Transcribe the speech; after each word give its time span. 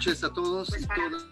noches 0.00 0.24
a 0.24 0.32
todos 0.32 0.70
y 0.80 0.86
todas. 0.86 1.26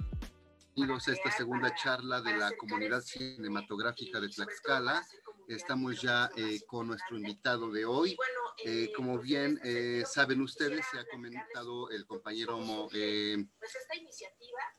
Bienvenidos 0.76 1.08
a 1.08 1.12
esta 1.12 1.30
segunda 1.30 1.74
charla 1.74 2.20
de 2.20 2.36
la 2.36 2.54
comunidad 2.54 3.00
cinematográfica 3.00 4.20
de 4.20 4.28
Tlaxcala. 4.28 5.06
Estamos 5.48 6.02
ya 6.02 6.30
eh, 6.36 6.60
con 6.66 6.88
nuestro 6.88 7.16
invitado 7.16 7.70
de 7.70 7.86
hoy. 7.86 8.14
Eh, 8.62 8.92
como 8.94 9.18
bien 9.18 9.58
eh, 9.64 10.04
saben 10.06 10.42
ustedes, 10.42 10.84
se 10.92 10.98
ha 10.98 11.06
comentado 11.06 11.88
el 11.88 12.04
compañero, 12.04 12.90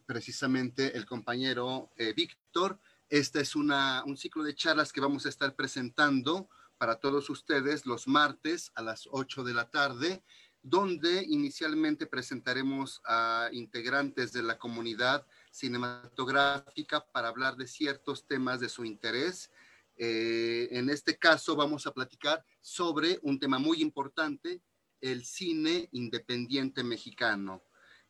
precisamente 0.05 0.95
el 0.95 1.07
compañero 1.07 1.89
Víctor. 2.15 2.79
Este 3.09 3.41
es 3.41 3.55
una, 3.55 4.03
un 4.05 4.17
ciclo 4.17 4.43
de 4.43 4.53
charlas 4.53 4.93
que 4.93 5.01
vamos 5.01 5.25
a 5.25 5.29
estar 5.29 5.55
presentando 5.55 6.47
para 6.77 6.99
todos 6.99 7.27
ustedes 7.31 7.87
los 7.87 8.07
martes 8.07 8.71
a 8.75 8.83
las 8.83 9.07
8 9.09 9.43
de 9.43 9.53
la 9.55 9.71
tarde 9.71 10.23
donde 10.61 11.23
inicialmente 11.27 12.05
presentaremos 12.05 13.01
a 13.05 13.49
integrantes 13.51 14.33
de 14.33 14.43
la 14.43 14.57
comunidad 14.57 15.25
cinematográfica 15.51 17.05
para 17.11 17.29
hablar 17.29 17.55
de 17.55 17.67
ciertos 17.67 18.25
temas 18.27 18.59
de 18.59 18.69
su 18.69 18.83
interés. 18.85 19.51
Eh, 19.95 20.67
en 20.71 20.89
este 20.89 21.17
caso 21.17 21.55
vamos 21.55 21.87
a 21.87 21.93
platicar 21.93 22.43
sobre 22.61 23.19
un 23.21 23.39
tema 23.39 23.59
muy 23.59 23.81
importante, 23.81 24.61
el 25.01 25.25
cine 25.25 25.89
independiente 25.91 26.83
mexicano. 26.83 27.63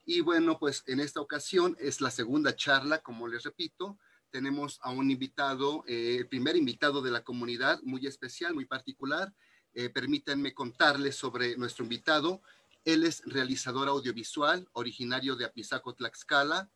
Y 0.06 0.22
bueno, 0.22 0.58
pues 0.58 0.84
en 0.88 1.00
esta 1.00 1.22
ocasión 1.22 1.76
es 1.80 2.02
la 2.02 2.10
segunda 2.10 2.56
charla, 2.56 3.00
como 3.00 3.28
les 3.28 3.44
repito, 3.44 4.00
tenemos 4.32 4.80
a 4.82 4.92
un 4.92 5.12
invitado, 5.12 5.84
eh, 5.88 6.18
el 6.20 6.28
primer 6.28 6.56
invitado 6.56 7.02
de 7.02 7.12
la 7.12 7.24
comunidad, 7.24 7.80
muy 7.84 8.06
especial, 8.08 8.54
muy 8.54 8.66
particular, 8.66 9.34
eh, 9.74 9.90
permítanme 9.90 10.54
contarles 10.54 11.16
sobre 11.16 11.58
nuestro 11.58 11.84
invitado. 11.84 12.42
Él 12.86 13.04
es 13.04 13.22
realizador 13.26 13.88
audiovisual, 13.88 14.68
originario 14.74 15.36
de 15.36 15.46
Apizaco, 15.46 15.94
Tlaxcala. 15.94 16.70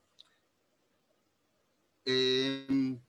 Em, 2.06 3.00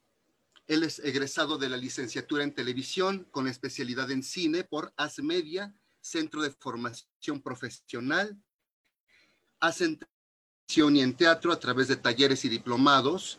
él 0.67 0.83
es 0.83 0.99
egresado 1.01 1.59
de 1.59 1.69
la 1.69 1.77
licenciatura 1.77 2.45
en 2.45 2.55
televisión 2.55 3.27
con 3.31 3.49
especialidad 3.49 4.11
en 4.11 4.23
cine 4.23 4.65
por 4.65 4.93
AS 4.97 5.19
Media, 5.19 5.75
Centro 6.01 6.43
de 6.43 6.51
Formación 6.51 7.43
Profesional. 7.43 8.41
Hace 9.61 9.85
en 9.85 9.99
y 10.67 11.01
en 11.01 11.15
teatro 11.15 11.53
a 11.53 11.61
través 11.61 11.89
de 11.89 11.97
talleres 11.97 12.45
y 12.45 12.49
diplomados. 12.49 13.39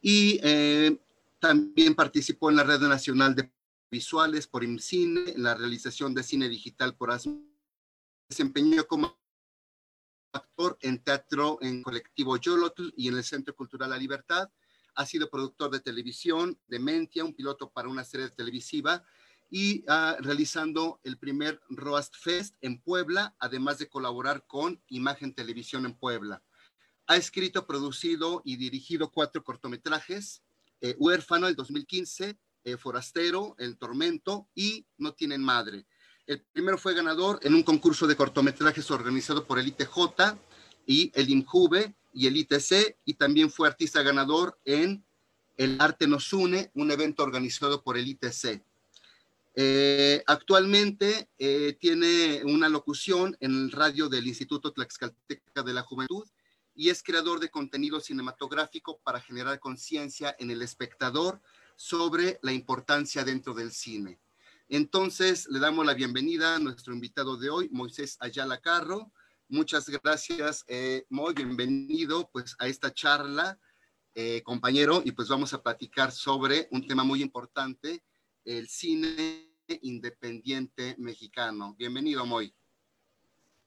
Y 0.00 0.38
eh, 0.42 0.98
también 1.40 1.94
participó 1.94 2.50
en 2.50 2.56
la 2.56 2.64
Red 2.64 2.80
Nacional 2.80 3.34
de 3.34 3.50
visuales 3.90 4.46
por 4.46 4.64
IMCINE, 4.64 5.30
en 5.30 5.42
la 5.42 5.54
realización 5.54 6.14
de 6.14 6.22
cine 6.22 6.48
digital 6.48 6.96
por 6.96 7.10
ASM. 7.10 7.40
Desempeñó 8.28 8.86
como 8.86 9.18
actor 10.32 10.76
en 10.80 11.02
teatro 11.02 11.58
en 11.62 11.82
colectivo 11.82 12.36
Yolotl 12.36 12.90
y 12.96 13.08
en 13.08 13.16
el 13.16 13.24
Centro 13.24 13.54
Cultural 13.54 13.90
La 13.90 13.98
Libertad. 13.98 14.50
Ha 14.94 15.06
sido 15.06 15.30
productor 15.30 15.70
de 15.70 15.80
televisión, 15.80 16.58
de 16.66 16.78
Mentia, 16.78 17.24
un 17.24 17.34
piloto 17.34 17.70
para 17.70 17.88
una 17.88 18.04
serie 18.04 18.30
televisiva 18.30 19.04
y 19.48 19.84
uh, 19.88 20.20
realizando 20.20 21.00
el 21.04 21.18
primer 21.18 21.60
Roast 21.68 22.14
Fest 22.16 22.56
en 22.60 22.80
Puebla, 22.80 23.36
además 23.38 23.78
de 23.78 23.88
colaborar 23.88 24.44
con 24.46 24.82
Imagen 24.88 25.34
Televisión 25.34 25.86
en 25.86 25.94
Puebla. 25.94 26.42
Ha 27.06 27.16
escrito, 27.16 27.66
producido 27.66 28.42
y 28.44 28.56
dirigido 28.56 29.12
cuatro 29.12 29.44
cortometrajes, 29.44 30.42
eh, 30.80 30.96
Huérfano 30.98 31.46
el 31.46 31.54
2015, 31.54 32.36
eh, 32.66 32.76
Forastero, 32.76 33.54
El 33.58 33.78
Tormento 33.78 34.48
y 34.52 34.84
No 34.98 35.14
Tienen 35.14 35.40
Madre. 35.40 35.86
El 36.26 36.42
primero 36.52 36.76
fue 36.76 36.94
ganador 36.94 37.38
en 37.42 37.54
un 37.54 37.62
concurso 37.62 38.08
de 38.08 38.16
cortometrajes 38.16 38.90
organizado 38.90 39.46
por 39.46 39.60
el 39.60 39.68
ITJ 39.68 40.36
y 40.84 41.12
el 41.14 41.30
INJUVE 41.30 41.94
y 42.12 42.26
el 42.26 42.36
ITC 42.36 42.96
y 43.04 43.14
también 43.14 43.50
fue 43.52 43.68
artista 43.68 44.02
ganador 44.02 44.58
en 44.64 45.04
El 45.56 45.80
Arte 45.80 46.08
Nos 46.08 46.32
Une, 46.32 46.72
un 46.74 46.90
evento 46.90 47.22
organizado 47.22 47.84
por 47.84 47.96
el 47.96 48.08
ITC. 48.08 48.60
Eh, 49.54 50.24
actualmente 50.26 51.28
eh, 51.38 51.76
tiene 51.80 52.42
una 52.44 52.68
locución 52.68 53.36
en 53.38 53.52
el 53.52 53.70
radio 53.70 54.08
del 54.08 54.26
Instituto 54.26 54.72
Tlaxcalteca 54.72 55.62
de 55.62 55.72
la 55.72 55.82
Juventud 55.82 56.26
y 56.74 56.90
es 56.90 57.02
creador 57.04 57.38
de 57.38 57.48
contenido 57.48 58.00
cinematográfico 58.00 58.98
para 59.04 59.20
generar 59.20 59.60
conciencia 59.60 60.34
en 60.40 60.50
el 60.50 60.62
espectador 60.62 61.40
sobre 61.76 62.38
la 62.42 62.52
importancia 62.52 63.22
dentro 63.24 63.54
del 63.54 63.70
cine. 63.70 64.18
Entonces, 64.68 65.46
le 65.48 65.60
damos 65.60 65.86
la 65.86 65.94
bienvenida 65.94 66.56
a 66.56 66.58
nuestro 66.58 66.92
invitado 66.92 67.36
de 67.36 67.50
hoy, 67.50 67.68
Moisés 67.70 68.16
Ayala 68.18 68.60
Carro. 68.60 69.12
Muchas 69.48 69.88
gracias, 69.88 70.64
eh, 70.66 71.04
Moy, 71.08 71.34
bienvenido 71.34 72.28
pues 72.32 72.56
a 72.58 72.66
esta 72.66 72.92
charla, 72.92 73.60
eh, 74.14 74.42
compañero, 74.42 75.02
y 75.04 75.12
pues 75.12 75.28
vamos 75.28 75.52
a 75.52 75.62
platicar 75.62 76.10
sobre 76.10 76.66
un 76.72 76.84
tema 76.84 77.04
muy 77.04 77.22
importante, 77.22 78.02
el 78.44 78.68
cine 78.68 79.52
independiente 79.82 80.96
mexicano. 80.98 81.76
Bienvenido, 81.78 82.26
Moy. 82.26 82.52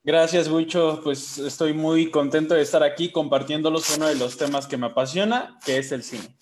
Gracias, 0.04 0.50
Bucho. 0.50 1.02
Pues 1.04 1.38
estoy 1.38 1.74
muy 1.74 2.10
contento 2.10 2.56
de 2.56 2.62
estar 2.62 2.84
aquí 2.84 3.12
compartiéndolos 3.12 3.96
uno 3.96 4.08
de 4.08 4.16
los 4.16 4.38
temas 4.38 4.66
que 4.66 4.78
me 4.78 4.88
apasiona, 4.88 5.58
que 5.66 5.78
es 5.78 5.92
el 5.92 6.04
cine. 6.04 6.36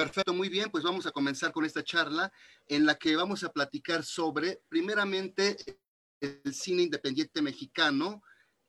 Perfecto, 0.00 0.32
muy 0.32 0.48
bien, 0.48 0.70
pues 0.70 0.82
vamos 0.82 1.04
a 1.04 1.10
comenzar 1.10 1.52
con 1.52 1.66
esta 1.66 1.84
charla 1.84 2.32
en 2.66 2.86
la 2.86 2.94
que 2.94 3.16
vamos 3.16 3.44
a 3.44 3.52
platicar 3.52 4.02
sobre, 4.02 4.62
primeramente, 4.70 5.58
el 6.22 6.54
cine 6.54 6.84
independiente 6.84 7.42
mexicano, 7.42 8.22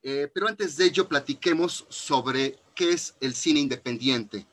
eh, 0.04 0.30
pero 0.34 0.50
antes 0.50 0.76
de 0.76 0.88
ello 0.88 1.08
platiquemos 1.08 1.86
sobre 1.88 2.60
qué 2.76 2.92
es 2.92 3.16
el 3.22 3.34
cine 3.34 3.62
independiente, 3.62 4.46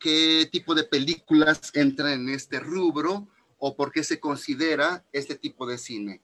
qué 0.00 0.48
tipo 0.50 0.74
de 0.74 0.82
películas 0.82 1.70
entran 1.74 2.22
en 2.22 2.30
este 2.30 2.58
rubro 2.58 3.28
o 3.60 3.76
por 3.76 3.92
qué 3.92 4.02
se 4.02 4.18
considera 4.18 5.04
este 5.12 5.36
tipo 5.36 5.64
de 5.64 5.78
cine. 5.78 6.22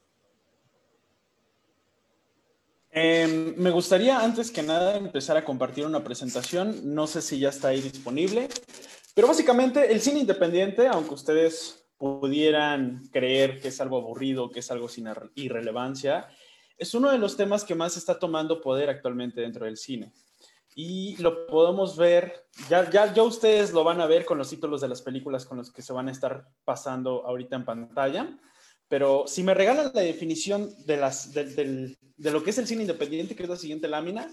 Em, 2.90 3.54
me 3.56 3.70
gustaría 3.70 4.18
antes 4.18 4.50
que 4.50 4.64
nada 4.64 4.96
empezar 4.96 5.36
a 5.36 5.44
compartir 5.44 5.86
una 5.86 6.02
presentación, 6.02 6.92
no 6.92 7.06
sé 7.06 7.22
si 7.22 7.38
ya 7.38 7.50
está 7.50 7.68
ahí 7.68 7.80
disponible. 7.80 8.48
Pero 9.16 9.28
básicamente 9.28 9.90
el 9.90 10.02
cine 10.02 10.20
independiente, 10.20 10.86
aunque 10.88 11.14
ustedes 11.14 11.88
pudieran 11.96 13.02
creer 13.10 13.58
que 13.62 13.68
es 13.68 13.80
algo 13.80 13.96
aburrido, 13.96 14.50
que 14.50 14.60
es 14.60 14.70
algo 14.70 14.90
sin 14.90 15.08
irrelevancia, 15.36 16.28
es 16.76 16.92
uno 16.92 17.10
de 17.10 17.16
los 17.16 17.34
temas 17.34 17.64
que 17.64 17.74
más 17.74 17.96
está 17.96 18.18
tomando 18.18 18.60
poder 18.60 18.90
actualmente 18.90 19.40
dentro 19.40 19.64
del 19.64 19.78
cine. 19.78 20.12
Y 20.74 21.16
lo 21.16 21.46
podemos 21.46 21.96
ver, 21.96 22.44
ya, 22.68 22.90
ya, 22.90 23.14
ya 23.14 23.22
ustedes 23.22 23.72
lo 23.72 23.84
van 23.84 24.02
a 24.02 24.06
ver 24.06 24.26
con 24.26 24.36
los 24.36 24.50
títulos 24.50 24.82
de 24.82 24.88
las 24.88 25.00
películas 25.00 25.46
con 25.46 25.56
los 25.56 25.72
que 25.72 25.80
se 25.80 25.94
van 25.94 26.08
a 26.08 26.12
estar 26.12 26.46
pasando 26.66 27.24
ahorita 27.24 27.56
en 27.56 27.64
pantalla. 27.64 28.38
Pero 28.86 29.24
si 29.26 29.42
me 29.42 29.54
regalan 29.54 29.92
la 29.94 30.02
definición 30.02 30.68
de, 30.84 30.98
las, 30.98 31.32
de 31.32 31.96
lo 32.18 32.44
que 32.44 32.50
es 32.50 32.58
el 32.58 32.66
cine 32.66 32.82
independiente, 32.82 33.34
que 33.34 33.44
es 33.44 33.48
la 33.48 33.56
siguiente 33.56 33.88
lámina, 33.88 34.28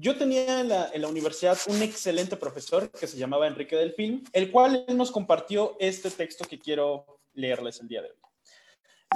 yo 0.00 0.16
tenía 0.16 0.60
en 0.60 0.68
la, 0.68 1.08
universidad 1.08 1.58
un 1.66 1.82
excelente 1.82 2.36
profesor 2.36 2.88
que 2.90 3.08
se 3.08 3.18
llamaba 3.18 3.48
Enrique 3.48 3.74
del 3.74 3.92
Film, 3.92 4.22
el 4.32 4.52
cual 4.52 4.84
nos 4.94 5.10
compartió 5.10 5.76
este 5.80 6.10
texto 6.10 6.44
que 6.44 6.58
quiero 6.58 7.18
leerles 7.34 7.80
el 7.80 7.88
día 7.88 8.02
de 8.02 8.10
hoy. 8.10 8.16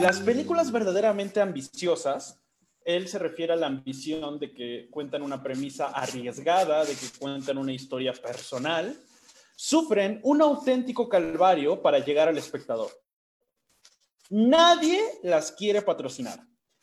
Las 0.01 0.21
películas 0.21 0.73
verdaderamente 0.73 1.41
ambiciosas, 1.41 2.41
él 2.85 3.07
se 3.07 3.21
refiere 3.21 3.53
a 3.53 3.57
la 3.57 3.69
ambición 3.69 4.41
de 4.41 4.53
que 4.53 4.89
cuentan 4.91 5.23
una 5.23 5.41
premisa 5.41 5.87
arriesgada, 5.87 6.85
de 6.85 6.95
que 6.95 7.07
cuentan 7.17 7.59
una 7.59 7.73
historia 7.73 8.13
personal, 8.13 8.97
sufren 9.55 10.19
un 10.25 10.43
auténtico 10.43 11.09
calvario 11.09 11.81
para 11.81 12.01
llegar 12.01 12.29
al 12.29 12.39
espectador. 12.39 12.91
Nadie 14.31 15.01
las 15.23 15.53
quiere 15.53 15.83
patrocinar. 15.83 16.41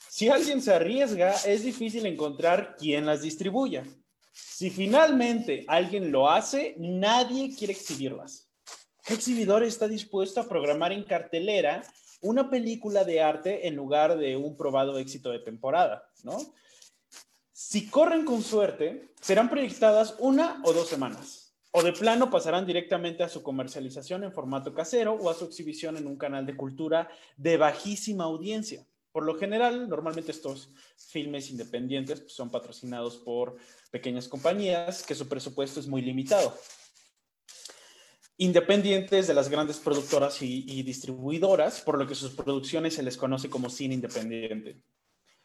Si 0.08 0.30
alguien 0.30 0.62
se 0.62 0.74
arriesga, 0.74 1.34
es 1.46 1.64
difícil 1.64 2.06
encontrar 2.06 2.76
quién 2.78 3.06
las 3.06 3.22
distribuya. 3.22 3.84
Si 4.32 4.70
finalmente 4.70 5.66
alguien 5.68 6.12
lo 6.12 6.30
hace, 6.30 6.76
nadie 6.78 7.56
quiere 7.56 7.74
exhibirlas. 7.74 8.50
¿Qué 9.06 9.14
exhibidor 9.16 9.64
está 9.64 9.88
dispuesto 9.88 10.40
a 10.40 10.48
programar 10.48 10.92
en 10.92 11.04
cartelera 11.04 11.84
una 12.22 12.50
película 12.50 13.04
de 13.04 13.22
arte 13.22 13.68
en 13.68 13.76
lugar 13.76 14.18
de 14.18 14.36
un 14.36 14.56
probado 14.56 14.98
éxito 15.00 15.32
de 15.32 15.40
temporada? 15.40 16.04
¿no? 16.24 16.38
Si 17.52 17.88
corren 17.88 18.26
con 18.26 18.42
suerte, 18.42 19.14
serán 19.22 19.50
proyectadas 19.50 20.16
una 20.20 20.62
o 20.64 20.74
dos 20.74 20.88
semanas. 20.88 21.54
O 21.72 21.84
de 21.84 21.94
plano 21.94 22.32
pasarán 22.32 22.66
directamente 22.66 23.24
a 23.24 23.30
su 23.30 23.44
comercialización 23.44 24.24
en 24.24 24.34
formato 24.34 24.74
casero 24.74 25.14
o 25.14 25.30
a 25.30 25.36
su 25.36 25.46
exhibición 25.46 25.98
en 25.98 26.08
un 26.08 26.18
canal 26.18 26.46
de 26.46 26.58
cultura 26.58 27.10
de 27.38 27.58
bajísima 27.58 28.24
audiencia. 28.24 28.86
Por 29.20 29.26
lo 29.26 29.36
general, 29.38 29.90
normalmente 29.90 30.32
estos 30.32 30.70
filmes 30.96 31.50
independientes 31.50 32.22
pues, 32.22 32.32
son 32.32 32.50
patrocinados 32.50 33.18
por 33.18 33.58
pequeñas 33.92 34.30
compañías 34.30 35.04
que 35.04 35.14
su 35.14 35.28
presupuesto 35.28 35.82
es 35.82 35.88
muy 35.88 36.02
limitado. 36.02 36.58
independientes 38.38 39.28
de 39.28 39.34
las 39.34 39.50
grandes 39.50 39.76
productoras 39.76 40.42
y, 40.42 40.64
y, 40.66 40.84
distribuidoras, 40.84 41.82
por 41.82 41.98
lo 41.98 42.08
que 42.08 42.16
sus 42.16 42.32
producciones 42.32 42.94
se 42.94 43.04
les 43.04 43.18
conoce 43.18 43.50
como 43.50 43.70
cine 43.70 43.96
independiente. 43.96 44.82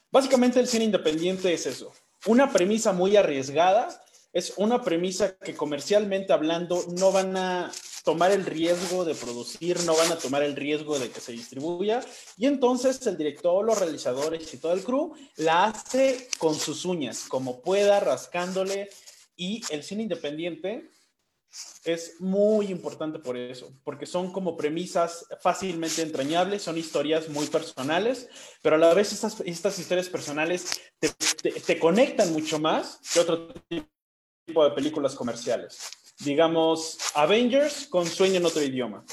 Básicamente 0.08 0.60
el 0.60 0.68
cine 0.68 0.84
independiente 0.84 1.52
es 1.52 1.66
eso, 1.66 1.92
una 2.26 2.52
premisa 2.52 2.92
muy 2.92 3.16
arriesgada, 3.16 3.88
es 4.32 4.54
una 4.56 4.82
premisa 4.82 5.36
que 5.36 5.56
comercialmente 5.56 6.32
hablando 6.32 6.84
no 6.96 7.10
van 7.10 7.36
a 7.36 7.72
tomar 8.04 8.30
el 8.30 8.44
riesgo 8.44 9.04
de 9.04 9.14
producir, 9.14 9.80
no 9.84 9.96
van 9.96 10.12
a 10.12 10.18
tomar 10.18 10.42
el 10.42 10.54
riesgo 10.54 10.98
de 10.98 11.10
que 11.10 11.20
se 11.20 11.32
distribuya. 11.32 12.04
Y 12.36 12.46
entonces 12.46 13.04
el 13.06 13.16
director, 13.16 13.64
los 13.64 13.78
realizadores 13.78 14.52
y 14.52 14.58
todo 14.58 14.74
el 14.74 14.84
crew 14.84 15.14
la 15.36 15.64
hace 15.64 16.28
con 16.38 16.54
sus 16.54 16.84
uñas, 16.84 17.24
como 17.26 17.62
pueda, 17.62 18.00
rascándole. 18.00 18.90
Y 19.36 19.62
el 19.70 19.82
cine 19.82 20.02
independiente 20.02 20.90
es 21.84 22.20
muy 22.20 22.66
importante 22.66 23.18
por 23.18 23.36
eso, 23.36 23.72
porque 23.84 24.06
son 24.06 24.32
como 24.32 24.56
premisas 24.56 25.24
fácilmente 25.40 26.02
entrañables, 26.02 26.62
son 26.62 26.76
historias 26.76 27.28
muy 27.28 27.46
personales, 27.46 28.28
pero 28.60 28.76
a 28.76 28.78
la 28.78 28.92
vez 28.92 29.12
estas, 29.12 29.40
estas 29.40 29.78
historias 29.78 30.08
personales 30.08 30.80
te, 30.98 31.08
te 31.52 31.78
conectan 31.78 32.32
mucho 32.32 32.58
más 32.58 32.98
que 33.12 33.20
otro 33.20 33.54
tipo 33.68 34.64
de 34.64 34.70
películas 34.72 35.14
comerciales 35.14 36.03
digamos, 36.20 36.98
Avengers 37.14 37.86
con 37.86 38.06
Sueño 38.06 38.36
en 38.36 38.46
otro 38.46 38.62
idioma. 38.62 39.04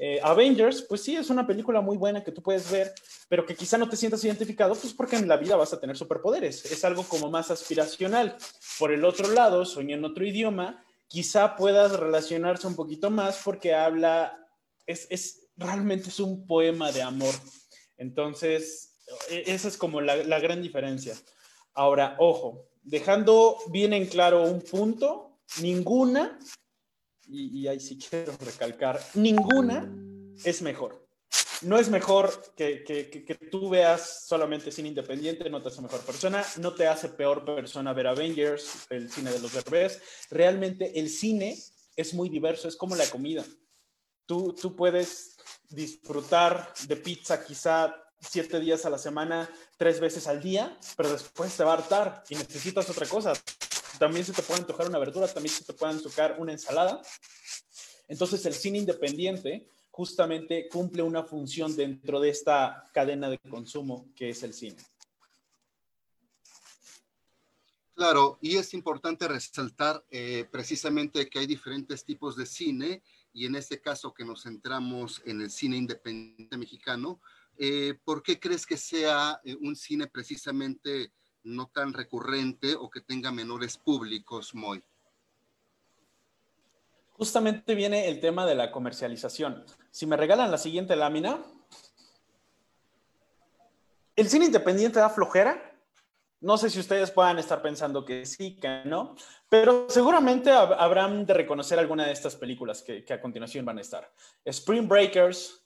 Eh, 0.00 0.20
Avengers, 0.22 0.82
pues 0.82 1.02
sí, 1.02 1.16
es 1.16 1.28
una 1.28 1.44
película 1.46 1.80
muy 1.80 1.96
buena 1.96 2.22
que 2.22 2.30
tú 2.30 2.40
puedes 2.40 2.70
ver, 2.70 2.94
pero 3.28 3.44
que 3.44 3.56
quizá 3.56 3.76
no 3.78 3.88
te 3.88 3.96
sientas 3.96 4.24
identificado, 4.24 4.76
pues 4.76 4.94
porque 4.94 5.16
en 5.16 5.26
la 5.26 5.36
vida 5.36 5.56
vas 5.56 5.72
a 5.72 5.80
tener 5.80 5.96
superpoderes. 5.96 6.64
Es 6.66 6.84
algo 6.84 7.02
como 7.02 7.30
más 7.30 7.50
aspiracional. 7.50 8.36
Por 8.78 8.92
el 8.92 9.04
otro 9.04 9.28
lado, 9.32 9.64
Sueño 9.64 9.96
en 9.96 10.04
otro 10.04 10.24
idioma, 10.24 10.84
quizá 11.08 11.56
puedas 11.56 11.98
relacionarse 11.98 12.68
un 12.68 12.76
poquito 12.76 13.10
más 13.10 13.40
porque 13.44 13.74
habla, 13.74 14.38
es, 14.86 15.08
es 15.10 15.48
realmente 15.56 16.10
es 16.10 16.20
un 16.20 16.46
poema 16.46 16.92
de 16.92 17.02
amor. 17.02 17.34
Entonces, 17.96 19.00
e, 19.30 19.44
esa 19.46 19.66
es 19.66 19.76
como 19.76 20.00
la, 20.00 20.16
la 20.16 20.38
gran 20.38 20.62
diferencia. 20.62 21.16
Ahora, 21.74 22.14
ojo, 22.20 22.68
dejando 22.82 23.56
bien 23.70 23.92
en 23.92 24.06
claro 24.06 24.44
un 24.44 24.60
punto, 24.62 25.27
ninguna, 25.60 26.38
y, 27.26 27.66
ahí 27.66 27.80
sí 27.80 27.98
quiero 27.98 28.32
recalcar, 28.38 29.00
ninguna 29.14 29.92
es 30.44 30.62
mejor. 30.62 31.06
No 31.62 31.78
es 31.78 31.88
mejor 31.88 32.54
que, 32.56 32.84
que, 32.84 33.34
tú 33.50 33.68
veas 33.68 34.26
solamente 34.26 34.70
cine 34.70 34.88
independiente, 34.88 35.50
no 35.50 35.60
te 35.60 35.68
hace 35.68 35.82
mejor 35.82 36.00
persona, 36.00 36.44
no 36.58 36.72
te 36.72 36.86
hace 36.86 37.08
peor 37.08 37.44
persona 37.44 37.92
ver 37.92 38.06
Avengers, 38.06 38.86
el 38.90 39.10
cine 39.10 39.32
de 39.32 39.40
los 39.40 39.52
bebés. 39.52 40.00
Realmente 40.30 40.98
el 40.98 41.10
cine 41.10 41.58
es 41.96 42.14
muy 42.14 42.28
diverso, 42.28 42.68
es 42.68 42.76
como 42.76 42.94
la 42.94 43.10
comida. 43.10 43.44
Tú, 44.24 44.54
tú 44.54 44.76
puedes 44.76 45.36
disfrutar 45.68 46.72
de 46.86 46.96
pizza 46.96 47.44
quizá 47.44 47.94
siete 48.20 48.60
días 48.60 48.86
a 48.86 48.90
la 48.90 48.98
semana, 48.98 49.50
tres 49.76 50.00
veces 50.00 50.28
al 50.28 50.40
día, 50.40 50.78
pero 50.96 51.10
después 51.10 51.56
te 51.56 51.64
va 51.64 51.72
a 51.72 51.78
hartar 51.78 52.22
y 52.28 52.36
necesitas 52.36 52.88
otra 52.88 53.06
cosa 53.06 53.32
también 53.98 54.24
se 54.24 54.32
te 54.32 54.42
puede 54.42 54.60
antojar 54.60 54.88
una 54.88 54.98
verdura, 54.98 55.26
también 55.28 55.54
se 55.54 55.64
te 55.64 55.72
puede 55.72 55.92
antojar 55.92 56.36
una 56.38 56.52
ensalada. 56.52 57.02
Entonces 58.08 58.44
el 58.46 58.54
cine 58.54 58.78
independiente 58.78 59.68
justamente 59.90 60.68
cumple 60.68 61.02
una 61.02 61.24
función 61.24 61.74
dentro 61.74 62.20
de 62.20 62.30
esta 62.30 62.88
cadena 62.94 63.28
de 63.28 63.38
consumo 63.38 64.08
que 64.14 64.30
es 64.30 64.42
el 64.42 64.54
cine. 64.54 64.82
Claro, 67.94 68.38
y 68.40 68.56
es 68.56 68.74
importante 68.74 69.26
resaltar 69.26 70.04
eh, 70.08 70.46
precisamente 70.52 71.28
que 71.28 71.40
hay 71.40 71.46
diferentes 71.48 72.04
tipos 72.04 72.36
de 72.36 72.46
cine 72.46 73.02
y 73.32 73.44
en 73.44 73.56
este 73.56 73.80
caso 73.80 74.14
que 74.14 74.24
nos 74.24 74.44
centramos 74.44 75.20
en 75.24 75.40
el 75.40 75.50
cine 75.50 75.76
independiente 75.76 76.56
mexicano, 76.56 77.20
eh, 77.56 77.98
¿por 78.04 78.22
qué 78.22 78.38
crees 78.38 78.64
que 78.64 78.76
sea 78.76 79.40
eh, 79.42 79.56
un 79.60 79.74
cine 79.74 80.06
precisamente 80.06 81.12
no 81.48 81.68
tan 81.68 81.92
recurrente 81.92 82.74
o 82.74 82.90
que 82.90 83.00
tenga 83.00 83.32
menores 83.32 83.76
públicos, 83.78 84.54
muy. 84.54 84.82
Justamente 87.12 87.74
viene 87.74 88.08
el 88.08 88.20
tema 88.20 88.46
de 88.46 88.54
la 88.54 88.70
comercialización. 88.70 89.64
Si 89.90 90.06
me 90.06 90.16
regalan 90.16 90.50
la 90.50 90.58
siguiente 90.58 90.94
lámina, 90.94 91.42
¿el 94.14 94.28
cine 94.28 94.46
independiente 94.46 95.00
da 95.00 95.10
flojera? 95.10 95.64
No 96.40 96.56
sé 96.56 96.70
si 96.70 96.78
ustedes 96.78 97.10
puedan 97.10 97.40
estar 97.40 97.60
pensando 97.60 98.04
que 98.04 98.24
sí, 98.24 98.60
que 98.60 98.82
no, 98.84 99.16
pero 99.48 99.86
seguramente 99.90 100.52
habrán 100.52 101.26
de 101.26 101.34
reconocer 101.34 101.80
alguna 101.80 102.06
de 102.06 102.12
estas 102.12 102.36
películas 102.36 102.82
que, 102.82 103.04
a 103.12 103.20
continuación 103.20 103.64
van 103.64 103.78
a 103.78 103.80
estar. 103.80 104.12
Spring 104.44 104.86
Breakers, 104.86 105.60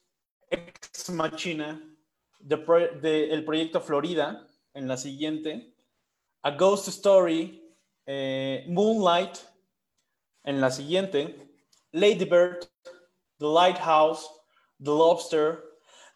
Ex 0.49 1.11
Machina, 1.11 1.87
el 2.49 3.45
proyecto 3.45 3.83
Florida, 3.83 4.47
en 4.75 4.89
la 4.89 4.97
siguiente, 4.97 5.72
A 6.43 6.51
Ghost 6.53 6.89
Story, 6.89 7.63
eh, 8.07 8.65
Moonlight, 8.69 9.39
en 10.45 10.61
la 10.61 10.71
siguiente, 10.71 11.51
Lady 11.93 12.25
Bird, 12.25 12.69
The 13.39 13.47
Lighthouse, 13.47 14.29
The 14.79 14.91
Lobster. 14.91 15.63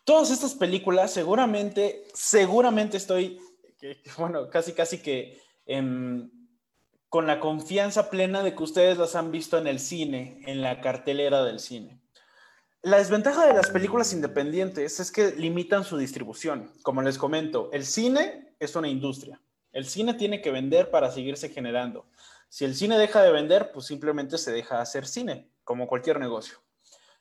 Todas 0.05 0.31
estas 0.31 0.55
películas 0.55 1.13
seguramente, 1.13 2.05
seguramente 2.15 2.97
estoy, 2.97 3.41
bueno, 4.19 4.49
casi, 4.51 4.73
casi 4.73 4.99
que 4.99 5.41
em, 5.67 6.31
con 7.09 7.27
la 7.27 7.41
confianza 7.41 8.11
plena 8.11 8.43
de 8.43 8.55
que 8.55 8.63
ustedes 8.63 8.99
las 8.99 9.15
han 9.15 9.31
visto 9.31 9.59
en 9.59 9.67
el 9.67 9.81
cine, 9.81 10.43
en 10.47 10.61
la 10.61 10.81
cartelera 10.81 11.45
del 11.45 11.61
cine. 11.61 12.01
La 12.83 12.99
desventaja 12.99 13.47
de 13.47 13.55
las 13.55 13.71
películas 13.71 14.13
independientes 14.13 15.01
es 15.01 15.11
que 15.11 15.33
limitan 15.33 15.83
su 15.83 15.97
distribución. 15.97 16.73
Como 16.83 17.03
les 17.03 17.19
comento, 17.19 17.71
el 17.73 17.85
cine 17.85 18.55
es 18.61 18.77
una 18.77 18.89
industria. 18.89 19.41
El 19.77 19.85
cine 19.85 20.15
tiene 20.15 20.41
que 20.41 20.51
vender 20.51 20.89
para 20.91 21.11
seguirse 21.11 21.51
generando. 21.51 22.07
Si 22.49 22.65
el 22.65 22.75
cine 22.75 22.97
deja 22.97 23.23
de 23.23 23.31
vender, 23.31 23.73
pues 23.73 23.85
simplemente 23.85 24.39
se 24.39 24.51
deja 24.51 24.81
hacer 24.81 25.07
cine, 25.07 25.51
como 25.65 25.87
cualquier 25.87 26.19
negocio. 26.19 26.57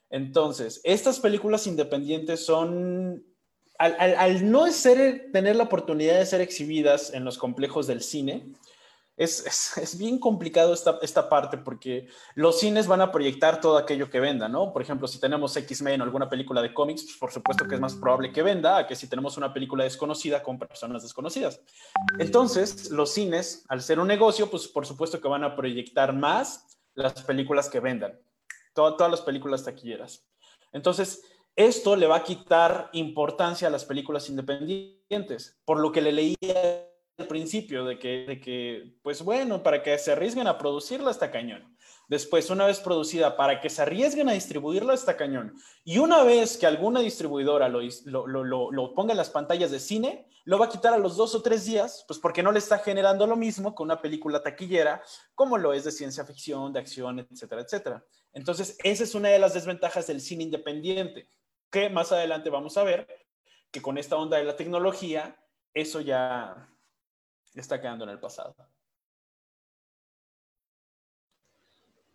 Entonces, 0.08 0.80
estas 0.82 1.20
películas 1.20 1.66
independientes 1.66 2.46
son, 2.46 3.22
al, 3.76 4.50
no 4.50 4.72
ser, 4.72 5.28
tener 5.34 5.56
la 5.56 5.64
oportunidad 5.64 6.18
de 6.18 6.24
ser 6.24 6.40
exhibidas 6.40 7.12
en 7.12 7.26
los 7.26 7.36
complejos 7.36 7.86
del 7.86 8.00
cine, 8.00 8.46
es, 9.16 9.76
es, 9.78 9.98
bien 9.98 10.18
complicado 10.18 10.74
esta, 10.74 10.98
esta 11.00 11.28
parte 11.28 11.56
porque 11.56 12.06
los 12.34 12.60
cines 12.60 12.86
van 12.86 13.00
a 13.00 13.10
proyectar 13.10 13.60
todo 13.60 13.78
aquello 13.78 14.10
que 14.10 14.20
venda, 14.20 14.48
¿no? 14.48 14.72
Por 14.72 14.82
ejemplo, 14.82 15.08
si 15.08 15.18
tenemos 15.18 15.56
X-Men 15.56 16.00
o 16.00 16.04
alguna 16.04 16.28
película 16.28 16.60
de 16.60 16.74
cómics, 16.74 17.04
pues 17.04 17.16
por 17.16 17.32
supuesto 17.32 17.66
que 17.66 17.76
es 17.76 17.80
más 17.80 17.94
probable 17.94 18.32
que 18.32 18.42
venda 18.42 18.86
que 18.86 18.94
si 18.94 19.08
tenemos 19.08 19.36
una 19.36 19.52
película 19.52 19.84
desconocida 19.84 20.42
con 20.42 20.58
personas 20.58 21.02
desconocidas. 21.02 21.60
Entonces, 22.18 22.90
los 22.90 23.12
cines, 23.12 23.64
al 23.68 23.80
ser 23.80 24.00
un 24.00 24.08
negocio, 24.08 24.50
pues 24.50 24.68
por 24.68 24.86
supuesto 24.86 25.20
que 25.20 25.28
van 25.28 25.44
a 25.44 25.56
proyectar 25.56 26.12
más 26.12 26.66
las 26.94 27.22
películas 27.22 27.70
que 27.70 27.80
vendan, 27.80 28.18
todas 28.74 29.10
las 29.10 29.22
películas 29.22 29.64
taquilleras. 29.64 30.26
Entonces, 30.72 31.22
esto 31.54 31.96
le 31.96 32.06
va 32.06 32.16
a 32.16 32.22
quitar 32.22 32.90
importancia 32.92 33.68
a 33.68 33.70
las 33.70 33.86
películas 33.86 34.28
independientes, 34.28 35.56
por 35.64 35.80
lo 35.80 35.90
que 35.90 36.02
le 36.02 36.12
leía 36.12 36.86
al 37.18 37.26
principio 37.26 37.84
de 37.84 37.98
que, 37.98 38.26
de 38.26 38.40
que, 38.40 38.98
pues 39.02 39.22
bueno, 39.22 39.62
para 39.62 39.82
que 39.82 39.96
se 39.98 40.12
arriesguen 40.12 40.46
a 40.46 40.58
producirla 40.58 41.10
está 41.10 41.30
cañón. 41.30 41.76
Después, 42.08 42.50
una 42.50 42.66
vez 42.66 42.78
producida, 42.78 43.36
para 43.36 43.60
que 43.60 43.68
se 43.68 43.82
arriesguen 43.82 44.28
a 44.28 44.32
distribuirla 44.32 44.94
está 44.94 45.16
cañón. 45.16 45.54
Y 45.82 45.98
una 45.98 46.22
vez 46.22 46.56
que 46.56 46.66
alguna 46.66 47.00
distribuidora 47.00 47.68
lo, 47.68 47.80
lo, 48.04 48.70
lo, 48.70 48.94
ponga 48.94 49.12
en 49.12 49.16
las 49.16 49.30
pantallas 49.30 49.72
de 49.72 49.80
cine, 49.80 50.28
lo 50.44 50.58
va 50.58 50.66
a 50.66 50.68
quitar 50.68 50.94
a 50.94 50.98
los 50.98 51.16
dos 51.16 51.34
o 51.34 51.42
tres 51.42 51.64
días, 51.64 52.04
pues 52.06 52.20
porque 52.20 52.42
no 52.42 52.52
le 52.52 52.60
está 52.60 52.78
generando 52.78 53.26
lo 53.26 53.34
mismo 53.34 53.74
que 53.74 53.82
una 53.82 54.00
película 54.00 54.40
taquillera, 54.40 55.02
como 55.34 55.58
lo 55.58 55.72
es 55.72 55.82
de 55.82 55.90
ciencia 55.90 56.24
ficción, 56.24 56.72
de 56.72 56.78
acción, 56.78 57.18
etcétera, 57.18 57.62
etcétera. 57.62 58.04
Entonces, 58.32 58.78
esa 58.84 59.02
es 59.02 59.14
una 59.16 59.30
de 59.30 59.40
las 59.40 59.54
desventajas 59.54 60.06
del 60.06 60.20
cine 60.20 60.44
independiente, 60.44 61.28
que 61.70 61.90
más 61.90 62.12
adelante 62.12 62.50
vamos 62.50 62.76
a 62.76 62.84
ver 62.84 63.08
que 63.72 63.82
con 63.82 63.98
esta 63.98 64.16
onda 64.16 64.36
de 64.36 64.44
la 64.44 64.54
tecnología, 64.54 65.36
eso 65.74 66.00
ya, 66.00 66.68
está 67.60 67.80
quedando 67.80 68.04
en 68.04 68.10
el 68.10 68.20
pasado. 68.20 68.54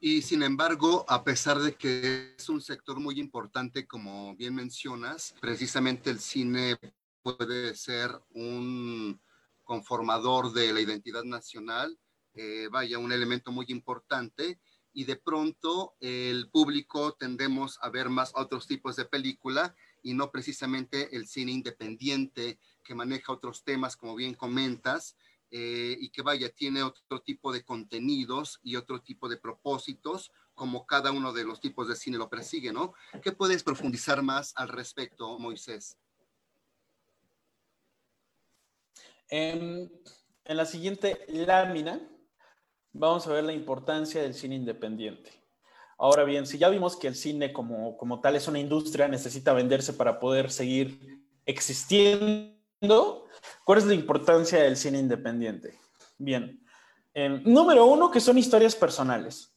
Y 0.03 0.23
sin 0.23 0.41
embargo, 0.41 1.05
a 1.07 1.23
pesar 1.23 1.59
de 1.59 1.75
que 1.75 2.33
es 2.35 2.49
un 2.49 2.59
sector 2.59 2.99
muy 2.99 3.19
importante, 3.19 3.85
como 3.85 4.35
bien 4.35 4.55
mencionas, 4.55 5.35
precisamente 5.39 6.09
el 6.09 6.19
cine 6.19 6.75
puede 7.21 7.75
ser 7.75 8.09
un 8.31 9.21
conformador 9.63 10.53
de 10.53 10.73
la 10.73 10.81
identidad 10.81 11.23
nacional, 11.23 11.99
eh, 12.33 12.67
vaya, 12.71 12.97
un 12.97 13.11
elemento 13.11 13.51
muy 13.51 13.65
importante, 13.69 14.59
y 14.91 15.05
de 15.05 15.15
pronto 15.17 15.95
el 15.99 16.49
público 16.49 17.13
tendemos 17.13 17.77
a 17.81 17.89
ver 17.89 18.09
más 18.09 18.31
otros 18.35 18.67
tipos 18.67 18.95
de 18.95 19.05
película 19.05 19.75
y 20.01 20.13
no 20.13 20.31
precisamente 20.31 21.15
el 21.15 21.27
cine 21.27 21.51
independiente 21.51 22.59
que 22.83 22.95
maneja 22.95 23.31
otros 23.31 23.63
temas, 23.63 23.95
como 23.95 24.15
bien 24.15 24.33
comentas, 24.33 25.15
eh, 25.51 25.97
y 25.99 26.09
que 26.09 26.21
vaya, 26.21 26.49
tiene 26.49 26.81
otro 26.81 27.21
tipo 27.21 27.51
de 27.51 27.63
contenidos 27.63 28.59
y 28.63 28.77
otro 28.77 29.01
tipo 29.01 29.27
de 29.27 29.37
propósitos, 29.37 30.31
como 30.53 30.85
cada 30.85 31.11
uno 31.11 31.33
de 31.33 31.43
los 31.43 31.59
tipos 31.59 31.87
de 31.87 31.95
cine 31.95 32.17
lo 32.17 32.29
persigue, 32.29 32.71
¿no? 32.71 32.93
¿Qué 33.21 33.31
puedes 33.31 33.63
profundizar 33.63 34.21
más 34.21 34.53
al 34.55 34.69
respecto, 34.69 35.37
Moisés? 35.39 35.97
En, 39.27 39.91
en 40.45 40.57
la 40.57 40.65
siguiente 40.65 41.25
lámina 41.27 42.01
vamos 42.93 43.27
a 43.27 43.33
ver 43.33 43.43
la 43.43 43.53
importancia 43.53 44.21
del 44.21 44.33
cine 44.33 44.55
independiente. 44.55 45.31
Ahora 45.97 46.23
bien, 46.23 46.47
si 46.47 46.57
ya 46.57 46.69
vimos 46.69 46.95
que 46.95 47.07
el 47.07 47.15
cine 47.15 47.53
como, 47.53 47.95
como 47.97 48.21
tal 48.21 48.35
es 48.35 48.47
una 48.47 48.59
industria, 48.59 49.07
necesita 49.07 49.53
venderse 49.53 49.93
para 49.93 50.19
poder 50.19 50.49
seguir 50.49 51.21
existiendo, 51.45 52.60
¿cuál 53.63 53.77
es 53.77 53.85
la 53.85 53.93
importancia 53.93 54.61
del 54.63 54.75
cine 54.75 54.99
independiente? 54.99 55.79
Bien, 56.17 56.63
em, 57.13 57.41
número 57.43 57.85
uno, 57.85 58.09
que 58.09 58.19
son 58.19 58.37
historias 58.37 58.75
personales. 58.75 59.53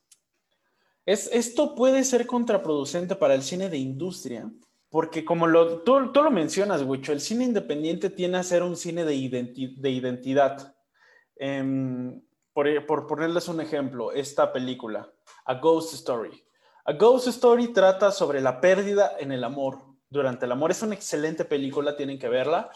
Es, 1.06 1.28
esto 1.32 1.74
puede 1.74 2.04
ser 2.04 2.26
contraproducente 2.26 3.14
para 3.16 3.34
el 3.34 3.42
cine 3.42 3.68
de 3.68 3.78
industria, 3.78 4.50
porque 4.88 5.24
como 5.24 5.46
lo, 5.46 5.82
tú, 5.82 6.00
lo 6.00 6.30
mencionas, 6.30 6.82
Wicho, 6.82 7.12
el 7.12 7.20
cine 7.20 7.44
independiente 7.44 8.10
tiene 8.10 8.38
a 8.38 8.42
ser 8.42 8.62
un 8.62 8.76
cine 8.76 9.04
de, 9.04 9.14
identidad. 9.14 10.74
Em, 11.36 12.22
por, 12.52 12.86
por 12.86 13.06
ponerles 13.06 13.48
un 13.48 13.60
ejemplo, 13.60 14.12
esta 14.12 14.52
película, 14.52 15.12
A 15.44 15.54
Ghost 15.54 15.94
Story. 15.94 16.44
A 16.84 16.92
Ghost 16.92 17.28
Story 17.28 17.72
trata 17.72 18.10
sobre 18.12 18.40
la 18.40 18.60
pérdida 18.60 19.16
en 19.18 19.32
el 19.32 19.42
amor, 19.42 19.78
durante 20.14 20.46
el 20.46 20.52
amor. 20.52 20.70
Es 20.70 20.82
una 20.82 20.94
excelente 20.94 21.44
película, 21.44 21.96
tienen 21.96 22.18
que 22.18 22.28
verla. 22.28 22.70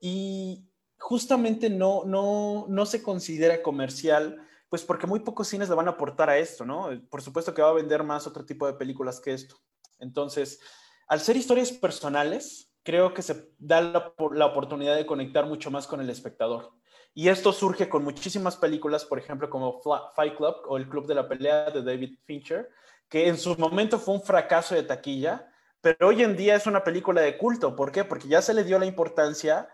Y 0.00 0.68
justamente 0.98 1.70
no, 1.70 2.04
no, 2.04 2.66
no 2.68 2.86
se 2.86 3.02
considera 3.02 3.62
comercial, 3.62 4.40
pues 4.68 4.82
porque 4.82 5.06
muy 5.06 5.20
pocos 5.20 5.48
cines 5.48 5.68
le 5.68 5.74
van 5.74 5.88
a 5.88 5.92
aportar 5.92 6.28
a 6.28 6.38
esto, 6.38 6.64
¿no? 6.64 6.90
Por 7.08 7.22
supuesto 7.22 7.54
que 7.54 7.62
va 7.62 7.70
a 7.70 7.74
vender 7.74 8.02
más 8.02 8.26
otro 8.26 8.44
tipo 8.44 8.66
de 8.66 8.74
películas 8.74 9.20
que 9.20 9.32
esto. 9.32 9.56
Entonces, 9.98 10.60
al 11.06 11.20
ser 11.20 11.36
historias 11.36 11.72
personales, 11.72 12.70
creo 12.82 13.14
que 13.14 13.22
se 13.22 13.50
da 13.58 13.80
la, 13.80 14.14
la 14.32 14.46
oportunidad 14.46 14.96
de 14.96 15.06
conectar 15.06 15.46
mucho 15.46 15.70
más 15.70 15.86
con 15.86 16.00
el 16.00 16.10
espectador. 16.10 16.72
Y 17.14 17.28
esto 17.28 17.52
surge 17.52 17.88
con 17.88 18.04
muchísimas 18.04 18.56
películas, 18.56 19.04
por 19.04 19.18
ejemplo, 19.18 19.50
como 19.50 19.80
Fight 20.14 20.36
Club 20.36 20.56
o 20.66 20.76
El 20.76 20.88
Club 20.88 21.06
de 21.06 21.14
la 21.14 21.28
Pelea 21.28 21.70
de 21.70 21.82
David 21.82 22.18
Fincher, 22.24 22.70
que 23.08 23.26
en 23.26 23.38
su 23.38 23.56
momento 23.56 23.98
fue 23.98 24.14
un 24.14 24.22
fracaso 24.22 24.74
de 24.74 24.82
taquilla, 24.82 25.50
pero 25.80 26.08
hoy 26.08 26.22
en 26.22 26.36
día 26.36 26.54
es 26.54 26.66
una 26.66 26.84
película 26.84 27.20
de 27.20 27.38
culto. 27.38 27.74
¿Por 27.74 27.90
qué? 27.90 28.04
Porque 28.04 28.28
ya 28.28 28.42
se 28.42 28.54
le 28.54 28.64
dio 28.64 28.78
la 28.78 28.86
importancia 28.86 29.68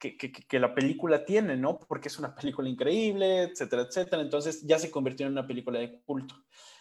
que, 0.00 0.58
la 0.58 0.74
película 0.74 1.24
tiene, 1.24 1.56
¿no? 1.56 1.78
Porque 1.78 2.08
es 2.08 2.18
una 2.18 2.34
película 2.34 2.68
increíble, 2.68 3.42
etcétera, 3.42 3.82
etcétera. 3.82 4.22
Entonces 4.22 4.62
ya 4.62 4.78
se 4.78 4.90
convirtió 4.90 5.26
en 5.26 5.32
una 5.32 5.46
película 5.46 5.78
de 5.78 6.00
culto. 6.00 6.34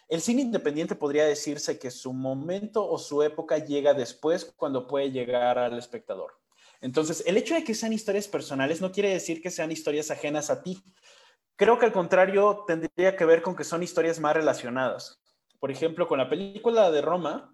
El 0.07 0.21
cine 0.21 0.41
independiente 0.41 0.95
podría 0.95 1.25
decirse 1.25 1.77
que 1.77 1.91
su 1.91 2.13
momento 2.13 2.89
o 2.89 2.97
su 2.97 3.21
época 3.21 3.59
llega 3.59 3.93
después 3.93 4.45
cuando 4.55 4.87
puede 4.87 5.11
llegar 5.11 5.59
al 5.59 5.77
espectador. 5.77 6.39
Entonces, 6.81 7.23
el 7.27 7.35
hecho 7.35 7.53
de 7.53 7.63
que 7.63 7.75
sean 7.75 7.93
historias 7.93 8.27
personales 8.27 8.79
no 8.79 8.91
quiere 8.91 9.09
decir 9.09 9.41
que 9.41 9.51
sean 9.51 9.71
historias 9.71 10.09
ajenas 10.09 10.49
a 10.49 10.63
ti. 10.63 10.81
Creo 11.57 11.77
que 11.77 11.85
al 11.85 11.91
contrario 11.91 12.63
tendría 12.65 13.17
que 13.17 13.25
ver 13.25 13.41
con 13.41 13.55
que 13.55 13.65
son 13.65 13.83
historias 13.83 14.19
más 14.19 14.33
relacionadas. 14.33 15.21
Por 15.59 15.71
ejemplo, 15.71 16.07
con 16.07 16.17
la 16.17 16.29
película 16.29 16.89
de 16.89 17.01
Roma, 17.01 17.53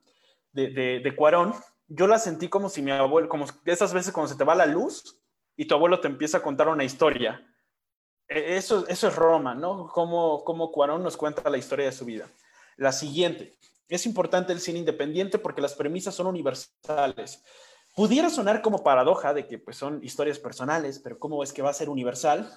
de, 0.53 0.69
de, 0.69 1.15
Cuarón, 1.15 1.55
yo 1.87 2.05
la 2.05 2.19
sentí 2.19 2.47
como 2.47 2.69
si 2.69 2.83
mi 2.83 2.91
abuelo, 2.91 3.27
como 3.27 3.45
esas 3.65 3.93
veces 3.93 4.13
cuando 4.13 4.31
se 4.31 4.37
te 4.37 4.43
va 4.43 4.53
la 4.53 4.67
luz 4.67 5.19
y 5.55 5.65
tu 5.65 5.75
abuelo 5.75 5.99
te 5.99 6.07
empieza 6.07 6.37
a 6.37 6.43
contar 6.43 6.67
una 6.67 6.83
historia. 6.83 7.45
E, 8.27 8.57
eso, 8.57 8.87
es 8.87 9.15
Roma, 9.15 9.55
¿no? 9.55 9.87
Como, 9.87 10.43
como 10.43 10.71
Cuarón 10.71 11.03
nos 11.03 11.17
cuenta 11.17 11.49
la 11.49 11.57
historia 11.57 11.85
de 11.85 11.91
su 11.91 12.05
vida. 12.05 12.27
La 12.77 12.91
siguiente, 12.91 13.57
es 13.87 14.05
importante 14.05 14.51
el 14.51 14.59
cine 14.59 14.79
independiente 14.79 15.37
porque 15.37 15.61
las 15.61 15.73
premisas 15.73 16.15
son 16.15 16.27
universales. 16.27 17.43
Pudiera 17.95 18.29
sonar 18.29 18.61
como 18.61 18.83
paradoja 18.83 19.33
de 19.33 19.47
que 19.47 19.57
pues, 19.57 19.77
son 19.77 20.03
historias 20.03 20.39
personales, 20.39 20.99
pero 20.99 21.17
¿cómo 21.17 21.43
es 21.43 21.53
que 21.53 21.61
va 21.61 21.69
a 21.69 21.73
ser 21.73 21.89
universal? 21.89 22.51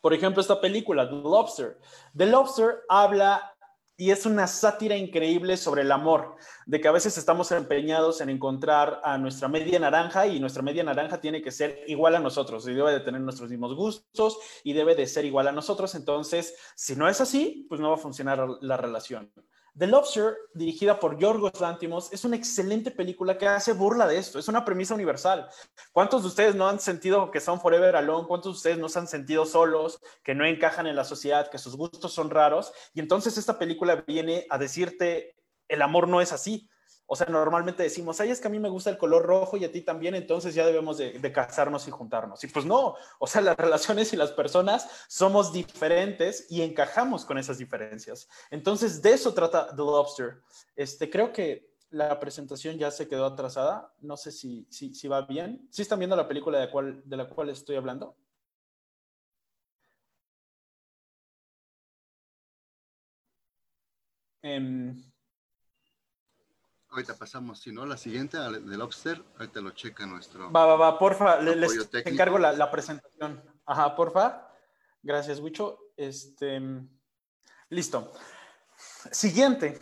Por 0.00 0.14
ejemplo, 0.14 0.40
esta 0.40 0.60
película, 0.60 1.08
The 1.08 1.14
Lobster. 1.14 1.78
The 2.16 2.26
Lobster 2.26 2.80
habla 2.88 3.54
y 3.96 4.10
es 4.10 4.26
una 4.26 4.46
sátira 4.46 4.96
increíble 4.96 5.56
sobre 5.56 5.82
el 5.82 5.92
amor, 5.92 6.36
de 6.66 6.80
que 6.80 6.88
a 6.88 6.92
veces 6.92 7.18
estamos 7.18 7.52
empeñados 7.52 8.20
en 8.20 8.30
encontrar 8.30 9.00
a 9.04 9.18
nuestra 9.18 9.48
media 9.48 9.78
naranja 9.78 10.26
y 10.26 10.40
nuestra 10.40 10.62
media 10.62 10.82
naranja 10.82 11.20
tiene 11.20 11.42
que 11.42 11.50
ser 11.50 11.84
igual 11.86 12.14
a 12.16 12.20
nosotros 12.20 12.66
y 12.66 12.74
debe 12.74 12.92
de 12.92 13.00
tener 13.00 13.20
nuestros 13.20 13.50
mismos 13.50 13.74
gustos 13.74 14.38
y 14.64 14.72
debe 14.72 14.94
de 14.94 15.06
ser 15.06 15.24
igual 15.24 15.48
a 15.48 15.52
nosotros. 15.52 15.94
Entonces, 15.94 16.54
si 16.74 16.96
no 16.96 17.08
es 17.08 17.20
así, 17.20 17.66
pues 17.68 17.80
no 17.80 17.90
va 17.90 17.96
a 17.96 17.98
funcionar 17.98 18.46
la 18.60 18.76
relación. 18.76 19.30
The 19.76 19.86
Lobster, 19.86 20.36
dirigida 20.52 21.00
por 21.00 21.18
Yorgos 21.18 21.58
Lantimos, 21.58 22.12
es 22.12 22.26
una 22.26 22.36
excelente 22.36 22.90
película 22.90 23.38
que 23.38 23.48
hace 23.48 23.72
burla 23.72 24.06
de 24.06 24.18
esto. 24.18 24.38
Es 24.38 24.48
una 24.48 24.66
premisa 24.66 24.94
universal. 24.94 25.48
¿Cuántos 25.92 26.22
de 26.22 26.28
ustedes 26.28 26.54
no 26.54 26.68
han 26.68 26.78
sentido 26.78 27.30
que 27.30 27.40
son 27.40 27.58
forever 27.58 27.96
alone? 27.96 28.28
¿Cuántos 28.28 28.52
de 28.52 28.56
ustedes 28.56 28.78
no 28.78 28.90
se 28.90 28.98
han 28.98 29.08
sentido 29.08 29.46
solos, 29.46 29.98
que 30.22 30.34
no 30.34 30.44
encajan 30.44 30.86
en 30.86 30.96
la 30.96 31.04
sociedad, 31.04 31.50
que 31.50 31.56
sus 31.56 31.74
gustos 31.74 32.12
son 32.12 32.28
raros? 32.28 32.70
Y 32.92 33.00
entonces 33.00 33.38
esta 33.38 33.58
película 33.58 34.04
viene 34.06 34.46
a 34.50 34.58
decirte, 34.58 35.36
el 35.68 35.80
amor 35.80 36.06
no 36.06 36.20
es 36.20 36.32
así. 36.32 36.68
O 37.12 37.14
sea, 37.14 37.26
normalmente 37.26 37.82
decimos, 37.82 38.18
ay, 38.22 38.30
es 38.30 38.40
que 38.40 38.48
a 38.48 38.50
mí 38.50 38.58
me 38.58 38.70
gusta 38.70 38.88
el 38.88 38.96
color 38.96 39.22
rojo 39.22 39.58
y 39.58 39.66
a 39.66 39.70
ti 39.70 39.82
también, 39.82 40.14
entonces 40.14 40.54
ya 40.54 40.64
debemos 40.64 40.96
de, 40.96 41.30
casarnos 41.30 41.86
y 41.86 41.90
juntarnos. 41.90 42.42
Y 42.42 42.46
pues 42.46 42.64
no, 42.64 42.94
o 43.18 43.26
sea, 43.26 43.42
las 43.42 43.54
relaciones 43.58 44.14
y 44.14 44.16
las 44.16 44.32
personas 44.32 44.88
somos 45.08 45.52
diferentes 45.52 46.46
y 46.48 46.62
encajamos 46.62 47.26
con 47.26 47.36
esas 47.36 47.58
diferencias. 47.58 48.30
Entonces, 48.50 49.02
de 49.02 49.12
eso 49.12 49.34
trata 49.34 49.66
The 49.66 49.82
Lobster. 49.82 50.40
Este, 50.74 51.10
creo 51.10 51.34
que 51.34 51.74
la 51.90 52.18
presentación 52.18 52.78
ya 52.78 52.90
se 52.90 53.06
quedó 53.06 53.26
atrasada. 53.26 53.92
No 54.00 54.16
sé 54.16 54.32
si, 54.32 54.66
si, 54.70 55.06
va 55.06 55.20
bien. 55.20 55.68
¿Sí 55.70 55.82
están 55.82 55.98
viendo 55.98 56.16
la 56.16 56.26
película 56.26 56.60
de, 56.60 56.70
cual, 56.70 57.02
de 57.04 57.16
la 57.18 57.28
cual 57.28 57.50
estoy 57.50 57.76
hablando? 57.76 58.16
Um, 64.42 65.11
Ahorita 66.92 67.14
pasamos, 67.14 67.58
si 67.58 67.72
no, 67.72 67.86
la 67.86 67.96
siguiente 67.96 68.36
del 68.38 68.78
Lobster, 68.78 69.22
ahorita 69.38 69.62
lo 69.62 69.70
checa 69.70 70.04
nuestro. 70.04 70.52
Va, 70.52 70.66
va, 70.66 70.76
va, 70.76 70.98
porfa, 70.98 71.40
les 71.40 71.88
encargo 72.04 72.38
la, 72.38 72.70
presentación. 72.70 73.42
Ajá, 73.64 73.96
porfa. 73.96 74.50
Gracias, 75.02 75.40
Wicho. 75.40 75.78
Este, 75.96 76.60
listo. 77.70 78.12
Siguiente. 79.10 79.80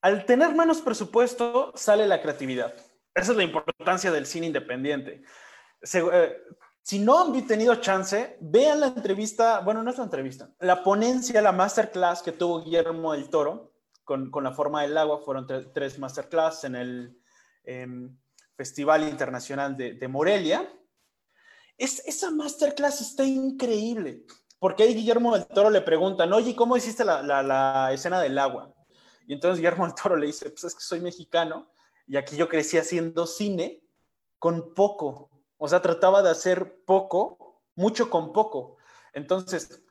Al 0.00 0.24
tener 0.24 0.54
menos 0.54 0.80
presupuesto, 0.80 1.70
sale 1.76 2.06
la 2.06 2.22
creatividad. 2.22 2.74
Esa 3.14 3.32
es 3.32 3.36
la 3.36 3.44
importancia 3.44 4.10
del 4.10 4.24
cine 4.24 4.46
independiente. 4.46 5.22
Eh, 5.92 6.42
si 6.80 6.98
no 6.98 7.20
han 7.20 7.46
tenido 7.46 7.74
chance, 7.74 8.38
vean 8.40 8.80
la 8.80 8.86
entrevista, 8.86 9.60
bueno, 9.60 9.82
no 9.82 9.90
es 9.90 9.98
la 9.98 10.04
entrevista, 10.04 10.50
la 10.60 10.82
ponencia, 10.82 11.42
la 11.42 11.52
masterclass 11.52 12.22
que 12.22 12.32
tuvo 12.32 12.64
Guillermo 12.64 13.12
del 13.12 13.28
Toro 13.28 13.67
con, 14.08 14.42
la 14.42 14.52
forma 14.52 14.82
del 14.82 14.96
agua. 14.96 15.20
Fueron 15.20 15.46
tres 15.46 15.98
masterclass 15.98 16.64
en 16.64 16.74
el 16.74 17.20
em, 17.64 18.16
Festival 18.56 19.06
Internacional 19.06 19.76
de, 19.76 20.08
Morelia. 20.08 20.66
Es, 21.76 22.02
esa 22.06 22.30
masterclass 22.30 23.02
está 23.02 23.24
increíble, 23.24 24.24
porque 24.58 24.82
ahí 24.82 24.94
Guillermo 24.94 25.34
del 25.34 25.46
Toro 25.46 25.70
le 25.70 25.82
preguntan, 25.82 26.32
oye, 26.32 26.56
¿cómo 26.56 26.76
hiciste 26.76 27.04
la, 27.04 27.22
la, 27.22 27.92
escena 27.92 28.20
del 28.20 28.38
agua? 28.38 28.74
Y 29.26 29.34
entonces 29.34 29.58
Guillermo 29.58 29.84
del 29.86 29.94
Toro 29.94 30.16
le 30.16 30.26
dice, 30.26 30.50
pues 30.50 30.64
es 30.64 30.74
que 30.74 30.80
soy 30.80 31.00
mexicano 31.00 31.70
y 32.06 32.16
aquí 32.16 32.36
yo 32.36 32.48
crecí 32.48 32.78
haciendo 32.78 33.26
cine 33.26 33.84
con 34.38 34.74
poco. 34.74 35.30
O 35.58 35.68
sea, 35.68 35.82
trataba 35.82 36.22
de 36.22 36.30
hacer 36.30 36.82
poco, 36.84 37.62
mucho 37.76 38.08
con 38.10 38.32
poco. 38.32 38.78
Entonces, 39.12 39.82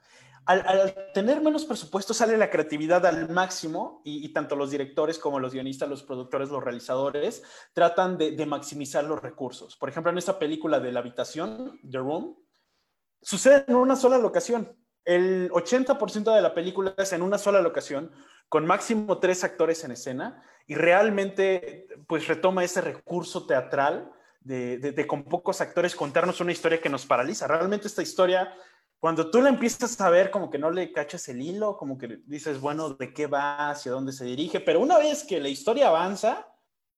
al, 0.48 1.12
tener 1.14 1.42
menos 1.42 1.66
presupuesto 1.66 2.14
sale 2.14 2.38
la 2.38 2.50
creatividad 2.50 3.06
al 3.06 3.30
máximo 3.30 4.02
y, 4.06 4.30
tanto 4.30 4.56
los 4.56 4.72
directores 4.72 5.20
como 5.20 5.40
los 5.40 5.54
guionistas, 5.54 5.90
los 5.90 6.04
productores, 6.04 6.50
los 6.50 6.64
realizadores 6.64 7.44
tratan 7.74 8.18
de, 8.18 8.46
maximizar 8.46 9.04
los 9.04 9.22
recursos. 9.22 9.76
Por 9.76 9.90
ejemplo, 9.90 10.12
en 10.12 10.18
esta 10.18 10.40
película 10.40 10.80
de 10.80 10.94
la 10.94 11.02
habitación, 11.02 11.80
The 11.90 11.98
Room, 11.98 12.38
sucede 13.22 13.66
en 13.68 13.76
una 13.76 13.98
sola 13.98 14.18
locación. 14.18 14.74
El 15.04 15.50
80% 15.52 16.34
de 16.34 16.42
la 16.42 16.54
película 16.54 16.96
es 16.98 17.12
en 17.12 17.22
una 17.22 17.38
sola 17.38 17.62
locación, 17.62 18.12
con 18.48 18.66
máximo 18.66 19.20
tres 19.20 19.44
actores 19.44 19.84
en 19.84 19.92
escena 19.92 20.42
y 20.66 20.76
realmente 20.76 21.88
pues 22.08 22.26
retoma 22.28 22.64
ese 22.64 22.80
recurso 22.80 23.46
teatral 23.46 24.12
de, 24.40 24.78
de 24.78 25.08
con 25.08 25.26
pocos 25.26 25.60
actores 25.60 25.94
contarnos 25.94 26.40
una 26.40 26.54
historia 26.54 26.80
que 26.80 26.88
nos 26.88 27.06
paraliza. 27.06 27.48
Realmente 27.48 27.88
esta 27.88 28.02
historia 28.02 28.54
cuando 29.00 29.30
tú 29.30 29.42
le 29.42 29.50
empiezas 29.50 30.00
a 30.02 30.10
ver, 30.10 30.32
como 30.32 30.50
que 30.50 30.58
no 30.58 30.72
le 30.72 30.92
cachas 30.92 31.28
el 31.30 31.42
hilo, 31.42 31.78
como 31.78 31.98
que 31.98 32.20
dices, 32.26 32.60
bueno, 32.60 32.90
¿de 32.92 33.14
qué 33.14 33.28
va? 33.28 33.70
¿Hacia 33.70 33.92
dónde 33.92 34.12
se 34.12 34.26
dirige? 34.26 34.60
Pero 34.60 34.80
una 34.80 34.98
vez 34.98 35.24
que 35.24 35.40
la 35.40 35.50
historia 35.50 35.90
avanza, 35.90 36.48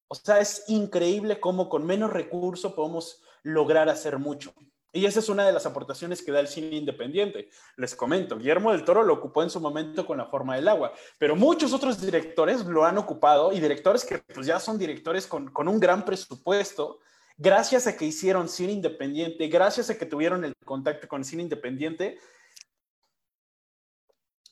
o 0.07 0.15
sea, 0.15 0.39
es 0.39 0.63
increíble 0.67 1.39
cómo 1.39 1.67
con 1.67 1.85
menos 1.85 2.11
recursos 2.11 2.73
podemos 2.73 3.21
lograr 3.43 3.89
hacer 3.89 4.17
mucho. 4.17 4.53
Y 4.91 5.05
esa 5.05 5.19
es 5.19 5.29
una 5.29 5.45
de 5.45 5.51
las 5.51 5.67
aportaciones 5.67 6.23
que 6.23 6.31
da 6.31 6.39
el 6.39 6.47
cine 6.47 6.75
independiente. 6.75 7.49
Les 7.77 7.95
comento, 7.95 8.37
Guillermo 8.37 8.71
del 8.71 8.83
Toro 8.83 9.03
lo 9.03 9.13
ocupó 9.13 9.43
en 9.43 9.51
su 9.51 9.59
momento 9.59 10.05
con 10.05 10.17
La 10.17 10.25
forma 10.25 10.55
del 10.55 10.67
agua, 10.67 10.93
pero 11.19 11.35
muchos 11.35 11.73
otros 11.73 12.01
directores 12.01 12.65
lo 12.65 12.85
han 12.85 12.97
ocupado 12.97 13.51
y 13.51 13.59
directores 13.59 14.03
que 14.03 14.17
pues 14.17 14.47
ya 14.47 14.59
son 14.59 14.79
directores 14.79 15.27
con, 15.27 15.51
con 15.51 15.67
un 15.67 15.79
gran 15.79 16.03
presupuesto, 16.03 16.99
gracias 17.39 17.87
a 17.87 17.95
que 17.97 18.05
hicieron 18.05 18.49
cine 18.49 18.73
independiente, 18.73 19.47
gracias 19.47 19.89
a 19.89 19.97
que 19.97 20.05
tuvieron 20.05 20.43
el 20.43 20.53
contacto 20.65 21.07
con 21.07 21.21
el 21.21 21.25
cine 21.25 21.43
independiente, 21.43 22.19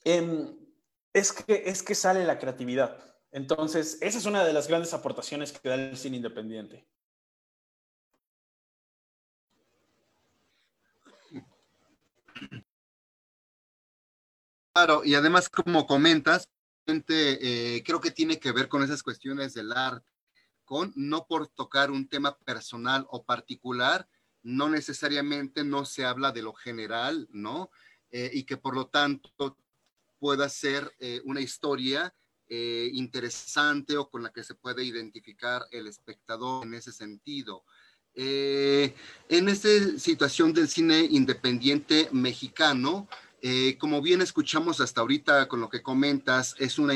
em, 0.05 0.57
es, 1.13 1.33
que, 1.33 1.63
es 1.65 1.83
que 1.83 1.93
sale 1.93 2.25
la 2.25 2.39
creatividad. 2.39 2.97
Entonces, 3.31 3.97
esa 4.01 4.17
es 4.17 4.25
una 4.25 4.45
de 4.45 4.53
las 4.53 4.67
grandes 4.67 4.93
aportaciones 4.93 5.51
que 5.51 5.69
da 5.69 5.75
el 5.75 5.97
cine 5.97 6.17
independiente. 6.17 6.87
Claro, 14.73 15.03
y 15.03 15.15
además, 15.15 15.49
como 15.49 15.85
comentas, 15.87 16.47
eh, 16.85 17.83
creo 17.85 17.99
que 17.99 18.11
tiene 18.11 18.39
que 18.39 18.53
ver 18.53 18.69
con 18.69 18.81
esas 18.81 19.03
cuestiones 19.03 19.53
del 19.55 19.73
arte, 19.73 20.07
no 20.95 21.25
por 21.27 21.47
tocar 21.47 21.91
un 21.91 22.07
tema 22.07 22.37
personal 22.39 23.05
o 23.09 23.23
particular, 23.23 24.07
no 24.43 24.69
necesariamente 24.69 25.63
no 25.63 25.85
se 25.85 26.05
habla 26.05 26.31
de 26.31 26.41
lo 26.41 26.53
general, 26.53 27.27
¿no? 27.31 27.69
Eh, 28.11 28.31
y 28.33 28.43
que 28.43 28.57
por 28.57 28.75
lo 28.75 28.87
tanto 28.87 29.57
pueda 30.19 30.47
ser 30.49 30.91
eh, 30.99 31.21
una 31.25 31.41
historia 31.41 32.13
interesante 32.49 33.97
o 33.97 34.09
con 34.09 34.23
la 34.23 34.31
que 34.31 34.41
se 34.41 34.55
puede 34.55 34.81
identificar 34.81 35.67
el 35.69 35.85
espectador 35.85 36.65
en 36.65 36.75
ese 36.75 36.93
sentido. 36.93 37.65
en 38.13 39.49
esta 39.49 39.67
situación 39.99 40.53
del 40.53 40.69
cine 40.69 41.01
independiente 41.11 42.07
mexicano, 42.13 43.09
eh, 43.41 43.77
como 43.77 44.01
bien 44.01 44.21
escuchamos 44.21 44.81
hasta 44.81 45.01
ahorita 45.01 45.47
con 45.47 45.61
lo 45.61 45.69
que 45.69 45.83
comentas, 45.83 46.55
es 46.57 46.79
una 46.79 46.95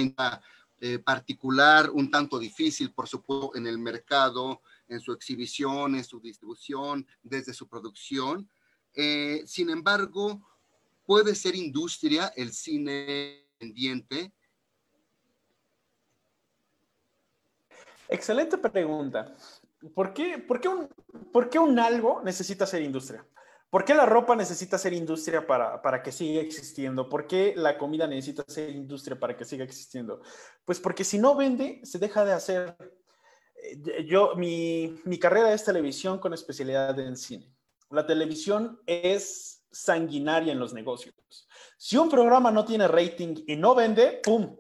eh, 0.84 1.00
particular, 1.00 1.90
un 1.92 2.10
tanto 2.10 2.40
difícil, 2.40 2.92
por 2.92 3.08
supuesto, 3.08 3.56
en 3.56 3.68
el 3.68 3.78
mercado, 3.78 4.62
en 4.88 5.00
su 5.00 5.14
exhibición, 5.14 5.96
en 5.96 6.04
su 6.04 6.20
distribución, 6.20 7.08
desde 7.24 7.54
su 7.54 7.70
producción. 7.70 8.50
Eh, 8.94 9.44
sin 9.46 9.70
embargo, 9.70 10.42
puede 11.06 11.36
ser 11.36 11.56
industria 11.56 12.34
el 12.36 12.52
cine 12.52 13.46
independiente. 13.62 14.34
Excelente 18.10 18.58
pregunta. 18.58 19.34
¿Por 19.94 20.14
qué, 20.14 20.38
por, 20.40 20.60
qué 20.60 20.68
un, 20.68 20.88
¿Por 21.32 21.50
qué 21.50 21.60
un 21.60 21.80
algo 21.80 22.22
necesita 22.24 22.66
ser 22.66 22.82
industria? 22.82 23.26
¿Por 23.72 23.86
qué 23.86 23.96
la 23.96 24.06
ropa 24.06 24.36
necesita 24.36 24.78
ser 24.78 24.92
industria 24.92 25.48
para, 25.48 25.82
para, 25.82 26.04
que 26.04 26.12
siga 26.12 26.42
existiendo? 26.42 27.08
¿Por 27.08 27.26
qué 27.26 27.54
la 27.56 27.78
comida 27.78 28.06
necesita 28.06 28.44
ser 28.46 28.70
industria 28.70 29.18
para 29.18 29.38
que 29.38 29.46
siga 29.46 29.64
existiendo? 29.64 30.22
Pues 30.66 30.82
porque 30.82 31.06
si 31.06 31.18
no 31.18 31.36
vende, 31.38 31.80
se 31.84 31.98
deja 31.98 32.26
de 32.26 32.34
hacer. 32.34 32.76
Eh, 33.56 34.06
yo, 34.06 34.36
mi, 34.36 35.00
mi 35.06 35.18
carrera 35.18 35.54
es 35.54 35.64
televisión 35.64 36.20
con 36.20 36.34
especialidad 36.34 37.00
en 37.00 37.16
cine. 37.16 37.50
La 37.90 38.06
televisión 38.06 38.82
es 38.86 39.64
sanguinaria 39.72 40.52
en 40.52 40.60
los 40.60 40.74
negocios. 40.74 41.16
Si 41.78 41.96
un 41.96 42.10
programa 42.10 42.52
no 42.52 42.66
tiene 42.66 42.90
rating 42.90 43.36
y 43.48 43.56
no 43.56 43.74
vende, 43.74 44.20
¡pum! 44.22 44.58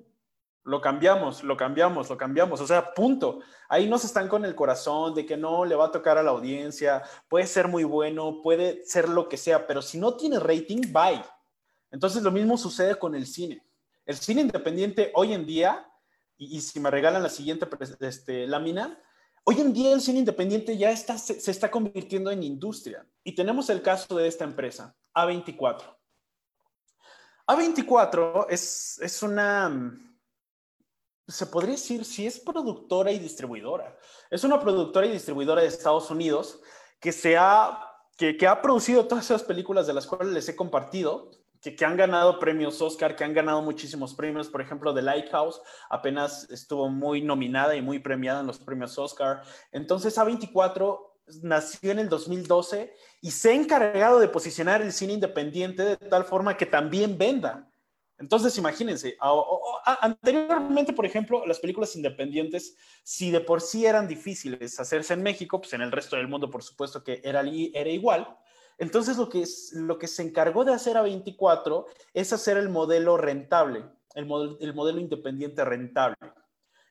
Lo 0.63 0.79
cambiamos, 0.79 1.43
lo 1.43 1.57
cambiamos, 1.57 2.09
lo 2.09 2.17
cambiamos. 2.17 2.61
O 2.61 2.67
sea, 2.67 2.93
punto. 2.93 3.39
Ahí 3.67 3.89
no 3.89 3.97
se 3.97 4.07
están 4.07 4.27
con 4.27 4.45
el 4.45 4.53
corazón 4.53 5.15
de 5.15 5.25
que 5.25 5.35
no 5.35 5.65
le 5.65 5.75
va 5.75 5.85
a 5.85 5.91
tocar 5.91 6.17
a 6.17 6.23
la 6.23 6.31
audiencia. 6.31 7.01
Puede 7.27 7.47
ser 7.47 7.67
muy 7.67 7.83
bueno, 7.83 8.41
puede 8.43 8.85
ser 8.85 9.09
lo 9.09 9.27
que 9.27 9.37
sea, 9.37 9.65
pero 9.65 9.81
si 9.81 9.97
no 9.97 10.15
tiene 10.15 10.39
rating, 10.39 10.81
bye. 10.91 11.23
Entonces 11.89 12.21
lo 12.21 12.31
mismo 12.31 12.57
sucede 12.57 12.95
con 12.95 13.15
el 13.15 13.25
cine. 13.25 13.63
El 14.05 14.15
cine 14.15 14.41
independiente 14.41 15.11
hoy 15.15 15.33
en 15.33 15.45
día, 15.45 15.87
y, 16.37 16.61
si 16.61 16.79
me 16.79 16.91
regalan 16.91 17.23
la 17.23 17.29
siguiente 17.29 17.67
este, 17.99 18.47
lámina, 18.47 18.99
hoy 19.43 19.61
en 19.61 19.73
día 19.73 19.93
el 19.93 20.01
cine 20.01 20.19
independiente 20.19 20.77
ya 20.77 20.91
está, 20.91 21.17
se, 21.17 21.39
se 21.39 21.51
está 21.51 21.71
convirtiendo 21.71 22.29
en 22.29 22.43
industria. 22.43 23.05
Y 23.23 23.33
tenemos 23.33 23.69
el 23.69 23.81
caso 23.81 24.15
de 24.15 24.27
esta 24.27 24.43
empresa, 24.43 24.95
A24. 25.15 25.97
A24 27.47 28.45
es, 28.49 28.99
es 29.01 29.23
una 29.23 29.69
se 31.27 31.45
podría 31.45 31.73
decir 31.73 32.05
si 32.05 32.25
es 32.25 32.39
productora 32.39 33.11
y 33.11 33.19
distribuidora. 33.19 33.97
Es 34.29 34.43
una 34.43 34.59
productora 34.59 35.07
y 35.07 35.11
distribuidora 35.11 35.61
de 35.61 35.67
Estados 35.67 36.09
Unidos 36.11 36.59
que, 36.99 37.11
se 37.11 37.37
ha, 37.37 37.79
que, 38.17 38.47
ha 38.47 38.61
producido 38.61 39.07
todas 39.07 39.25
esas 39.25 39.43
películas 39.43 39.87
de 39.87 39.93
las 39.93 40.07
cuales 40.07 40.33
les 40.33 40.49
he 40.49 40.55
compartido, 40.55 41.31
que, 41.61 41.75
que, 41.75 41.85
han 41.85 41.95
ganado 41.95 42.39
premios 42.39 42.81
Oscar, 42.81 43.15
que 43.15 43.23
han 43.23 43.33
ganado 43.33 43.61
muchísimos 43.61 44.13
premios. 44.13 44.49
Por 44.49 44.61
ejemplo, 44.61 44.93
The 44.93 45.01
Lighthouse 45.01 45.61
apenas 45.89 46.49
estuvo 46.49 46.89
muy 46.89 47.21
nominada 47.21 47.75
y 47.75 47.81
muy 47.81 47.99
premiada 47.99 48.41
en 48.41 48.47
los 48.47 48.59
premios 48.59 48.97
Oscar. 48.97 49.43
Entonces, 49.71 50.17
A24 50.17 51.11
nació 51.41 51.91
en 51.91 51.99
el 51.99 52.09
2012 52.09 52.93
y 53.21 53.31
se 53.31 53.51
ha 53.51 53.53
encargado 53.53 54.19
de 54.19 54.27
posicionar 54.27 54.81
el 54.81 54.91
cine 54.91 55.13
independiente 55.13 55.83
de 55.83 55.97
tal 55.97 56.25
forma 56.25 56.57
que 56.57 56.65
también 56.65 57.17
venda. 57.17 57.70
Entonces, 58.21 58.55
imagínense, 58.59 59.17
anteriormente, 59.83 60.93
por 60.93 61.07
ejemplo, 61.07 61.43
las 61.47 61.57
películas 61.57 61.95
independientes, 61.95 62.77
si 63.01 63.31
de 63.31 63.41
por 63.41 63.61
sí 63.61 63.87
eran 63.87 64.07
difíciles 64.07 64.79
hacerse 64.79 65.15
en 65.15 65.23
México, 65.23 65.59
pues 65.59 65.73
en 65.73 65.81
el 65.81 65.91
resto 65.91 66.17
del 66.17 66.27
mundo, 66.27 66.51
por 66.51 66.61
supuesto 66.61 67.03
que 67.03 67.19
era, 67.23 67.41
era 67.41 67.89
igual. 67.89 68.37
Entonces, 68.77 69.17
lo 69.17 69.27
que, 69.27 69.41
es, 69.41 69.73
lo 69.73 69.97
que 69.97 70.07
se 70.07 70.21
encargó 70.21 70.63
de 70.63 70.71
hacer 70.71 70.97
a 70.97 71.01
24 71.01 71.87
es 72.13 72.31
hacer 72.31 72.57
el 72.57 72.69
modelo 72.69 73.17
rentable, 73.17 73.85
el, 74.13 74.27
el 74.59 74.73
modelo 74.75 74.99
independiente 74.99 75.65
rentable. 75.65 76.15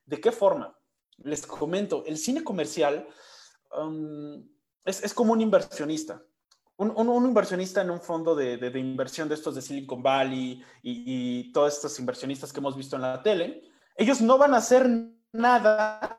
¿De 0.04 0.20
qué 0.20 0.32
forma? 0.32 0.76
Les 1.18 1.46
comento, 1.46 2.02
el 2.06 2.18
cine 2.18 2.42
comercial 2.42 3.06
um, 3.78 4.44
es 4.84 5.14
como 5.14 5.32
un 5.32 5.42
inversionista 5.42 6.24
un, 6.88 7.26
inversionista 7.26 7.82
en 7.82 7.90
un 7.90 8.00
fondo 8.00 8.34
de, 8.34 8.54
inversión 8.78 9.28
de 9.28 9.34
estos 9.34 9.54
de 9.54 9.62
Silicon 9.62 10.02
Valley 10.02 10.64
y, 10.82 11.42
y 11.42 11.52
todos 11.52 11.74
estos 11.74 11.98
inversionistas 11.98 12.52
que 12.52 12.60
hemos 12.60 12.76
visto 12.76 12.96
en 12.96 13.02
la 13.02 13.22
tele, 13.22 13.62
ellos 13.96 14.20
no 14.20 14.38
van 14.38 14.54
a 14.54 14.58
hacer 14.58 14.88
nada 15.32 16.18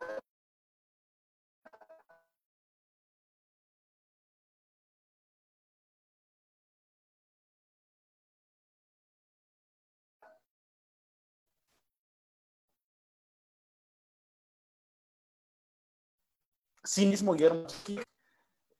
mismo 17.00 17.34
Guillermo 17.34 17.68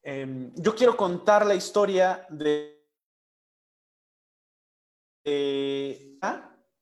Em, 0.04 0.52
yo 0.56 0.76
quiero 0.76 0.98
contar 0.98 1.46
la 1.46 1.54
historia 1.54 2.26
de, 2.30 2.84
de 5.24 6.20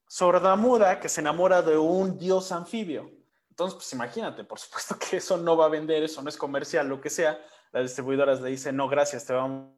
sordamuda 0.08 1.00
que 1.00 1.10
se 1.10 1.22
enamora 1.22 1.62
de 1.62 1.78
un 1.78 2.18
dios 2.18 2.52
anfibio. 2.52 3.12
Entonces, 3.50 3.76
pues 3.76 3.92
imagínate, 3.94 4.44
por 4.44 4.58
supuesto 4.60 4.98
que 4.98 5.18
eso 5.18 5.38
no 5.38 5.58
va 5.58 5.66
a 5.66 5.70
vender, 5.70 6.04
eso 6.04 6.22
no 6.22 6.30
es 6.30 6.38
comercial, 6.38 6.88
lo 6.88 7.02
que 7.02 7.10
sea. 7.10 7.40
Las 7.72 7.84
distribuidoras 7.84 8.42
le 8.42 8.50
dicen, 8.50 8.76
no, 8.76 8.88
gracias, 8.88 9.26
te 9.26 9.34
vamos 9.34 9.70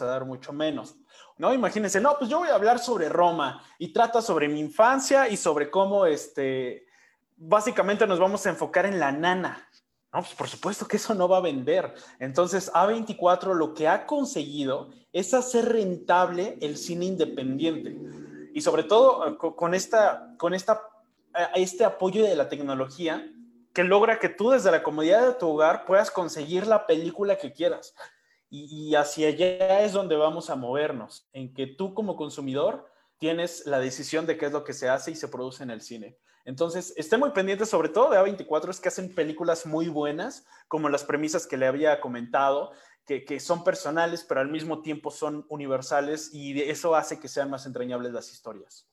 a 0.00 0.04
dar 0.04 0.24
mucho 0.24 0.52
menos. 0.52 0.94
No, 1.36 1.52
imagínense, 1.52 2.00
no, 2.00 2.16
pues 2.16 2.30
yo 2.30 2.38
voy 2.38 2.48
a 2.48 2.54
hablar 2.54 2.78
sobre 2.78 3.08
Roma 3.08 3.62
y 3.78 3.92
trata 3.92 4.22
sobre 4.22 4.48
mi 4.48 4.60
infancia 4.60 5.28
y 5.28 5.36
sobre 5.36 5.70
cómo, 5.70 6.06
este, 6.06 6.86
básicamente 7.36 8.06
nos 8.06 8.20
vamos 8.20 8.46
a 8.46 8.50
enfocar 8.50 8.86
en 8.86 8.98
la 9.00 9.12
nana. 9.12 9.68
No, 10.12 10.20
pues 10.20 10.34
por 10.34 10.48
supuesto 10.48 10.86
que 10.86 10.98
eso 10.98 11.14
no 11.14 11.26
va 11.26 11.38
a 11.38 11.42
vender. 11.42 11.94
Entonces, 12.18 12.70
A24 12.72 13.54
lo 13.54 13.72
que 13.72 13.88
ha 13.88 14.06
conseguido 14.06 14.90
es 15.12 15.32
hacer 15.32 15.70
rentable 15.70 16.58
el 16.60 16.76
cine 16.76 17.06
independiente. 17.06 17.96
Y 18.52 18.60
sobre 18.60 18.84
todo 18.84 19.26
eh, 19.26 19.36
con, 19.38 19.74
esta, 19.74 20.34
con 20.36 20.52
esta, 20.52 20.82
eh, 21.34 21.46
este 21.54 21.84
apoyo 21.84 22.24
de 22.24 22.36
la 22.36 22.50
tecnología 22.50 23.26
que 23.72 23.84
logra 23.84 24.18
que 24.18 24.28
tú 24.28 24.50
desde 24.50 24.70
la 24.70 24.82
comodidad 24.82 25.26
de 25.26 25.34
tu 25.34 25.48
hogar 25.48 25.86
puedas 25.86 26.10
conseguir 26.10 26.66
la 26.66 26.86
película 26.86 27.38
que 27.38 27.52
quieras. 27.52 27.94
Y, 28.50 28.90
y 28.90 28.94
hacia 28.96 29.28
allá 29.28 29.80
es 29.80 29.92
donde 29.92 30.16
vamos 30.16 30.50
a 30.50 30.56
movernos, 30.56 31.26
en 31.32 31.54
que 31.54 31.66
tú 31.66 31.94
como 31.94 32.16
consumidor 32.16 32.86
tienes 33.16 33.64
la 33.64 33.78
decisión 33.78 34.26
de 34.26 34.36
qué 34.36 34.46
es 34.46 34.52
lo 34.52 34.62
que 34.62 34.74
se 34.74 34.90
hace 34.90 35.12
y 35.12 35.14
se 35.14 35.28
produce 35.28 35.62
en 35.62 35.70
el 35.70 35.80
cine. 35.80 36.18
Entonces, 36.44 36.92
esté 36.96 37.16
muy 37.16 37.30
pendiente 37.30 37.66
sobre 37.66 37.88
todo 37.88 38.10
de 38.10 38.18
A24, 38.18 38.70
es 38.70 38.80
que 38.80 38.88
hacen 38.88 39.14
películas 39.14 39.64
muy 39.64 39.88
buenas, 39.88 40.44
como 40.68 40.88
las 40.88 41.04
premisas 41.04 41.46
que 41.46 41.56
le 41.56 41.66
había 41.66 42.00
comentado, 42.00 42.72
que, 43.06 43.40
son 43.40 43.64
personales, 43.64 44.24
pero 44.24 44.40
al 44.40 44.48
mismo 44.48 44.80
tiempo 44.80 45.10
son 45.10 45.44
universales 45.48 46.30
y 46.32 46.60
eso 46.62 46.94
hace 46.94 47.20
que 47.20 47.28
sean 47.28 47.50
más 47.50 47.66
entrañables 47.66 48.12
las 48.12 48.32
historias. 48.32 48.88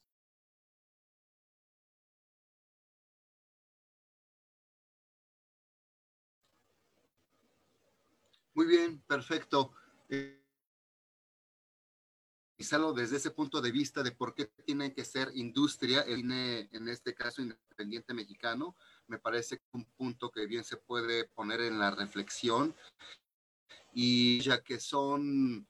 Muy 8.54 8.66
bien, 8.66 9.02
perfecto. 9.08 9.72
Desde 12.94 13.16
ese 13.16 13.32
punto 13.32 13.62
de 13.62 13.72
vista 13.72 14.04
de 14.04 14.12
por 14.12 14.36
qué 14.36 14.46
tiene 14.66 14.94
que 14.94 15.06
ser 15.06 15.32
industria, 15.34 16.04
en 16.06 16.90
este 16.90 17.16
caso 17.16 17.42
independiente 17.42 18.14
mexicano, 18.14 18.76
me 19.08 19.18
parece 19.18 19.62
un 19.72 19.86
punto 19.86 20.30
que 20.30 20.46
bien 20.46 20.66
se 20.66 20.76
puede 20.76 21.24
poner 21.24 21.62
en 21.62 21.80
la 21.80 21.92
reflexión 21.92 22.76
y 23.94 24.42
ya 24.42 24.62
que 24.62 24.80
son 24.80 25.68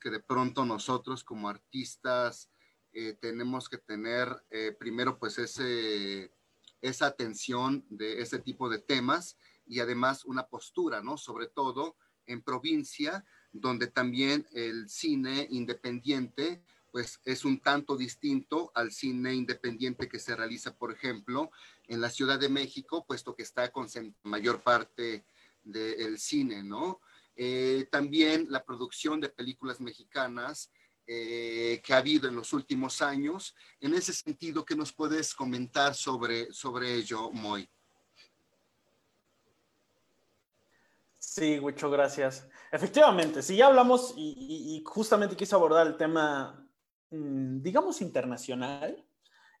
que 0.00 0.10
de 0.10 0.20
pronto 0.20 0.64
nosotros 0.64 1.24
como 1.24 1.48
artistas 1.48 2.50
eh, 2.92 3.14
tenemos 3.20 3.68
que 3.68 3.78
tener 3.78 4.28
eh, 4.50 4.76
primero 4.78 5.18
pues 5.18 5.38
ese, 5.38 6.32
esa 6.80 7.06
atención 7.06 7.84
de 7.88 8.20
ese 8.20 8.38
tipo 8.38 8.68
de 8.68 8.78
temas 8.78 9.36
y 9.66 9.80
además 9.80 10.24
una 10.24 10.46
postura, 10.46 11.02
¿no? 11.02 11.16
Sobre 11.16 11.48
todo 11.48 11.96
en 12.26 12.42
provincia, 12.42 13.24
donde 13.52 13.88
también 13.88 14.46
el 14.52 14.88
cine 14.88 15.46
independiente 15.50 16.62
pues 16.90 17.20
es 17.24 17.44
un 17.44 17.60
tanto 17.60 17.96
distinto 17.96 18.72
al 18.74 18.90
cine 18.90 19.34
independiente 19.34 20.08
que 20.08 20.18
se 20.18 20.34
realiza, 20.34 20.76
por 20.76 20.92
ejemplo, 20.92 21.50
en 21.86 22.00
la 22.00 22.10
Ciudad 22.10 22.38
de 22.38 22.48
México, 22.48 23.04
puesto 23.06 23.34
que 23.34 23.42
está 23.42 23.70
con 23.70 23.86
mayor 24.24 24.62
parte 24.62 25.24
del 25.62 26.18
cine, 26.18 26.62
¿no? 26.62 27.00
Eh, 27.36 27.86
también 27.90 28.46
la 28.50 28.64
producción 28.64 29.20
de 29.20 29.28
películas 29.28 29.80
mexicanas 29.80 30.70
eh, 31.06 31.80
que 31.84 31.94
ha 31.94 31.98
habido 31.98 32.28
en 32.28 32.36
los 32.36 32.52
últimos 32.52 33.02
años. 33.02 33.54
En 33.80 33.94
ese 33.94 34.12
sentido, 34.12 34.64
¿qué 34.64 34.76
nos 34.76 34.92
puedes 34.92 35.34
comentar 35.34 35.94
sobre, 35.94 36.52
sobre 36.52 36.94
ello, 36.94 37.30
Moy? 37.30 37.68
Sí, 41.32 41.60
muchas 41.60 41.88
gracias. 41.92 42.48
Efectivamente, 42.72 43.40
si 43.40 43.56
ya 43.56 43.68
hablamos 43.68 44.14
y, 44.16 44.74
y, 44.76 44.82
justamente 44.84 45.36
quise 45.36 45.54
abordar 45.54 45.86
el 45.86 45.96
tema, 45.96 46.68
mm, 47.10 47.62
digamos, 47.62 48.00
internacional, 48.00 49.06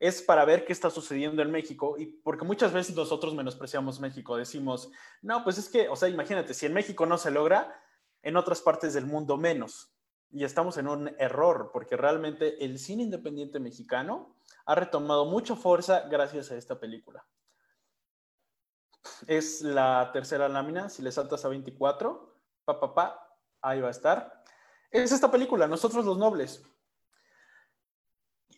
es 0.00 0.20
para 0.20 0.44
ver 0.44 0.64
qué 0.64 0.72
está 0.72 0.90
sucediendo 0.90 1.42
en 1.42 1.52
México 1.52 1.94
y 1.96 2.06
porque 2.06 2.44
muchas 2.44 2.72
veces 2.72 2.96
nosotros 2.96 3.36
menospreciamos 3.36 4.00
México, 4.00 4.36
decimos, 4.36 4.90
no, 5.22 5.44
pues 5.44 5.58
es 5.58 5.68
que, 5.68 5.88
o 5.88 5.94
sea, 5.94 6.08
imagínate, 6.08 6.54
si 6.54 6.66
en 6.66 6.72
México 6.72 7.06
no 7.06 7.16
se 7.18 7.30
logra, 7.30 7.80
en 8.22 8.36
otras 8.36 8.62
partes 8.62 8.92
del 8.92 9.06
mundo 9.06 9.36
menos. 9.36 9.94
Y 10.32 10.42
estamos 10.42 10.76
en 10.76 10.88
un 10.88 11.14
error, 11.20 11.70
porque 11.72 11.96
realmente 11.96 12.64
el 12.64 12.80
cine 12.80 13.04
independiente 13.04 13.60
mexicano 13.60 14.34
ha 14.66 14.74
retomado 14.74 15.24
mucha 15.24 15.54
fuerza 15.54 16.00
gracias 16.10 16.50
a 16.50 16.56
esta 16.56 16.80
película. 16.80 17.24
Es 19.26 19.62
la 19.62 20.10
tercera 20.12 20.48
lámina, 20.48 20.88
si 20.88 21.02
le 21.02 21.12
saltas 21.12 21.44
a 21.44 21.48
24, 21.48 22.36
pa, 22.64 22.94
pa, 22.94 23.36
ahí 23.62 23.80
va 23.80 23.88
a 23.88 23.92
estar. 23.92 24.42
Es 24.90 25.12
esta 25.12 25.30
película, 25.30 25.66
Nosotros 25.66 26.04
los 26.04 26.18
Nobles. 26.18 26.62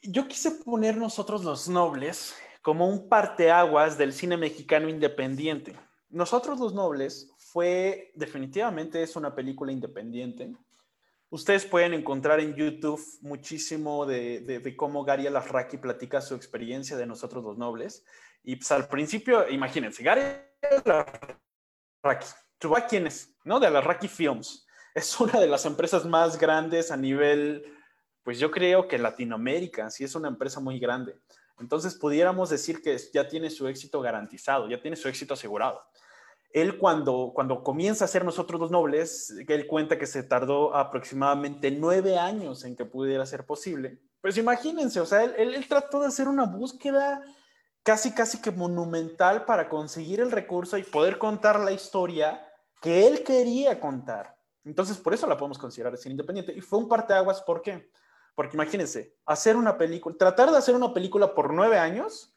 Yo 0.03 0.27
quise 0.27 0.51
poner 0.51 0.97
Nosotros 0.97 1.45
los 1.45 1.69
Nobles 1.69 2.35
como 2.63 2.89
un 2.89 3.09
parteaguas 3.09 3.99
del 3.99 4.13
cine 4.13 4.37
mexicano 4.37 4.89
independiente. 4.89 5.79
Nosotros 6.09 6.59
los 6.61 6.75
Nobles 6.75 7.33
fue, 7.39 8.13
definitivamente 8.15 9.03
es 9.03 9.17
una 9.17 9.35
película 9.35 9.73
independiente. 9.73 10.55
Ustedes 11.31 11.65
pueden 11.65 11.95
encontrar 11.95 12.41
en 12.41 12.55
YouTube 12.55 13.03
muchísimo 13.23 14.05
de, 14.05 14.75
cómo 14.77 15.03
Gary 15.03 15.27
Alasraki 15.27 15.79
platica 15.79 16.21
su 16.21 16.35
experiencia 16.35 16.97
de 16.97 17.07
Nosotros 17.07 17.43
los 17.43 17.57
Nobles. 17.57 18.05
Y 18.43 18.57
pues 18.57 18.71
al 18.73 18.89
principio, 18.89 19.49
imagínense, 19.49 20.03
Gary 20.03 20.23
Alasraki, 20.85 22.27
¿tú 22.59 22.75
quién 22.89 23.07
es? 23.07 23.35
¿No? 23.45 23.61
De 23.61 23.67
Alasraki 23.67 24.09
Films. 24.09 24.67
Es 24.95 25.19
una 25.21 25.41
de 25.41 25.47
las 25.47 25.65
empresas 25.65 26.05
más 26.05 26.39
grandes 26.39 26.91
a 26.91 26.97
nivel, 26.97 27.65
pues 28.23 28.39
yo 28.39 28.51
creo 28.51 28.87
que 28.87 28.99
Latinoamérica, 28.99 29.89
sí 29.91 30.05
es 30.05 30.15
una 30.15 30.29
empresa 30.29 30.61
muy 30.61 30.79
grande. 30.79 31.17
Entonces 31.59 31.95
pudiéramos 31.95 32.51
decir 32.51 32.83
que 32.83 32.97
ya 33.13 33.27
tiene 33.27 33.49
su 33.49 33.67
éxito 33.69 34.01
garantizado, 34.01 34.69
ya 34.69 34.81
tiene 34.81 34.97
su 34.97 35.09
éxito 35.09 35.35
asegurado 35.35 35.83
él 36.53 36.79
cuando, 36.79 37.33
cuando 37.35 37.63
comienza 37.63 38.05
a 38.05 38.09
ser 38.09 38.25
nosotros 38.25 38.61
los 38.61 38.71
nobles, 38.71 39.35
él 39.47 39.67
cuenta 39.67 39.99
que 39.99 40.07
se 40.07 40.23
tardó 40.23 40.75
aproximadamente 40.75 41.71
nueve 41.71 42.19
años 42.19 42.65
en 42.65 42.77
que 42.77 42.85
pudiera 42.85 43.25
ser 43.25 43.47
posible. 43.47 43.99
Pues 44.21 44.37
imagínense, 44.37 45.01
o 45.01 45.07
sea, 45.07 45.25
él, 45.25 45.55
él, 45.55 45.67
trató 45.67 46.01
de 46.01 46.09
hacer 46.09 46.29
una 46.29 46.45
búsqueda 46.45 47.23
casi, 47.83 48.13
casi 48.13 48.41
que 48.41 48.51
monumental 48.51 49.45
para 49.45 49.69
conseguir 49.69 50.21
el 50.21 50.31
recurso 50.31 50.79
y 50.79 50.83
poder 50.83 51.19
contar 51.19 51.61
la 51.61 51.73
historia 51.73 52.47
que 52.81 53.07
él 53.07 53.23
quería 53.23 53.81
contar. 53.81 54.37
Entonces, 54.65 54.99
por 54.99 55.15
eso 55.15 55.27
la 55.27 55.37
podemos 55.37 55.59
considerar 55.59 55.97
cine 55.97 56.13
independiente. 56.13 56.53
Y 56.53 56.61
fue 56.61 56.79
un 56.79 56.89
parteaguas, 56.89 57.43
¿por 57.43 57.63
qué? 57.63 57.91
Porque 58.35 58.57
imagínense, 58.57 59.15
hacer 59.27 59.57
una 59.57 59.77
película, 59.77 60.17
tratar 60.17 60.51
de 60.51 60.57
hacer 60.57 60.75
una 60.75 60.95
película 60.95 61.35
por 61.35 61.53
nueve 61.53 61.79
años, 61.79 62.35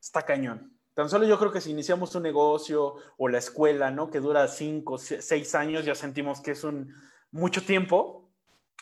está 0.00 0.22
cañón. 0.22 0.72
Tan 0.94 1.08
solo 1.08 1.26
yo 1.26 1.38
creo 1.38 1.52
que 1.52 1.60
si 1.60 1.70
iniciamos 1.70 2.14
un 2.14 2.24
negocio 2.24 2.96
o 3.16 3.28
la 3.28 3.38
escuela, 3.38 3.90
¿no? 3.90 4.10
Que 4.10 4.20
dura 4.20 4.48
cinco, 4.48 4.98
seis 4.98 5.54
años, 5.54 5.84
ya 5.84 5.94
sentimos 5.94 6.40
que 6.40 6.52
es 6.52 6.64
un 6.64 6.92
mucho 7.30 7.64
tiempo. 7.64 8.28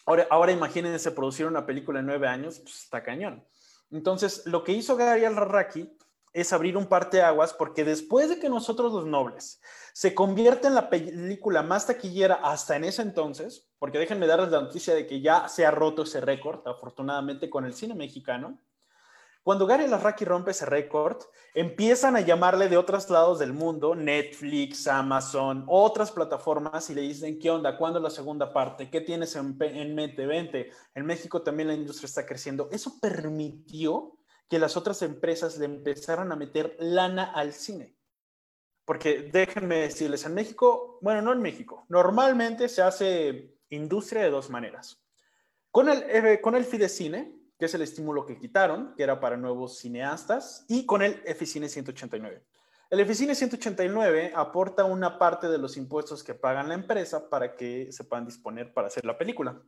Ahora, 0.06 0.26
ahora 0.30 0.52
imagínense 0.52 1.11
producir 1.11 1.46
una 1.46 1.66
película 1.66 2.00
en 2.00 2.06
nueve 2.06 2.28
años, 2.28 2.61
pues 2.61 2.85
está 2.85 3.02
cañón. 3.02 3.44
Entonces, 3.90 4.42
lo 4.46 4.64
que 4.64 4.72
hizo 4.72 4.96
Gary 4.96 5.25
Al-Rarraki 5.25 5.96
es 6.33 6.53
abrir 6.53 6.77
un 6.77 6.87
parteaguas 6.87 7.55
porque 7.55 7.83
después 7.83 8.29
de 8.29 8.38
que 8.38 8.51
nosotros 8.51 8.92
los 8.92 9.07
nobles 9.07 9.61
se 9.94 10.14
convierte 10.14 10.68
en 10.68 10.75
la 10.75 10.90
película 10.90 11.62
más 11.62 11.87
taquillera 11.87 12.35
hasta 12.42 12.77
en 12.77 12.85
ese 12.85 13.01
entonces, 13.01 13.66
porque 13.79 13.99
déjenme 13.99 14.27
darles 14.27 14.51
la 14.51 14.61
noticia 14.61 14.94
de 14.94 15.07
que 15.07 15.22
ya 15.22 15.49
se 15.49 15.64
ha 15.64 15.70
roto 15.70 16.03
ese 16.03 16.20
récord, 16.20 16.61
afortunadamente, 16.68 17.49
con 17.49 17.64
el 17.64 17.72
cine 17.72 17.94
mexicano, 17.94 18.59
cuando 19.46 19.64
Gary 19.64 19.87
Larraqui 19.87 20.24
rompe 20.24 20.50
ese 20.50 20.66
récord, 20.66 21.22
empiezan 21.54 22.16
a 22.16 22.20
llamarle 22.20 22.68
de 22.68 22.76
otros 22.76 23.09
lados 23.11 23.38
del 23.38 23.52
mundo, 23.52 23.94
Netflix, 23.94 24.88
Amazon, 24.88 25.64
otras 25.68 26.11
plataformas, 26.11 26.90
y 26.90 26.96
le 26.96 27.02
dicen, 27.02 27.38
¿qué 27.38 27.48
onda? 27.48 27.78
¿Cuándo 27.78 28.00
la 28.00 28.11
segunda 28.11 28.52
parte? 28.52 28.90
¿Qué 28.90 29.02
tienes 29.02 29.37
en, 29.37 29.56
en 29.61 29.94
mente? 29.94 30.26
Vente. 30.26 30.72
En 30.96 31.06
México 31.06 31.42
también 31.42 31.68
la 31.68 31.74
industria 31.74 32.06
está 32.06 32.26
creciendo. 32.26 32.68
Eso 32.72 32.98
permitió 33.00 34.18
que 34.48 34.59
las 34.59 34.76
otras 34.76 35.00
empresas 35.02 35.56
le 35.59 35.66
empezaran 35.66 36.32
a 36.32 36.37
meter 36.37 36.76
lana 36.80 37.30
al 37.32 37.52
cine. 37.52 37.94
Porque 38.85 39.30
déjenme 39.32 39.76
decirles, 39.76 40.26
en 40.26 40.35
México, 40.35 40.98
bueno, 41.02 41.22
no 41.22 41.32
en 41.32 41.40
México, 41.40 41.87
normalmente 41.88 42.68
se 42.68 42.82
hace 42.82 43.54
industria 43.70 44.22
de 44.22 44.30
dos 44.30 44.50
maneras. 44.50 45.06
Con 45.70 45.88
el, 45.88 46.02
eh, 46.11 46.40
con 46.40 46.56
el 46.56 46.64
Fidecine, 46.64 47.45
que 47.58 47.66
es 47.66 47.74
el 47.74 47.82
estímulo 47.82 48.26
que 48.26 48.38
quitaron, 48.38 48.94
que 48.96 49.02
era 49.02 49.20
para 49.20 49.36
nuevos 49.36 49.78
cineastas, 49.78 50.64
y 50.68 50.86
con 50.86 51.02
el 51.02 51.22
Eficine 51.24 51.68
189. 51.68 52.42
El 52.88 53.00
Eficine 53.00 53.34
189 53.34 54.32
aporta 54.34 54.84
una 54.84 55.18
parte 55.18 55.48
de 55.48 55.58
los 55.58 55.76
impuestos 55.76 56.22
que 56.22 56.34
pagan 56.34 56.68
la 56.68 56.74
empresa 56.74 57.28
para 57.28 57.56
que 57.56 57.90
se 57.90 58.04
puedan 58.04 58.26
disponer 58.26 58.72
para 58.72 58.86
hacer 58.86 59.04
la 59.04 59.18
película. 59.18 59.60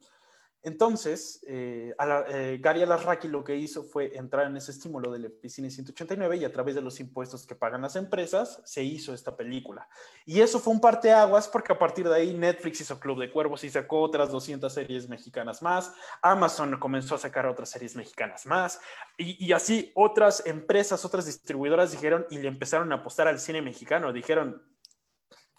Entonces, 0.62 1.40
eh, 1.46 1.94
eh, 2.30 2.58
Gary 2.60 2.82
Alarraqui 2.82 3.28
lo 3.28 3.44
que 3.44 3.54
hizo 3.54 3.84
fue 3.84 4.16
entrar 4.16 4.46
en 4.46 4.56
ese 4.56 4.72
estímulo 4.72 5.12
del 5.12 5.26
Epicine 5.26 5.70
189 5.70 6.36
y 6.36 6.44
a 6.44 6.52
través 6.52 6.74
de 6.74 6.80
los 6.80 6.98
impuestos 6.98 7.46
que 7.46 7.54
pagan 7.54 7.82
las 7.82 7.94
empresas 7.94 8.60
se 8.64 8.82
hizo 8.82 9.14
esta 9.14 9.36
película. 9.36 9.88
Y 10.26 10.40
eso 10.40 10.58
fue 10.58 10.72
un 10.72 10.80
parteaguas 10.80 11.46
porque 11.46 11.72
a 11.72 11.78
partir 11.78 12.08
de 12.08 12.14
ahí 12.16 12.34
Netflix 12.34 12.80
hizo 12.80 12.98
Club 12.98 13.20
de 13.20 13.30
Cuervos 13.30 13.62
y 13.62 13.70
sacó 13.70 14.00
otras 14.00 14.32
200 14.32 14.72
series 14.72 15.08
mexicanas 15.08 15.62
más, 15.62 15.92
Amazon 16.22 16.76
comenzó 16.80 17.14
a 17.14 17.18
sacar 17.18 17.46
otras 17.46 17.70
series 17.70 17.94
mexicanas 17.94 18.44
más 18.44 18.80
y, 19.16 19.44
y 19.44 19.52
así 19.52 19.92
otras 19.94 20.44
empresas, 20.44 21.04
otras 21.04 21.26
distribuidoras 21.26 21.92
dijeron 21.92 22.26
y 22.30 22.38
le 22.38 22.48
empezaron 22.48 22.90
a 22.90 22.96
apostar 22.96 23.28
al 23.28 23.38
cine 23.38 23.62
mexicano. 23.62 24.12
Dijeron, 24.12 24.60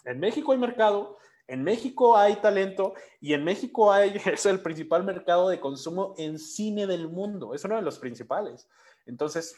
en 0.04 0.20
México 0.20 0.52
hay 0.52 0.58
mercado, 0.58 1.18
en 1.50 1.64
México 1.64 2.16
hay 2.16 2.36
talento 2.36 2.94
y 3.20 3.34
en 3.34 3.44
México 3.44 3.92
hay, 3.92 4.14
es 4.26 4.46
el 4.46 4.62
principal 4.62 5.04
mercado 5.04 5.50
de 5.50 5.60
consumo 5.60 6.14
en 6.18 6.38
cine 6.38 6.86
del 6.88 7.10
mundo, 7.10 7.54
es 7.54 7.66
uno 7.66 7.76
de 7.76 7.82
los 7.82 7.98
principales. 7.98 8.70
Entonces, 9.06 9.56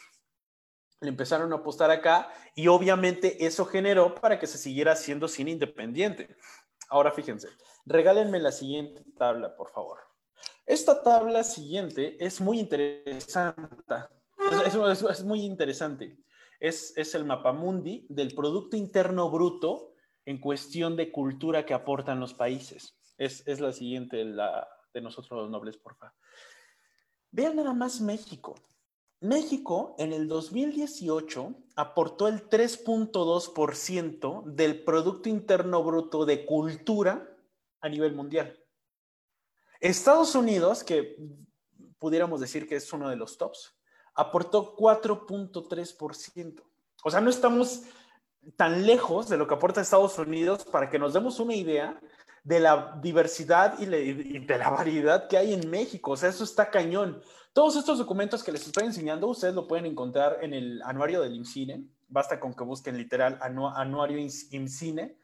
le 1.02 1.10
empezaron 1.10 1.52
a 1.52 1.58
apostar 1.58 1.92
acá 1.92 2.32
y 2.56 2.68
obviamente 2.68 3.46
eso 3.46 3.66
generó 3.66 4.16
para 4.16 4.40
que 4.40 4.48
se 4.48 4.58
siguiera 4.58 4.94
haciendo 4.94 5.28
cine 5.28 5.52
independiente. 5.52 6.36
Ahora 6.90 7.12
fíjense, 7.12 7.50
regálenme 7.86 8.40
la 8.40 8.52
siguiente 8.52 9.04
tabla, 9.18 9.56
por 9.56 9.70
favor. 9.70 10.00
Esta 10.66 11.04
tabla 11.04 11.44
siguiente 11.44 12.24
es 12.24 12.40
muy 12.40 12.60
interesante. 12.60 13.62
Es, 14.66 15.24
muy 15.24 15.42
interesante. 15.42 16.18
Es, 16.60 16.96
es 16.96 17.16
el 17.16 17.26
mapamundi 17.26 18.06
del 18.10 18.34
Producto 18.34 18.78
Interno 18.78 19.30
Bruto 19.30 19.91
en 20.26 20.40
cuestión 20.40 20.96
de 20.96 21.12
cultura 21.12 21.66
que 21.66 21.74
aportan 21.74 22.20
los 22.20 22.34
países. 22.34 22.96
Es, 23.18 23.60
la 23.60 23.72
siguiente, 23.72 24.24
la 24.26 24.68
de 24.94 25.02
nosotros 25.02 25.42
los 25.42 25.50
nobles, 25.50 25.78
por 25.78 25.96
favor. 25.96 26.16
Vean 27.32 27.56
nada 27.56 27.74
más 27.74 28.02
México. 28.02 28.56
México 29.22 29.96
en 30.00 30.14
el 30.14 30.28
2018 30.28 31.56
aportó 31.76 32.28
el 32.28 32.50
3.2% 32.50 34.44
del 34.46 34.84
Producto 34.84 35.30
Interno 35.30 35.84
Bruto 35.84 36.26
de 36.26 36.46
cultura 36.46 37.38
a 37.80 37.90
nivel 37.90 38.16
mundial. 38.16 38.58
Estados 39.80 40.34
Unidos, 40.36 40.84
que 40.84 41.18
pudiéramos 42.00 42.42
decir 42.42 42.68
que 42.68 42.76
es 42.76 42.92
uno 42.94 43.10
de 43.10 43.16
los 43.16 43.38
tops, 43.38 43.76
aportó 44.16 44.76
4.3%. 44.76 46.64
O 47.04 47.12
sea, 47.12 47.22
no 47.22 47.30
estamos 47.30 47.84
tan 48.56 48.86
lejos 48.86 49.30
de 49.30 49.38
lo 49.38 49.48
que 49.48 49.54
aporta 49.54 49.82
Estados 49.82 50.18
Unidos 50.18 50.66
para 50.66 50.90
que 50.90 51.00
nos 51.00 51.14
demos 51.14 51.40
una 51.40 51.56
idea 51.56 52.00
de 52.44 52.60
la 52.60 52.98
diversidad 53.02 53.78
y, 53.80 53.86
de 53.86 54.58
la 54.58 54.70
variedad 54.70 55.28
que 55.28 55.38
hay 55.38 55.54
en 55.54 55.70
México. 55.70 56.12
O 56.12 56.18
sea, 56.18 56.30
eso 56.30 56.44
está 56.44 56.70
cañón. 56.70 57.22
Todos 57.54 57.76
estos 57.76 58.00
documentos 58.00 58.44
que 58.44 58.52
les 58.52 58.66
estoy 58.66 58.86
enseñando, 58.86 59.28
ustedes 59.28 59.54
lo 59.54 59.68
pueden 59.68 59.86
encontrar 59.86 60.40
en 60.42 60.54
el 60.54 60.82
anuario 60.84 61.22
del 61.22 61.36
IMCINE. 61.36 61.84
Basta 62.08 62.40
con 62.40 62.54
que 62.54 62.64
busquen 62.64 62.98
literal 62.98 63.38
anuario 63.42 64.18
IMCINE 64.20 65.18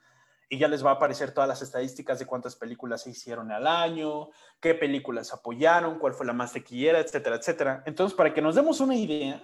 y 0.49 0.57
ya 0.57 0.67
les 0.67 0.85
va 0.85 0.91
a 0.91 0.93
aparecer 0.93 1.33
todas 1.33 1.47
las 1.47 1.61
estadísticas 1.61 2.19
de 2.19 2.25
cuántas 2.25 2.55
películas 2.55 3.03
se 3.03 3.09
hicieron 3.09 3.51
al 3.51 3.67
año, 3.67 4.29
qué 4.61 4.73
películas 4.73 5.33
apoyaron, 5.33 5.99
cuál 5.99 6.13
fue 6.13 6.25
la 6.25 6.33
más 6.33 6.53
tequillera, 6.53 6.99
etcétera, 6.99 7.35
etcétera. 7.35 7.83
Entonces, 7.85 8.15
para 8.15 8.33
que 8.33 8.41
nos 8.41 8.55
demos 8.55 8.79
una 8.79 8.95
idea, 8.95 9.43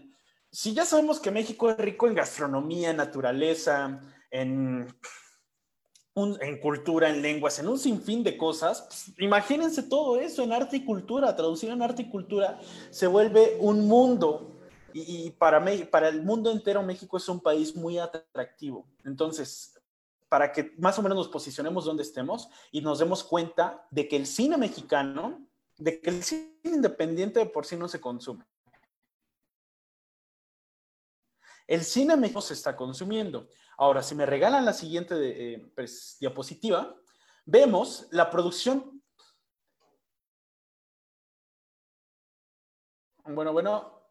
si 0.54 0.72
ya 0.76 0.86
sabemos 0.86 1.20
que 1.20 1.32
México 1.32 1.72
es 1.72 1.78
rico 1.78 2.08
en 2.08 2.14
gastronomía, 2.14 2.94
naturaleza, 2.94 4.00
en, 4.30 4.88
en 6.16 6.60
cultura, 6.60 7.10
en 7.10 7.24
lenguas, 7.24 7.58
en 7.58 7.68
un 7.68 7.80
sinfín 7.80 8.24
de 8.24 8.38
cosas, 8.38 8.84
pues, 8.84 9.14
imagínense 9.18 9.82
todo 9.82 10.20
eso 10.20 10.44
en 10.44 10.54
arte 10.54 10.78
y 10.78 10.86
cultura, 10.86 11.36
traducido 11.36 11.74
en 11.74 11.82
arte 11.82 12.04
y 12.04 12.10
cultura, 12.12 12.60
se 12.92 13.08
vuelve 13.08 13.58
un 13.60 13.88
mundo. 13.88 14.52
Y, 14.94 15.26
y 15.26 15.32
para, 15.32 15.60
para 15.90 16.10
el 16.10 16.22
mundo 16.22 16.52
entero 16.52 16.84
México 16.84 17.18
es 17.18 17.28
un 17.28 17.40
país 17.40 17.76
muy 17.76 17.98
atractivo. 17.98 18.86
Entonces, 19.04 19.82
para 20.30 20.52
que 20.52 20.76
más 20.78 21.00
o 21.00 21.02
menos 21.02 21.18
nos 21.18 21.30
posicionemos 21.30 21.86
donde 21.86 22.04
estemos 22.04 22.48
y 22.72 22.82
nos 22.82 23.00
demos 23.00 23.24
cuenta 23.24 23.88
de 23.90 24.08
que 24.08 24.18
el 24.18 24.28
cine 24.28 24.58
mexicano, 24.58 25.48
de 25.78 26.00
que 26.00 26.12
el 26.12 26.24
cine 26.24 26.60
independiente 26.64 27.40
de 27.40 27.48
por 27.48 27.66
sí 27.66 27.76
no 27.76 27.88
se 27.88 28.00
consume. 28.00 28.46
El 31.74 31.84
cine 31.84 32.16
mexicano 32.16 32.42
se 32.42 32.54
está 32.54 32.76
consumiendo. 32.76 33.50
Ahora, 33.80 34.04
si 34.04 34.14
me 34.14 34.28
regalan 34.28 34.64
la 34.64 34.74
siguiente 34.74 35.16
eh, 35.18 35.72
pues, 35.76 36.18
diapositiva, 36.20 36.96
vemos 37.46 38.08
la 38.12 38.30
producción. 38.30 39.02
Bueno, 43.26 43.54
bueno, 43.54 44.08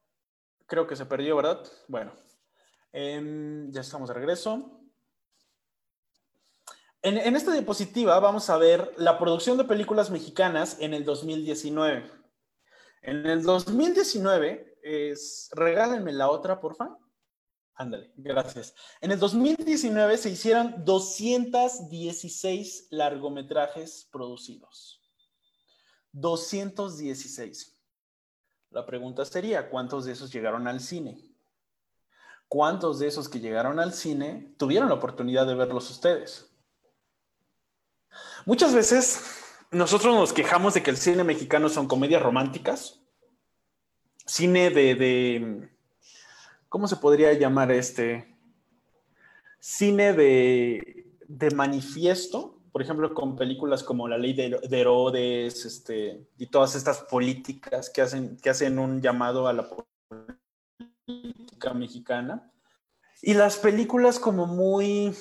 creo 0.66 0.88
que 0.88 0.96
se 0.96 1.06
perdió, 1.06 1.36
¿verdad? 1.36 1.64
Bueno, 1.86 2.12
em, 2.90 3.70
ya 3.70 3.82
estamos 3.82 4.08
de 4.08 4.14
regreso. 4.14 4.80
En, 7.00 7.36
esta 7.36 7.52
diapositiva 7.52 8.18
vamos 8.18 8.50
a 8.50 8.56
ver 8.56 8.92
la 8.96 9.20
producción 9.20 9.56
de 9.56 9.62
películas 9.62 10.10
mexicanas 10.10 10.78
en 10.80 10.94
el 10.94 11.04
2019. 11.04 12.10
En 13.02 13.24
el 13.24 13.44
2019, 13.44 14.78
es, 14.82 15.48
regálenme 15.52 16.10
la 16.10 16.28
otra, 16.28 16.58
porfa. 16.58 16.98
Ándale, 17.74 18.12
gracias. 18.16 18.74
En 19.00 19.12
el 19.12 19.18
2019 19.18 20.18
se 20.18 20.30
hicieron 20.30 20.84
216 20.84 22.88
largometrajes 22.90 24.08
producidos. 24.12 25.00
216. 26.12 27.78
La 28.70 28.86
pregunta 28.86 29.24
sería, 29.24 29.70
¿cuántos 29.70 30.04
de 30.04 30.12
esos 30.12 30.32
llegaron 30.32 30.68
al 30.68 30.80
cine? 30.80 31.18
¿Cuántos 32.48 32.98
de 32.98 33.08
esos 33.08 33.28
que 33.28 33.40
llegaron 33.40 33.80
al 33.80 33.94
cine 33.94 34.54
tuvieron 34.58 34.88
la 34.88 34.94
oportunidad 34.94 35.46
de 35.46 35.54
verlos 35.54 35.90
ustedes? 35.90 36.50
Muchas 38.44 38.74
veces 38.74 39.20
nosotros 39.70 40.14
nos 40.14 40.32
quejamos 40.32 40.74
de 40.74 40.82
que 40.82 40.90
el 40.90 40.98
cine 40.98 41.24
mexicano 41.24 41.70
son 41.70 41.88
comedias 41.88 42.22
románticas, 42.22 43.00
cine 44.26 44.70
de, 44.70 45.70
¿cómo 46.72 46.88
se 46.88 46.96
podría 46.96 47.34
llamar 47.34 47.70
este? 47.70 48.34
Cine 49.60 50.14
de, 50.14 51.04
manifiesto, 51.54 52.62
por 52.72 52.80
ejemplo, 52.80 53.12
con 53.12 53.36
películas 53.36 53.84
como 53.84 54.08
La 54.08 54.16
Ley 54.16 54.32
de, 54.32 54.58
Herodes, 54.70 55.66
este, 55.66 56.26
y 56.38 56.46
todas 56.46 56.74
estas 56.74 57.00
políticas 57.00 57.90
que 57.90 58.00
hacen, 58.00 58.38
que 58.38 58.48
hacen 58.48 58.78
un 58.78 59.02
llamado 59.02 59.46
a 59.46 59.52
la 59.52 59.68
política 61.06 61.74
mexicana. 61.74 62.50
Y 63.20 63.34
las 63.34 63.58
películas 63.58 64.18
como 64.18 64.46
muy 64.46 65.14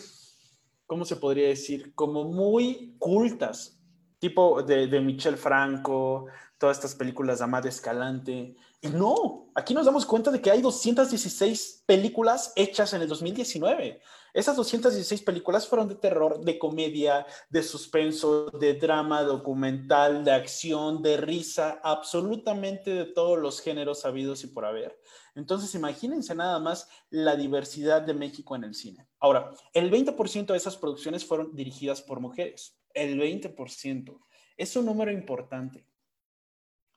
¿cómo 0.87 1.03
se 1.03 1.17
podría 1.17 1.49
decir? 1.49 1.93
Como 1.95 2.23
muy 2.23 2.95
cultas, 2.97 3.77
tipo 4.19 4.63
de, 4.63 4.87
de 4.87 5.01
Michel 5.01 5.35
Franco, 5.35 6.27
todas 6.57 6.77
estas 6.77 6.95
películas 6.95 7.39
de 7.39 7.43
Amad 7.43 7.65
Escalante. 7.65 8.55
Y 8.83 8.89
no, 8.89 9.51
aquí 9.53 9.75
nos 9.75 9.85
damos 9.85 10.07
cuenta 10.07 10.31
de 10.31 10.41
que 10.41 10.49
hay 10.49 10.59
216 10.59 11.83
películas 11.85 12.51
hechas 12.55 12.93
en 12.93 13.03
el 13.03 13.07
2019. 13.07 14.01
Esas 14.33 14.55
216 14.55 15.21
películas 15.21 15.67
fueron 15.67 15.87
de 15.87 15.95
terror, 15.95 16.43
de 16.43 16.57
comedia, 16.57 17.27
de 17.51 17.61
suspenso, 17.61 18.49
de 18.49 18.73
drama, 18.73 19.21
documental, 19.21 20.23
de 20.23 20.31
acción, 20.31 21.03
de 21.03 21.17
risa, 21.17 21.79
absolutamente 21.83 22.91
de 22.91 23.05
todos 23.05 23.37
los 23.37 23.61
géneros 23.61 24.03
habidos 24.03 24.43
y 24.43 24.47
por 24.47 24.65
haber. 24.65 24.97
Entonces, 25.35 25.75
imagínense 25.75 26.33
nada 26.33 26.57
más 26.57 26.89
la 27.11 27.35
diversidad 27.35 28.01
de 28.01 28.15
México 28.15 28.55
en 28.55 28.63
el 28.63 28.73
cine. 28.73 29.07
Ahora, 29.19 29.51
el 29.73 29.91
20% 29.91 30.47
de 30.47 30.57
esas 30.57 30.75
producciones 30.75 31.23
fueron 31.23 31.55
dirigidas 31.55 32.01
por 32.01 32.19
mujeres. 32.19 32.79
El 32.95 33.19
20%. 33.19 34.19
Es 34.57 34.75
un 34.75 34.85
número 34.85 35.11
importante. 35.11 35.90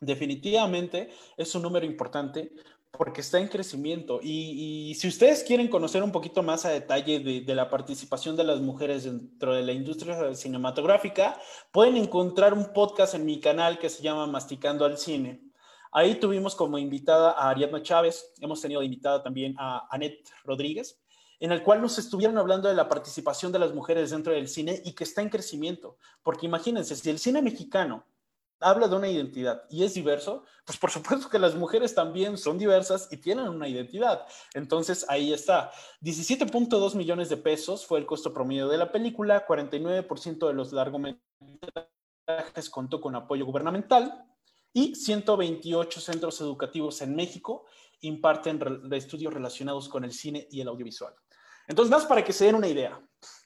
Definitivamente 0.01 1.11
es 1.37 1.55
un 1.55 1.63
número 1.63 1.87
importante 1.87 2.53
porque 2.97 3.21
está 3.21 3.39
en 3.39 3.49
crecimiento. 3.49 4.21
Y, 4.23 4.95
si 4.95 5.09
ustedes 5.09 5.43
quieren 5.43 5.69
conocer 5.69 6.03
un 6.03 6.13
poquito 6.13 6.43
más 6.43 6.65
a 6.65 6.71
detalle 6.71 7.21
de, 7.21 7.41
de, 7.41 7.55
la 7.55 7.69
participación 7.69 8.37
de 8.37 8.45
las 8.45 8.61
mujeres 8.61 9.05
dentro 9.05 9.55
de 9.55 9.63
la 9.63 9.73
industria 9.73 10.35
cinematográfica, 10.35 11.39
pueden 11.73 11.97
encontrar 11.97 12.55
un 12.55 12.73
podcast 12.73 13.15
en 13.15 13.25
mi 13.25 13.41
canal 13.41 13.79
que 13.79 13.91
se 13.91 14.03
llama 14.03 14.27
Masticando 14.27 14.85
al 14.85 14.99
Cine. 14.99 15.43
Ahí 15.93 16.17
tuvimos 16.17 16.57
como 16.57 16.79
invitada 16.79 17.33
a 17.33 17.51
Ariadna 17.51 17.83
Chávez, 17.83 18.33
hemos 18.41 18.61
tenido 18.61 18.83
invitada 18.83 19.23
también 19.23 19.55
a 19.59 19.87
Annette 19.91 20.29
Rodríguez, 20.45 21.01
en 21.39 21.53
el 21.53 21.63
cual 21.63 21.81
nos 21.81 21.99
estuvieron 21.99 22.37
hablando 22.39 22.69
de 22.69 22.75
la 22.75 22.89
participación 22.89 23.53
de 23.53 23.61
las 23.61 23.73
mujeres 23.73 24.11
dentro 24.11 24.33
del 24.33 24.49
cine 24.49 24.83
y 24.85 24.93
que 24.95 25.05
está 25.05 25.23
en 25.23 25.29
crecimiento. 25.29 25.97
Porque 26.23 26.47
imagínense, 26.47 26.97
si 26.97 27.11
el 27.11 27.19
cine 27.19 27.43
mexicano 27.43 28.05
habla 28.65 28.89
de 28.89 28.97
una 28.97 29.09
identidad 29.09 29.65
y 29.69 29.85
es 29.85 29.95
diverso, 29.95 30.45
pues 30.65 30.79
por 30.79 30.91
supuesto 30.91 31.29
que 31.29 31.39
las 31.39 31.55
mujeres 31.55 31.95
también 31.95 32.39
son 32.39 32.59
diversas 32.59 33.09
y 33.11 33.19
tienen 33.19 33.49
una 33.49 33.69
identidad. 33.69 34.27
Entonces 34.55 35.05
ahí 35.09 35.33
está. 35.33 35.71
17.2 36.01 36.95
millones 36.95 37.29
de 37.29 37.37
pesos 37.37 37.87
fue 37.87 37.99
el 37.99 38.07
costo 38.07 38.33
promedio 38.33 38.69
de 38.69 38.79
la 38.79 38.91
película, 38.91 39.47
49% 39.47 40.47
de 40.47 40.55
los 40.55 40.73
largometrajes 40.73 41.21
contó 42.71 43.01
con 43.01 43.15
apoyo 43.15 43.45
gubernamental, 43.45 44.25
y 44.73 44.95
128 44.95 46.01
centros 46.01 46.41
educativos 46.41 47.01
en 47.01 47.15
México 47.15 47.67
imparten 48.01 48.61
estudios 48.93 49.33
relacionados 49.33 49.89
con 49.89 50.05
el 50.05 50.13
cine 50.13 50.49
y 50.51 50.61
el 50.61 50.69
audiovisual. 50.69 51.15
Entonces, 51.69 51.91
más 51.91 52.05
para 52.07 52.25
que 52.25 52.33
se 52.33 52.47
den 52.47 52.57
una 52.57 52.69
idea. 52.69 53.01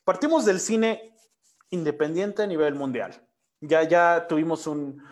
Partimos 0.04 0.44
del 0.46 0.58
cine 0.58 1.14
independiente 1.70 2.42
a 2.42 2.46
nivel 2.46 2.74
mundial. 2.74 3.27
Ya, 3.60 3.82
ya 3.82 4.26
tuvimos 4.28 4.66
un, 4.66 5.02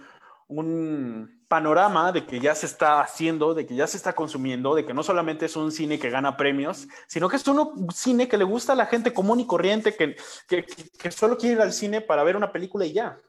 panorama 1.49 2.11
de 2.11 2.27
que 2.27 2.41
ya 2.41 2.55
se 2.55 2.67
está 2.67 3.01
haciendo, 3.01 3.55
de 3.55 3.67
que 3.67 3.77
ya 3.77 3.87
se 3.87 3.97
está 3.97 4.13
consumiendo, 4.15 4.75
de 4.75 4.85
que 4.85 4.95
no 4.95 5.03
solamente 5.03 5.47
es 5.47 5.55
un 5.55 5.71
cine 5.71 5.99
que 5.99 6.11
gana 6.11 6.37
premios, 6.37 6.89
sino 7.07 7.29
que 7.29 7.37
es 7.37 7.47
un 7.47 7.89
cine 7.93 8.29
que 8.29 8.37
le 8.37 8.45
gusta 8.45 8.73
a 8.73 8.77
la 8.77 8.87
gente 8.87 9.13
común 9.13 9.39
y 9.39 9.47
corriente, 9.47 9.95
que, 9.95 10.17
que, 10.49 11.11
solo 11.13 11.39
quiere 11.39 11.57
ir 11.57 11.63
al 11.63 11.73
cine 11.73 12.01
para 12.01 12.25
ver 12.25 12.37
una 12.37 12.51
película 12.51 12.85
y 12.85 12.93
ya 12.93 13.21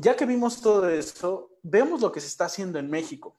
ya 0.00 0.14
que 0.14 0.26
vimos 0.26 0.60
todo 0.60 0.88
eso, 0.88 1.50
vemos 1.62 2.00
lo 2.00 2.12
que 2.12 2.20
se 2.20 2.28
está 2.28 2.44
haciendo 2.44 2.78
en 2.78 2.88
México. 2.88 3.36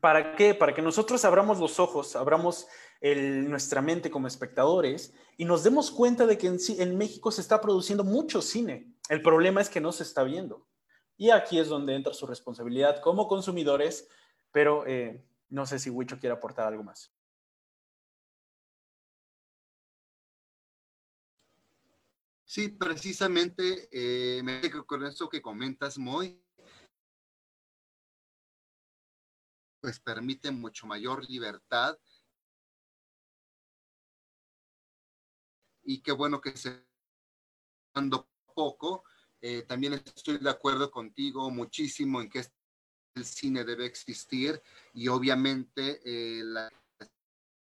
¿Para 0.00 0.36
qué? 0.36 0.54
Para 0.54 0.74
que 0.74 0.82
nosotros 0.82 1.24
abramos 1.24 1.58
los 1.58 1.80
ojos, 1.80 2.16
abramos 2.16 2.66
nuestra 3.00 3.82
mente 3.82 4.10
como 4.10 4.28
espectadores 4.28 5.12
y 5.36 5.44
nos 5.44 5.64
demos 5.64 5.90
cuenta 5.90 6.24
de 6.26 6.38
que 6.38 6.46
en, 6.46 6.58
en, 6.78 6.96
México 6.96 7.32
se 7.32 7.40
está 7.40 7.60
produciendo 7.60 8.04
mucho 8.04 8.40
cine. 8.40 8.94
El 9.12 9.20
problema 9.20 9.60
es 9.60 9.68
que 9.68 9.82
no 9.82 9.92
se 9.92 10.04
está 10.04 10.22
viendo. 10.22 10.66
Y 11.18 11.28
aquí 11.28 11.58
es 11.58 11.68
donde 11.68 11.94
entra 11.94 12.14
su 12.14 12.26
responsabilidad 12.26 13.02
como 13.02 13.28
consumidores, 13.28 14.08
pero 14.50 14.86
eh, 14.86 15.22
no 15.50 15.66
sé 15.66 15.78
si 15.78 15.90
Huicho 15.90 16.18
quiere 16.18 16.34
aportar 16.34 16.66
algo 16.66 16.82
más. 16.82 17.12
Sí, 22.46 22.70
precisamente 22.70 23.90
eh, 23.92 24.42
me 24.42 24.62
con 24.86 25.04
eso 25.04 25.28
que 25.28 25.42
comentas, 25.42 25.98
muy, 25.98 26.42
pues 29.82 30.00
permite 30.00 30.50
mucho 30.50 30.86
mayor 30.86 31.28
libertad. 31.28 31.98
Y 35.82 36.00
qué 36.00 36.12
bueno 36.12 36.40
que 36.40 36.56
se 36.56 36.82
dando 37.94 38.31
poco 38.52 39.04
Eh, 39.44 39.64
también 39.66 39.94
estoy 39.94 40.38
de 40.38 40.48
acuerdo 40.48 40.88
contigo 40.88 41.50
muchísimo 41.50 42.20
en 42.20 42.30
que 42.30 42.44
el 43.16 43.24
cine 43.24 43.64
debe 43.64 43.86
existir 43.86 44.62
y 44.94 45.08
obviamente 45.08 46.00
eh, 46.04 46.44
la 46.44 46.70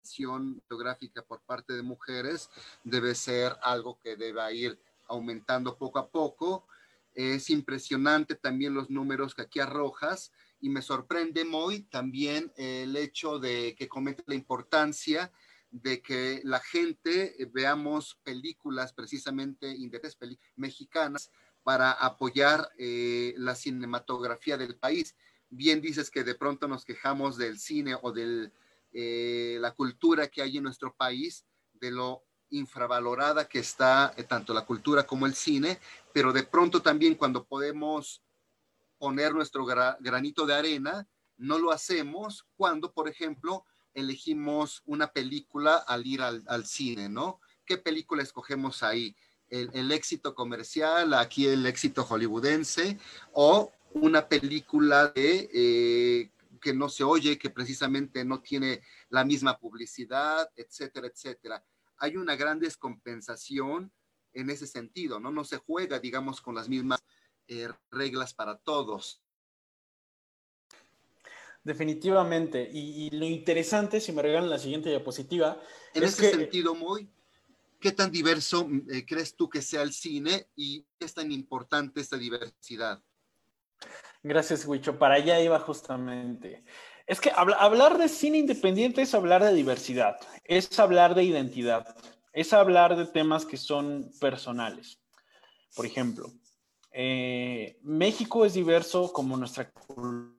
acción 0.03 0.61
fotográfica 0.63 1.23
por 1.23 1.41
parte 1.43 1.75
de 1.75 1.83
mujeres 1.83 2.51
debe 2.83 3.15
ser 3.15 3.57
algo 3.63 3.97
que 4.01 4.17
deba 4.17 4.51
ir 4.53 4.77
aumentando 5.07 5.79
poco 5.79 6.01
a 6.01 6.09
poco. 6.11 6.67
Es 7.15 7.49
impresionante 7.49 8.35
también 8.35 8.75
los 8.75 8.91
números 8.91 9.33
que 9.33 9.43
aquí 9.43 9.61
arrojas 9.61 10.33
y 10.61 10.71
me 10.71 10.83
sorprende 10.83 11.45
muy 11.45 11.83
también 11.83 12.53
el 12.57 12.97
hecho 12.97 13.39
de 13.39 13.77
que 13.77 13.87
comete 13.87 14.25
la 14.27 14.35
importancia 14.35 15.31
de 15.71 16.01
que 16.01 16.41
la 16.45 16.61
gente 16.61 17.37
veamos 17.53 18.19
películas 18.23 18.93
precisamente 18.93 19.69
independientes 19.69 20.39
mexicanas 20.57 21.31
para 21.63 21.93
apoyar 21.93 22.71
eh, 22.79 23.35
la 23.37 23.55
cinematografía 23.55 24.57
del 24.57 24.77
país. 24.77 25.15
Bien 25.51 25.81
dices 25.81 26.11
que 26.11 26.25
de 26.25 26.35
pronto 26.35 26.69
nos 26.69 26.85
quejamos 26.85 27.37
del 27.37 27.59
cine 27.59 27.97
o 28.01 28.13
de 28.13 28.51
eh, 28.93 29.59
la 29.61 29.73
cultura 29.73 30.29
que 30.29 30.43
hay 30.43 30.57
en 30.57 30.65
nuestro 30.65 30.95
país, 30.95 31.45
de 31.75 31.91
lo 31.91 32.25
infravalorada 32.51 33.47
que 33.47 33.59
está 33.59 34.15
eh, 34.17 34.25
tanto 34.25 34.55
la 34.55 34.65
cultura 34.65 35.07
como 35.07 35.27
el 35.27 35.35
cine, 35.35 35.79
pero 36.13 36.33
de 36.33 36.45
pronto 36.45 36.81
también 36.81 37.15
cuando 37.15 37.45
podemos 37.45 38.23
poner 38.97 39.35
nuestro 39.35 39.65
granito 39.65 40.47
de 40.47 40.55
arena, 40.55 41.07
no 41.37 41.59
lo 41.59 41.71
hacemos 41.71 42.47
cuando, 42.57 42.93
por 42.93 43.09
ejemplo, 43.09 43.65
elegimos 43.95 44.83
una 44.87 45.13
película 45.13 45.77
al 45.77 46.07
ir 46.07 46.23
al, 46.23 46.45
al 46.47 46.67
cine, 46.67 47.09
¿no? 47.09 47.41
¿Qué 47.65 47.79
película 47.79 48.23
escogemos 48.23 48.83
ahí? 48.83 49.15
El, 49.49 49.71
el, 49.73 49.93
éxito 49.93 50.35
comercial, 50.35 51.15
aquí 51.15 51.47
el 51.47 51.65
éxito 51.65 52.05
hollywoodense, 52.05 52.99
o 53.33 53.73
una 53.95 54.29
película 54.29 55.09
de, 55.09 55.51
eh, 55.53 56.31
que 56.61 56.75
no 56.75 56.89
se 56.89 57.05
oye, 57.05 57.39
que 57.39 57.51
precisamente 57.51 58.25
no 58.25 58.41
tiene 58.41 58.83
la 59.09 59.25
misma 59.25 59.59
publicidad, 59.59 60.51
etcétera, 60.57 61.07
etcétera. 61.07 61.65
Hay 61.99 62.17
una 62.17 62.37
gran 62.37 62.59
descompensación 62.59 63.93
en 64.33 64.51
ese 64.51 64.67
sentido, 64.67 65.19
¿no? 65.19 65.31
No 65.31 65.45
se 65.45 65.59
juega, 65.59 65.99
digamos, 65.99 66.41
con 66.41 66.55
las 66.55 66.69
mismas 66.69 67.03
eh, 67.49 67.69
reglas 67.91 68.35
para 68.35 68.59
todos. 68.59 69.23
Definitivamente. 71.69 72.67
Y, 72.73 73.11
lo 73.11 73.27
interesante, 73.27 74.01
si 74.01 74.11
me 74.11 74.23
regalan 74.23 74.49
la 74.49 74.59
siguiente 74.59 74.89
diapositiva. 74.89 75.61
En 75.93 76.03
ese 76.03 76.31
sentido, 76.31 76.75
muy, 76.75 77.11
¿qué 77.79 77.93
tan 77.93 78.11
diverso 78.11 78.67
eh, 78.91 79.05
crees 79.05 79.37
tú 79.37 79.51
que 79.51 79.61
sea 79.61 79.83
el 79.83 79.93
cine 79.93 80.49
y 80.57 80.87
qué 80.99 81.05
es 81.05 81.13
tan 81.13 81.31
importante 81.31 82.01
esta 82.01 82.17
diversidad? 82.17 83.03
Gracias, 84.23 84.65
Huicho. 84.65 84.99
Para 84.99 85.17
allá 85.17 85.43
iba 85.43 85.61
justamente. 85.61 86.65
Es 87.07 87.21
que 87.21 87.31
hablar 87.37 87.99
de 87.99 88.09
cine 88.09 88.39
independiente 88.39 89.03
es 89.03 89.13
hablar 89.13 89.45
de 89.45 89.53
diversidad, 89.53 90.17
es 90.45 90.79
hablar 90.79 91.15
de 91.15 91.25
identidad, 91.25 91.95
es 92.33 92.55
hablar 92.55 92.97
de 92.97 93.05
temas 93.05 93.45
que 93.45 93.59
son 93.59 94.11
personales. 94.19 95.03
Por 95.77 95.85
ejemplo, 95.85 96.33
eh, 96.93 97.79
México 97.83 98.47
es 98.47 98.55
diverso 98.55 99.13
como 99.13 99.37
nuestra 99.37 99.71
cultura 99.71 100.38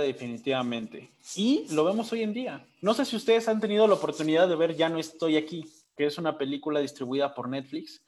definitivamente. 0.00 1.12
Y 1.34 1.66
lo 1.70 1.84
vemos 1.84 2.12
hoy 2.12 2.22
en 2.22 2.32
día. 2.32 2.66
No 2.80 2.94
sé 2.94 3.04
si 3.04 3.16
ustedes 3.16 3.48
han 3.48 3.60
tenido 3.60 3.86
la 3.86 3.94
oportunidad 3.94 4.48
de 4.48 4.56
ver 4.56 4.76
Ya 4.76 4.88
no 4.88 4.98
estoy 4.98 5.36
aquí, 5.36 5.64
que 5.96 6.06
es 6.06 6.18
una 6.18 6.36
película 6.38 6.80
distribuida 6.80 7.34
por 7.34 7.48
Netflix. 7.48 8.02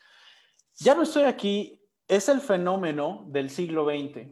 Ya 0.76 0.94
no 0.94 1.02
estoy 1.02 1.24
aquí 1.24 1.80
es 2.08 2.28
el 2.28 2.40
fenómeno 2.40 3.24
del 3.28 3.50
siglo 3.50 3.84
XX, 3.84 4.28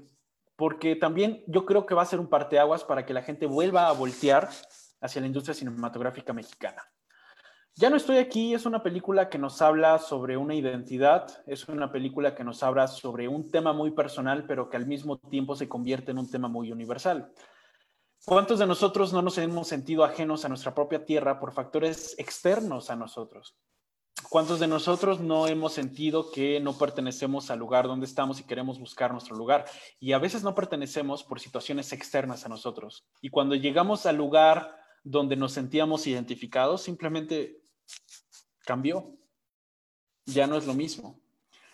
porque 0.56 0.94
también 0.96 1.42
yo 1.46 1.66
creo 1.66 1.86
que 1.86 1.94
va 1.94 2.02
a 2.02 2.06
ser 2.06 2.20
un 2.20 2.28
parteaguas 2.28 2.84
para 2.84 3.04
que 3.04 3.14
la 3.14 3.22
gente 3.22 3.46
vuelva 3.46 3.88
a 3.88 3.92
voltear 3.92 4.48
hacia 5.00 5.20
la 5.20 5.26
industria 5.26 5.54
cinematográfica 5.54 6.32
mexicana. 6.32 6.82
Ya 7.76 7.90
no 7.90 7.96
estoy 7.96 8.18
aquí 8.18 8.54
es 8.54 8.66
una 8.66 8.84
película 8.84 9.28
que 9.28 9.36
nos 9.36 9.60
habla 9.60 9.98
sobre 9.98 10.36
una 10.36 10.54
identidad, 10.54 11.42
es 11.44 11.66
una 11.68 11.90
película 11.90 12.32
que 12.36 12.44
nos 12.44 12.62
habla 12.62 12.86
sobre 12.86 13.26
un 13.26 13.50
tema 13.50 13.72
muy 13.72 13.90
personal, 13.90 14.44
pero 14.46 14.70
que 14.70 14.76
al 14.76 14.86
mismo 14.86 15.18
tiempo 15.18 15.56
se 15.56 15.68
convierte 15.68 16.12
en 16.12 16.18
un 16.18 16.30
tema 16.30 16.46
muy 16.46 16.70
universal. 16.70 17.32
¿Cuántos 18.24 18.60
de 18.60 18.68
nosotros 18.68 19.12
no 19.12 19.22
nos 19.22 19.38
hemos 19.38 19.66
sentido 19.66 20.04
ajenos 20.04 20.44
a 20.44 20.48
nuestra 20.48 20.72
propia 20.72 21.04
tierra 21.04 21.40
por 21.40 21.52
factores 21.52 22.14
externos 22.16 22.90
a 22.90 22.96
nosotros? 22.96 23.56
¿Cuántos 24.30 24.60
de 24.60 24.68
nosotros 24.68 25.18
no 25.18 25.48
hemos 25.48 25.72
sentido 25.72 26.30
que 26.30 26.60
no 26.60 26.78
pertenecemos 26.78 27.50
al 27.50 27.58
lugar 27.58 27.88
donde 27.88 28.06
estamos 28.06 28.38
y 28.38 28.44
queremos 28.44 28.78
buscar 28.78 29.10
nuestro 29.10 29.34
lugar? 29.34 29.64
Y 29.98 30.12
a 30.12 30.20
veces 30.20 30.44
no 30.44 30.54
pertenecemos 30.54 31.24
por 31.24 31.40
situaciones 31.40 31.92
externas 31.92 32.46
a 32.46 32.48
nosotros. 32.48 33.04
Y 33.20 33.30
cuando 33.30 33.56
llegamos 33.56 34.06
al 34.06 34.14
lugar 34.16 34.76
donde 35.02 35.34
nos 35.34 35.52
sentíamos 35.52 36.06
identificados, 36.06 36.80
simplemente 36.80 37.63
cambió. 38.64 39.16
Ya 40.26 40.46
no 40.46 40.56
es 40.56 40.66
lo 40.66 40.74
mismo. 40.74 41.20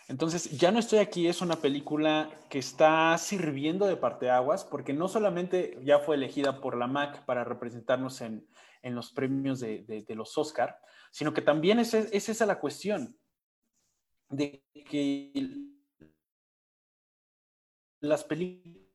Entonces, 0.09 0.51
Ya 0.59 0.73
no 0.73 0.81
estoy 0.81 0.99
aquí 0.99 1.29
es 1.29 1.41
una 1.41 1.57
película 1.57 2.31
que 2.49 2.59
está 2.59 3.17
sirviendo 3.17 3.87
de 3.87 3.97
parteaguas 3.97 4.65
porque 4.65 4.93
no 4.93 5.07
solamente 5.07 5.79
ya 5.85 6.01
fue 6.01 6.17
elegida 6.17 6.61
por 6.61 6.77
la 6.77 6.89
MAC 6.89 7.25
para 7.25 7.45
representarnos 7.45 8.21
en, 8.21 8.45
los 8.83 9.13
premios 9.13 9.61
de, 9.61 10.05
los 10.09 10.37
Oscar, 10.37 10.81
sino 11.13 11.33
que 11.33 11.43
también 11.43 11.79
es, 11.79 11.95
es 11.95 12.29
esa 12.29 12.45
la 12.45 12.59
cuestión 12.59 13.17
de 14.31 14.65
que 14.73 15.33
las 18.01 18.25
películas 18.25 18.91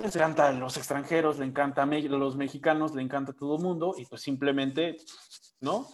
les 0.00 0.16
encanta 0.16 0.48
a 0.48 0.52
los 0.52 0.76
extranjeros, 0.76 1.38
le 1.38 1.46
encanta 1.46 1.82
a 1.82 1.86
los 1.86 2.36
mexicanos, 2.36 2.94
le 2.94 3.02
encanta 3.02 3.32
a 3.32 3.36
todo 3.36 3.56
el 3.56 3.62
mundo 3.62 3.94
y 3.96 4.06
pues 4.06 4.22
simplemente, 4.22 4.96
¿no? 5.60 5.86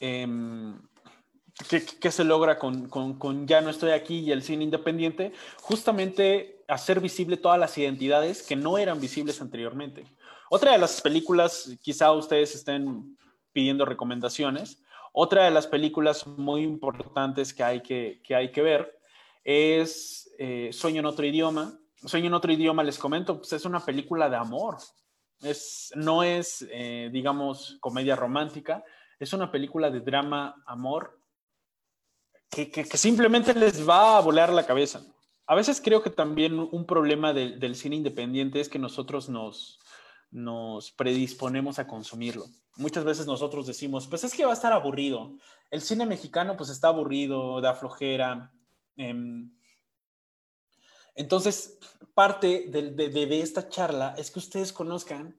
Em, 0.00 0.80
¿qué, 1.68 2.10
se 2.10 2.24
logra 2.24 2.58
con, 2.58 2.88
con, 2.88 3.46
Ya 3.46 3.60
no 3.60 3.70
estoy 3.70 3.90
aquí 3.90 4.20
y 4.20 4.32
el 4.32 4.42
cine 4.42 4.64
independiente? 4.64 5.32
Justamente 5.60 6.64
hacer 6.68 7.00
visible 7.00 7.36
todas 7.36 7.58
las 7.58 7.76
identidades 7.78 8.42
que 8.42 8.56
no 8.56 8.78
eran 8.78 9.00
visibles 9.00 9.40
anteriormente. 9.40 10.06
Otra 10.50 10.72
de 10.72 10.78
las 10.78 11.00
películas, 11.00 11.70
quizá 11.82 12.12
ustedes 12.12 12.54
estén 12.54 13.16
pidiendo 13.52 13.84
recomendaciones, 13.84 14.82
otra 15.12 15.44
de 15.44 15.50
las 15.50 15.66
películas 15.66 16.26
muy 16.26 16.62
importantes 16.62 17.52
que 17.52 17.62
hay 17.62 17.82
que, 17.82 18.20
que 18.24 18.34
hay 18.34 18.50
que 18.50 18.62
ver 18.62 18.98
es 19.44 20.30
eh, 20.38 20.70
Sueño 20.72 21.00
en 21.00 21.06
otro 21.06 21.26
idioma. 21.26 21.78
Sueño 22.04 22.26
en 22.26 22.34
otro 22.34 22.52
idioma, 22.52 22.82
les 22.82 22.98
comento, 22.98 23.38
pues 23.38 23.52
es 23.52 23.64
una 23.64 23.84
película 23.84 24.28
de 24.28 24.36
amor. 24.36 24.78
Es, 25.40 25.92
no 25.94 26.22
es, 26.22 26.66
eh, 26.70 27.10
digamos, 27.12 27.76
comedia 27.80 28.16
romántica, 28.16 28.84
es 29.18 29.32
una 29.32 29.52
película 29.52 29.90
de 29.90 30.00
drama, 30.00 30.62
amor, 30.66 31.20
que, 32.52 32.84
simplemente 32.96 33.54
les 33.54 33.88
va 33.88 34.16
a 34.16 34.20
volar 34.20 34.52
la 34.52 34.66
cabeza. 34.66 35.02
A 35.46 35.56
veces 35.56 35.80
creo 35.80 36.02
que 36.02 36.10
también 36.10 36.58
un 36.58 36.86
problema 36.86 37.32
del 37.32 37.74
cine 37.74 37.96
independiente 37.96 38.60
es 38.60 38.68
que 38.68 38.78
nosotros 38.78 39.28
nos, 39.28 39.80
nos 40.30 40.92
predisponemos 40.92 41.78
a 41.78 41.86
consumirlo. 41.86 42.46
Muchas 42.76 43.04
veces 43.04 43.26
nosotros 43.26 43.66
decimos, 43.66 44.06
pues 44.06 44.22
es 44.24 44.34
que 44.34 44.44
va 44.44 44.52
a 44.52 44.54
estar 44.54 44.72
aburrido. 44.72 45.34
El 45.70 45.82
cine 45.82 46.06
mexicano 46.06 46.56
pues 46.56 46.70
está 46.70 46.88
aburrido, 46.88 47.60
da 47.60 47.74
flojera, 47.74 48.52
Em, 48.96 49.50
entonces, 51.14 51.78
parte 52.14 52.66
de, 52.68 53.40
esta 53.40 53.68
charla 53.68 54.14
es 54.16 54.30
que 54.30 54.38
ustedes 54.38 54.72
conozcan 54.72 55.38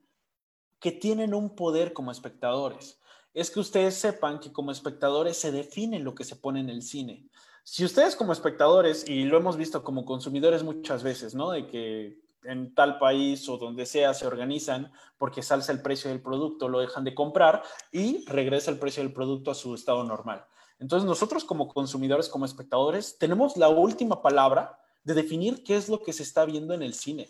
que 0.80 0.92
tienen 0.92 1.34
un 1.34 1.54
poder 1.54 1.92
como 1.92 2.10
espectadores. 2.10 3.00
Es 3.34 3.50
que 3.50 3.60
ustedes 3.60 3.96
sepan 3.96 4.40
que 4.40 4.52
como 4.52 4.70
espectadores 4.70 5.36
se 5.36 5.52
define 5.52 5.98
lo 5.98 6.14
que 6.14 6.24
se 6.24 6.36
pone 6.36 6.60
en 6.60 6.70
el 6.70 6.82
cine. 6.82 7.28
Si 7.64 7.84
ustedes 7.84 8.16
como 8.16 8.32
espectadores, 8.32 9.08
y 9.08 9.24
lo 9.24 9.36
hemos 9.36 9.56
visto 9.56 9.82
como 9.82 10.04
consumidores 10.04 10.62
muchas 10.62 11.02
veces, 11.02 11.34
¿no? 11.34 11.50
De 11.50 11.66
que 11.66 12.22
en 12.44 12.74
tal 12.74 12.98
país 12.98 13.48
o 13.48 13.56
donde 13.56 13.86
sea 13.86 14.14
se 14.14 14.26
organizan 14.26 14.92
porque 15.18 15.42
salsa 15.42 15.72
el 15.72 15.82
precio 15.82 16.10
del 16.10 16.22
producto, 16.22 16.68
lo 16.68 16.80
dejan 16.80 17.04
de 17.04 17.14
comprar 17.14 17.62
y 17.90 18.24
regresa 18.26 18.70
el 18.70 18.78
precio 18.78 19.02
del 19.02 19.12
producto 19.12 19.50
a 19.50 19.54
su 19.54 19.74
estado 19.74 20.04
normal. 20.04 20.44
Entonces 20.78 21.06
nosotros 21.06 21.44
como 21.44 21.68
consumidores, 21.68 22.28
como 22.28 22.44
espectadores, 22.44 23.18
tenemos 23.18 23.56
la 23.56 23.68
última 23.68 24.22
palabra 24.22 24.78
de 25.02 25.14
definir 25.14 25.64
qué 25.64 25.76
es 25.76 25.88
lo 25.88 26.02
que 26.02 26.12
se 26.12 26.22
está 26.22 26.44
viendo 26.44 26.74
en 26.74 26.82
el 26.82 26.94
cine. 26.94 27.28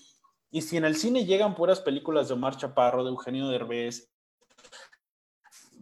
Y 0.51 0.63
si 0.63 0.77
en 0.77 0.85
el 0.85 0.97
cine 0.97 1.25
llegan 1.25 1.55
puras 1.55 1.81
películas 1.81 2.29
de 2.29 2.35
Omar 2.35 2.57
Chaparro, 2.57 3.05
de 3.05 3.11
Eugenio 3.11 3.49
Derbez, 3.49 4.14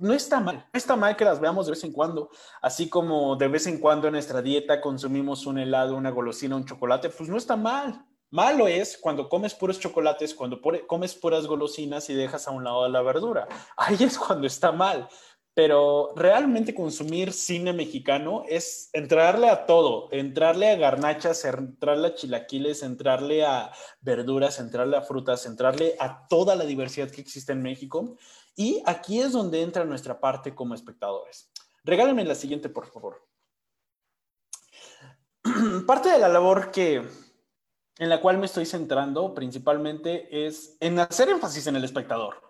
no 0.02 0.12
está 0.12 0.40
mal, 0.40 0.66
no 0.72 0.78
está 0.78 0.96
mal 0.96 1.16
que 1.16 1.24
las 1.24 1.40
veamos 1.40 1.66
de 1.66 1.72
vez 1.72 1.84
en 1.84 1.92
cuando, 1.92 2.28
así 2.60 2.88
como 2.88 3.36
de 3.36 3.48
vez 3.48 3.66
en 3.66 3.78
cuando 3.78 4.08
en 4.08 4.14
nuestra 4.14 4.42
dieta 4.42 4.80
consumimos 4.80 5.46
un 5.46 5.58
helado, 5.58 5.96
una 5.96 6.10
golosina, 6.10 6.56
un 6.56 6.66
chocolate, 6.66 7.08
pues 7.08 7.28
no 7.28 7.38
está 7.38 7.56
mal. 7.56 8.04
Malo 8.30 8.66
es 8.66 8.98
cuando 8.98 9.28
comes 9.28 9.54
puros 9.54 9.78
chocolates, 9.78 10.34
cuando 10.34 10.60
comes 10.86 11.14
puras 11.14 11.46
golosinas 11.46 12.08
y 12.10 12.14
dejas 12.14 12.48
a 12.48 12.50
un 12.50 12.64
lado 12.64 12.88
la 12.88 13.02
verdura. 13.02 13.46
Ahí 13.76 13.96
es 14.00 14.18
cuando 14.18 14.46
está 14.46 14.72
mal. 14.72 15.08
Pero 15.54 16.14
realmente 16.16 16.74
consumir 16.74 17.30
cine 17.30 17.74
mexicano 17.74 18.42
es 18.48 18.88
entrarle 18.94 19.50
a 19.50 19.66
todo, 19.66 20.08
entrarle 20.10 20.70
a 20.70 20.76
garnachas, 20.76 21.44
entrarle 21.44 22.08
a 22.08 22.14
chilaquiles, 22.14 22.82
entrarle 22.82 23.44
a 23.44 23.70
verduras, 24.00 24.58
entrarle 24.58 24.96
a 24.96 25.02
frutas, 25.02 25.44
entrarle 25.44 25.94
a 26.00 26.26
toda 26.26 26.56
la 26.56 26.64
diversidad 26.64 27.10
que 27.10 27.20
existe 27.20 27.52
en 27.52 27.60
México. 27.60 28.16
Y 28.54 28.82
aquí 28.86 29.20
es 29.20 29.32
donde 29.32 29.62
entra 29.62 29.84
nuestra 29.84 30.20
parte 30.20 30.54
como 30.54 30.74
espectadores. 30.74 31.50
Regálenme 31.84 32.24
la 32.24 32.34
siguiente, 32.34 32.68
por 32.68 32.86
favor. 32.86 33.26
Parte 35.86 36.10
de 36.10 36.18
la 36.18 36.28
labor 36.28 36.70
que 36.70 37.02
en 37.98 38.08
la 38.08 38.20
cual 38.20 38.38
me 38.38 38.46
estoy 38.46 38.66
centrando 38.66 39.34
principalmente 39.34 40.46
es 40.46 40.76
en 40.80 40.98
hacer 40.98 41.28
énfasis 41.28 41.66
en 41.66 41.76
el 41.76 41.84
espectador. 41.84 42.40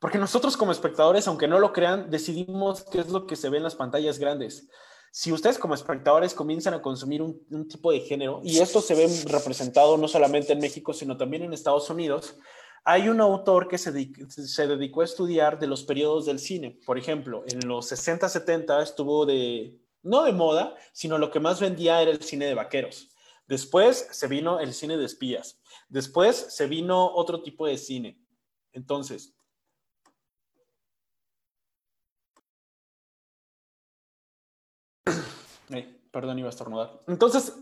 Porque 0.00 0.18
nosotros 0.18 0.56
como 0.56 0.72
espectadores, 0.72 1.28
aunque 1.28 1.46
no 1.46 1.58
lo 1.58 1.72
crean, 1.72 2.10
decidimos 2.10 2.84
qué 2.84 3.00
es 3.00 3.08
lo 3.08 3.26
que 3.26 3.36
se 3.36 3.50
ve 3.50 3.58
en 3.58 3.62
las 3.62 3.74
pantallas 3.74 4.18
grandes. 4.18 4.68
Si 5.12 5.32
ustedes 5.32 5.58
como 5.58 5.74
espectadores 5.74 6.34
comienzan 6.34 6.72
a 6.72 6.80
consumir 6.80 7.20
un, 7.20 7.68
tipo 7.68 7.90
de 7.90 8.00
género, 8.00 8.40
y 8.42 8.58
esto 8.58 8.80
se 8.80 8.94
ve 8.94 9.08
representado 9.26 9.96
no 9.98 10.08
solamente 10.08 10.52
en 10.52 10.60
México, 10.60 10.92
sino 10.94 11.16
también 11.16 11.42
en 11.42 11.52
Estados 11.52 11.90
Unidos, 11.90 12.36
hay 12.84 13.08
un 13.08 13.20
autor 13.20 13.68
que 13.68 13.78
se, 13.78 13.92
dedicó 13.92 15.00
a 15.02 15.04
estudiar 15.04 15.58
de 15.58 15.66
los 15.66 15.84
periodos 15.84 16.26
del 16.26 16.38
cine. 16.38 16.78
Por 16.86 16.98
ejemplo, 16.98 17.44
en 17.46 17.66
los 17.68 17.86
60, 17.88 18.28
70 18.28 18.82
estuvo 18.82 19.26
de, 19.26 19.78
no 20.02 20.24
de 20.24 20.32
moda, 20.32 20.74
sino 20.92 21.18
lo 21.18 21.30
que 21.30 21.40
más 21.40 21.60
vendía 21.60 22.00
era 22.00 22.10
el 22.10 22.22
cine 22.22 22.46
de 22.46 22.54
vaqueros. 22.54 23.10
Después 23.46 24.08
se 24.10 24.28
vino 24.28 24.60
el 24.60 24.72
cine 24.72 24.96
de 24.96 25.04
espías. 25.04 25.60
Después 25.88 26.36
se 26.36 26.66
vino 26.66 27.06
otro 27.14 27.42
tipo 27.42 27.66
de 27.66 27.76
cine. 27.76 28.18
Entonces, 28.72 29.34
perdón, 36.12 36.38
iba 36.38 36.48
a 36.48 36.50
estornudar. 36.50 37.00
Entonces, 37.06 37.54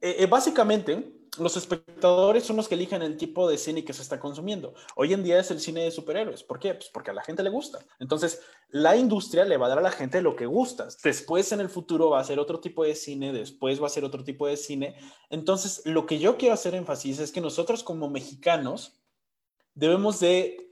eh, 0.00 0.16
eh, 0.20 0.26
básicamente, 0.26 1.19
los 1.38 1.56
espectadores 1.56 2.44
son 2.44 2.56
los 2.56 2.68
que 2.68 2.74
eligen 2.74 3.02
el 3.02 3.16
tipo 3.16 3.48
de 3.48 3.58
cine 3.58 3.84
que 3.84 3.92
se 3.92 4.02
está 4.02 4.18
consumiendo. 4.18 4.74
Hoy 4.96 5.12
en 5.12 5.22
día 5.22 5.38
es 5.38 5.50
el 5.50 5.60
cine 5.60 5.82
de 5.82 5.90
superhéroes. 5.90 6.42
¿Por 6.42 6.58
qué? 6.58 6.74
Pues 6.74 6.90
porque 6.90 7.10
a 7.10 7.14
la 7.14 7.22
gente 7.22 7.42
le 7.42 7.50
gusta. 7.50 7.78
Entonces, 7.98 8.40
la 8.70 8.96
industria 8.96 9.44
le 9.44 9.56
va 9.56 9.66
a 9.66 9.68
dar 9.68 9.78
a 9.78 9.82
la 9.82 9.90
gente 9.90 10.22
lo 10.22 10.36
que 10.36 10.46
gusta. 10.46 10.88
Después, 11.04 11.52
en 11.52 11.60
el 11.60 11.68
futuro, 11.68 12.10
va 12.10 12.20
a 12.20 12.24
ser 12.24 12.38
otro 12.38 12.60
tipo 12.60 12.84
de 12.84 12.94
cine, 12.94 13.32
después 13.32 13.80
va 13.82 13.86
a 13.86 13.90
ser 13.90 14.04
otro 14.04 14.24
tipo 14.24 14.46
de 14.46 14.56
cine. 14.56 14.96
Entonces, 15.28 15.82
lo 15.84 16.06
que 16.06 16.18
yo 16.18 16.36
quiero 16.36 16.54
hacer 16.54 16.74
énfasis 16.74 17.18
es 17.20 17.32
que 17.32 17.40
nosotros 17.40 17.82
como 17.82 18.10
mexicanos 18.10 19.00
debemos 19.74 20.20
de 20.20 20.70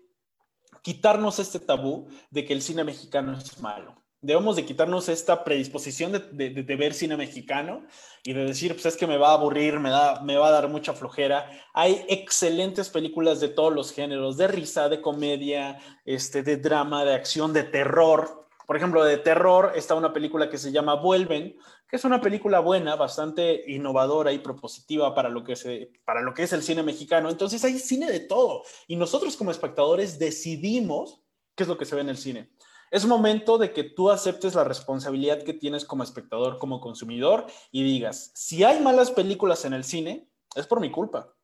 quitarnos 0.82 1.38
este 1.38 1.60
tabú 1.60 2.08
de 2.30 2.44
que 2.44 2.52
el 2.52 2.62
cine 2.62 2.84
mexicano 2.84 3.36
es 3.36 3.60
malo 3.60 3.98
debemos 4.20 4.56
de 4.56 4.64
quitarnos 4.64 5.08
esta 5.08 5.44
predisposición 5.44 6.12
de, 6.12 6.50
de, 6.50 6.76
ver 6.76 6.92
cine 6.92 7.16
mexicano 7.16 7.86
y 8.24 8.32
de 8.32 8.44
decir, 8.44 8.72
pues 8.72 8.86
es 8.86 8.96
que 8.96 9.06
me 9.06 9.16
va 9.16 9.30
a 9.30 9.34
aburrir, 9.34 9.78
me, 9.78 9.90
da, 9.90 10.20
me 10.22 10.36
va 10.36 10.48
a 10.48 10.52
dar 10.52 10.68
mucha 10.68 10.92
flojera. 10.92 11.48
Hay 11.72 12.04
excelentes 12.08 12.88
películas 12.88 13.40
de 13.40 13.48
todos 13.48 13.72
los 13.72 13.92
géneros, 13.92 14.36
de 14.36 14.48
risa, 14.48 14.88
de 14.88 15.00
comedia, 15.00 15.78
este, 16.04 16.42
de 16.42 16.56
drama, 16.56 17.04
de 17.04 17.14
acción, 17.14 17.52
de 17.52 17.62
terror. 17.62 18.48
Por 18.66 18.76
ejemplo, 18.76 19.04
de 19.04 19.18
terror 19.18 19.72
está 19.76 19.94
una 19.94 20.12
película 20.12 20.50
que 20.50 20.58
se 20.58 20.72
llama 20.72 20.94
Vuelven, 20.94 21.56
que 21.88 21.96
es 21.96 22.04
una 22.04 22.20
película 22.20 22.60
buena, 22.60 22.96
bastante 22.96 23.64
innovadora 23.68 24.32
y 24.32 24.40
propositiva 24.40 25.14
para 25.14 25.30
lo 25.30 25.42
que, 25.42 25.56
se, 25.56 25.92
para 26.04 26.20
lo 26.20 26.34
que 26.34 26.42
es 26.42 26.52
el 26.52 26.62
cine 26.62 26.82
mexicano. 26.82 27.30
Entonces 27.30 27.64
hay 27.64 27.78
cine 27.78 28.10
de 28.10 28.20
todo 28.20 28.62
y 28.88 28.96
nosotros 28.96 29.36
como 29.36 29.52
espectadores 29.52 30.18
decidimos 30.18 31.22
qué 31.54 31.62
es 31.62 31.68
lo 31.68 31.78
que 31.78 31.86
se 31.86 31.94
ve 31.94 32.02
en 32.02 32.10
el 32.10 32.18
cine. 32.18 32.50
Es 32.90 33.06
momento 33.06 33.58
de 33.58 33.72
que 33.72 33.84
tú 33.84 34.10
aceptes 34.10 34.54
la 34.54 34.64
responsabilidad 34.64 35.42
que 35.42 35.54
tienes 35.54 35.84
como 35.84 36.02
espectador, 36.02 36.58
como 36.58 36.80
consumidor 36.80 37.46
y 37.70 37.82
digas, 37.82 38.30
si 38.34 38.64
hay 38.64 38.80
malas 38.80 39.10
películas 39.10 39.64
en 39.64 39.74
el 39.74 39.84
cine, 39.84 40.28
es 40.54 40.66
por 40.66 40.80
mi 40.80 40.90
culpa. 40.90 41.34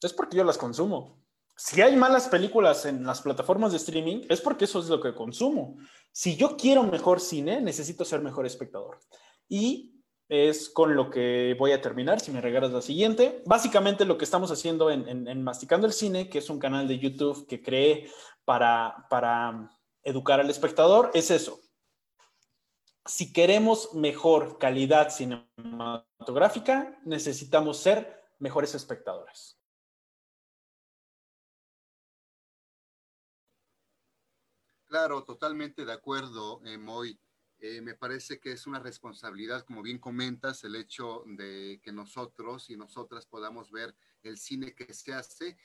Es 0.00 0.12
porque 0.12 0.36
yo 0.36 0.44
las 0.44 0.58
consumo. 0.58 1.18
Si 1.56 1.80
hay 1.80 1.96
malas 1.96 2.28
películas 2.28 2.86
en 2.86 3.04
las 3.04 3.22
plataformas 3.22 3.72
de 3.72 3.78
streaming, 3.78 4.22
es 4.28 4.40
porque 4.40 4.64
eso 4.64 4.80
es 4.80 4.88
lo 4.88 5.00
que 5.00 5.14
consumo. 5.14 5.76
Si 6.10 6.36
yo 6.36 6.56
quiero 6.56 6.82
mejor 6.82 7.20
cine, 7.20 7.60
necesito 7.60 8.04
ser 8.04 8.20
mejor 8.20 8.46
espectador. 8.46 8.98
Y 9.48 9.92
es 10.28 10.70
con 10.70 10.96
lo 10.96 11.10
que 11.10 11.54
voy 11.58 11.72
a 11.72 11.80
terminar, 11.80 12.20
si 12.20 12.30
me 12.30 12.40
regalas 12.40 12.72
la 12.72 12.80
siguiente. 12.80 13.42
Básicamente 13.44 14.04
lo 14.04 14.16
que 14.16 14.24
estamos 14.24 14.50
haciendo 14.50 14.90
en, 14.90 15.42
Masticando 15.42 15.86
el 15.86 15.92
Cine, 15.92 16.28
que 16.28 16.38
es 16.38 16.48
un 16.48 16.58
canal 16.58 16.88
de 16.88 16.98
YouTube 16.98 17.46
que 17.46 17.62
creé 17.62 18.08
para, 18.44 19.06
para 19.10 19.70
educar 20.02 20.40
al 20.40 20.50
espectador 20.50 21.10
es 21.14 21.30
eso. 21.30 21.60
Si 23.04 23.32
queremos 23.32 23.94
mejor 23.94 24.58
calidad 24.58 25.10
cinematográfica, 25.10 27.00
necesitamos 27.04 27.78
ser 27.78 28.22
mejores 28.38 28.74
espectadores. 28.74 29.58
Claro, 34.86 35.24
totalmente 35.24 35.84
de 35.84 35.92
acuerdo, 35.92 36.60
eh, 36.66 36.76
Moy. 36.76 37.18
Eh, 37.58 37.80
me 37.80 37.94
parece 37.94 38.40
que 38.40 38.52
es 38.52 38.66
una 38.66 38.80
responsabilidad, 38.80 39.64
como 39.64 39.82
bien 39.82 39.98
comentas, 39.98 40.64
el 40.64 40.74
hecho 40.74 41.22
de 41.24 41.80
que 41.82 41.92
nosotros 41.92 42.68
y 42.68 42.76
nosotras 42.76 43.24
podamos 43.24 43.70
ver 43.70 43.94
el 44.22 44.36
cine 44.36 44.74
que 44.74 44.92
se 44.92 45.14
hace. 45.14 45.56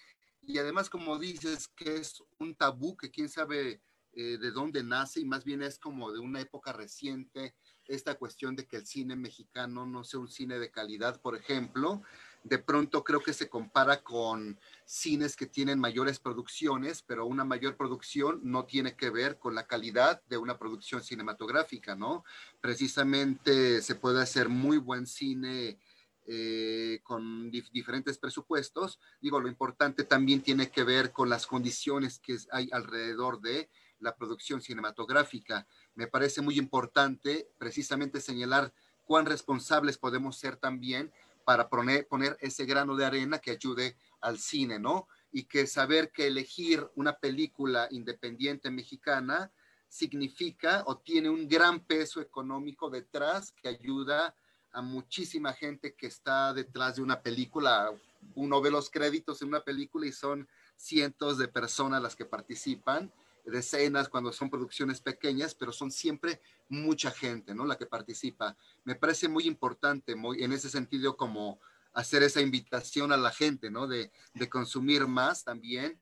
Y 0.43 0.59
además, 0.59 0.89
como 0.89 1.17
dices, 1.17 1.67
que 1.67 1.95
es 1.95 2.23
un 2.37 2.55
tabú 2.55 2.95
que 2.95 3.09
quién 3.09 3.27
sabe 3.27 3.81
eh, 4.19 4.39
de 4.39 4.49
dónde 4.49 4.81
nace 4.81 5.19
y 5.19 5.25
más 5.25 5.43
bien 5.43 5.61
es 5.61 5.77
como 5.77 6.11
de 6.11 6.17
una 6.17 6.41
época 6.41 6.73
reciente 6.73 7.53
esta 7.85 8.15
cuestión 8.15 8.55
de 8.55 8.65
que 8.65 8.77
el 8.77 8.87
cine 8.87 9.15
mexicano 9.15 9.85
no 9.85 10.03
sea 10.03 10.19
un 10.19 10.27
cine 10.27 10.57
de 10.57 10.71
calidad, 10.71 11.21
por 11.21 11.35
ejemplo. 11.35 12.01
De 12.43 12.57
pronto 12.57 13.03
creo 13.03 13.21
que 13.21 13.33
se 13.33 13.47
compara 13.47 14.01
con 14.01 14.59
cines 14.85 15.35
que 15.35 15.45
tienen 15.45 15.77
mayores 15.77 16.17
producciones, 16.17 17.03
pero 17.03 17.27
una 17.27 17.43
mayor 17.43 17.77
producción 17.77 18.39
no 18.41 18.65
tiene 18.65 18.95
que 18.95 19.11
ver 19.11 19.37
con 19.37 19.53
la 19.53 19.67
calidad 19.67 20.23
de 20.23 20.37
una 20.37 20.57
producción 20.57 21.03
cinematográfica, 21.03 21.95
¿no? 21.95 22.25
Precisamente 22.59 23.83
se 23.83 23.93
puede 23.93 24.19
hacer 24.19 24.49
muy 24.49 24.79
buen 24.79 25.05
cine 25.05 25.77
eh, 26.25 27.01
con 27.03 27.51
diferentes 27.51 28.17
presupuestos. 28.17 28.99
Digo, 29.21 29.39
lo 29.39 29.47
importante 29.47 30.03
también 30.03 30.41
tiene 30.41 30.71
que 30.71 30.83
ver 30.83 31.11
con 31.11 31.29
las 31.29 31.45
condiciones 31.45 32.17
que 32.17 32.35
hay 32.51 32.67
alrededor 32.73 33.39
de 33.41 33.69
la 33.99 34.15
producción 34.15 34.61
cinematográfica. 34.61 35.67
Me 35.95 36.07
parece 36.07 36.41
muy 36.41 36.57
importante 36.57 37.49
precisamente 37.57 38.21
señalar 38.21 38.73
cuán 39.05 39.25
responsables 39.25 39.97
podemos 39.97 40.37
ser 40.37 40.57
también 40.57 41.11
para 41.45 41.69
poner, 41.69 42.07
poner 42.07 42.37
ese 42.41 42.65
grano 42.65 42.95
de 42.95 43.05
arena 43.05 43.39
que 43.39 43.51
ayude 43.51 43.97
al 44.19 44.37
cine, 44.37 44.79
¿no? 44.79 45.07
Y 45.31 45.43
que 45.43 45.65
saber 45.65 46.11
que 46.11 46.27
elegir 46.27 46.85
una 46.95 47.13
película 47.13 47.87
independiente 47.89 48.69
mexicana 48.69 49.51
significa 49.87 50.83
o 50.87 50.97
tiene 50.97 51.29
un 51.29 51.47
gran 51.47 51.79
peso 51.79 52.19
económico 52.19 52.89
detrás 52.89 53.51
que 53.51 53.69
ayuda 53.69 54.35
a 54.73 54.81
muchísima 54.81 55.53
gente 55.53 55.95
que 55.95 56.07
está 56.07 56.53
detrás 56.53 56.97
de 56.97 57.01
una 57.01 57.21
película. 57.21 57.91
Uno 58.35 58.61
ve 58.61 58.69
los 58.69 58.89
créditos 58.89 59.41
en 59.41 59.47
una 59.47 59.61
película 59.61 60.05
y 60.05 60.11
son 60.11 60.47
cientos 60.75 61.37
de 61.37 61.47
personas 61.47 62.01
las 62.01 62.15
que 62.15 62.25
participan 62.25 63.11
decenas 63.51 64.09
cuando 64.09 64.31
son 64.31 64.49
producciones 64.49 65.01
pequeñas, 65.01 65.55
pero 65.55 65.71
son 65.71 65.91
siempre 65.91 66.41
mucha 66.69 67.11
gente, 67.11 67.55
¿no? 67.55 67.65
La 67.65 67.77
que 67.77 67.85
participa. 67.85 68.55
Me 68.83 68.95
parece 68.95 69.27
muy 69.27 69.45
importante, 69.45 70.15
muy, 70.15 70.43
en 70.43 70.51
ese 70.51 70.69
sentido, 70.69 71.17
como 71.17 71.59
hacer 71.93 72.23
esa 72.23 72.41
invitación 72.41 73.11
a 73.11 73.17
la 73.17 73.31
gente, 73.31 73.71
¿no? 73.71 73.87
De, 73.87 74.11
consumir 74.49 75.07
más 75.07 75.43
también. 75.43 75.99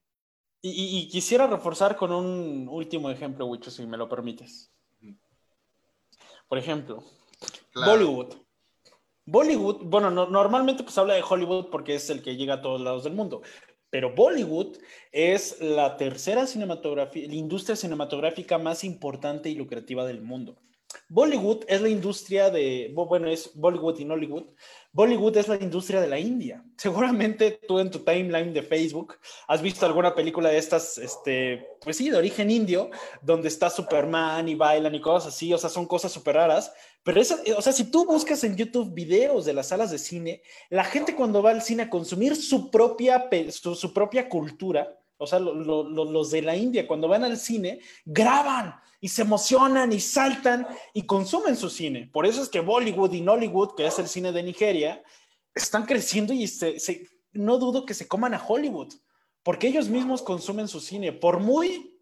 Y, 0.62 1.08
quisiera 1.10 1.48
reforzar 1.48 1.96
con 1.96 2.12
un 2.12 2.68
último 2.68 3.10
ejemplo, 3.10 3.46
Wicho, 3.46 3.70
si 3.70 3.86
me 3.86 3.98
lo 3.98 4.10
permites. 4.10 4.72
Por 6.48 6.58
ejemplo, 6.58 7.04
Bollywood. 7.74 8.34
Bollywood, 9.28 9.86
bueno, 9.86 10.12
normalmente 10.12 10.84
pues 10.84 10.98
habla 10.98 11.16
de 11.16 11.24
Hollywood 11.28 11.70
porque 11.72 11.96
es 11.96 12.10
el 12.12 12.22
que 12.22 12.36
llega 12.36 12.56
a 12.56 12.62
todos 12.62 12.80
lados 12.82 13.04
del 13.04 13.14
mundo, 13.14 13.42
pero 13.96 14.14
Bollywood 14.14 14.76
es 15.10 15.62
la 15.62 15.96
tercera 15.96 16.46
cinematografía, 16.46 17.30
la 17.30 17.36
industria 17.36 17.78
cinematográfica 17.78 18.58
más 18.58 18.84
importante 18.84 19.50
y 19.50 19.56
lucrativa 19.56 20.06
del 20.06 20.22
mundo. 20.22 20.58
Bollywood 21.08 21.64
es 21.70 21.80
la 21.80 21.88
industria 21.88 22.50
de, 22.50 22.92
bueno, 22.94 23.30
es 23.30 23.52
Bollywood 23.56 23.98
y 24.00 24.04
Nollywood. 24.04 24.48
Bollywood 24.92 25.38
es 25.38 25.48
la 25.48 25.56
industria 25.56 26.02
de 26.02 26.08
la 26.08 26.20
India. 26.20 26.62
Seguramente 26.78 27.58
tú 27.66 27.80
en 27.80 27.90
tu 27.90 28.00
timeline 28.00 28.52
de 28.54 28.64
Facebook 28.64 29.18
has 29.48 29.62
visto 29.62 29.86
alguna 29.86 30.14
película 30.14 30.50
de 30.50 30.58
estas, 30.58 30.98
este, 30.98 31.66
pues 31.80 31.96
sí, 31.96 32.10
de 32.10 32.18
origen 32.18 32.52
indio, 32.52 32.90
donde 33.22 33.48
está 33.48 33.70
Superman 33.70 34.50
y 34.50 34.56
bailan 34.56 34.94
y 34.94 35.00
cosas 35.00 35.34
así, 35.34 35.54
o 35.54 35.58
sea, 35.58 35.70
son 35.70 35.86
cosas 35.86 36.12
súper 36.12 36.36
raras. 36.36 36.74
Pero 37.06 37.22
eso, 37.22 37.38
o 37.56 37.62
sea, 37.62 37.72
si 37.72 37.92
tú 37.92 38.04
buscas 38.04 38.44
en 38.44 38.56
YouTube 38.56 38.92
videos 38.92 39.46
de 39.46 39.54
las 39.54 39.68
salas 39.68 39.92
de 39.92 40.00
cine, 40.00 40.42
la 40.72 40.84
gente 40.84 41.16
cuando 41.16 41.44
va 41.44 41.52
al 41.52 41.62
cine 41.62 41.84
a 41.84 41.90
consumir 41.90 42.36
su 42.36 42.72
propia, 42.72 43.30
su 43.52 43.94
propia 43.94 44.28
cultura, 44.28 45.00
o 45.16 45.28
sea, 45.28 45.38
los 45.38 46.32
de 46.32 46.42
la 46.42 46.56
India, 46.56 46.88
cuando 46.88 47.08
van 47.08 47.24
al 47.24 47.38
cine, 47.38 47.80
graban 48.06 48.74
y 49.00 49.10
se 49.10 49.22
emocionan 49.22 49.94
y 49.94 50.00
saltan 50.00 50.68
y 50.96 51.04
consumen 51.04 51.56
su 51.56 51.70
cine. 51.70 52.10
Por 52.12 52.26
eso 52.26 52.42
es 52.42 52.50
que 52.50 52.60
Bollywood 52.60 53.14
y 53.14 53.22
Nollywood, 53.22 53.76
que 53.76 53.86
es 53.86 54.00
el 54.00 54.08
cine 54.08 54.32
de 54.32 54.42
Nigeria, 54.42 55.04
están 55.54 55.86
creciendo 55.86 56.34
y 56.34 56.52
no 57.34 57.60
dudo 57.60 57.86
que 57.86 57.94
se 57.94 58.08
coman 58.08 58.34
a 58.34 58.44
Hollywood, 58.44 58.92
porque 59.44 59.68
ellos 59.68 59.90
mismos 59.90 60.24
consumen 60.24 60.68
su 60.68 60.80
cine. 60.80 61.12
Por 61.12 61.40
muy, 61.40 61.95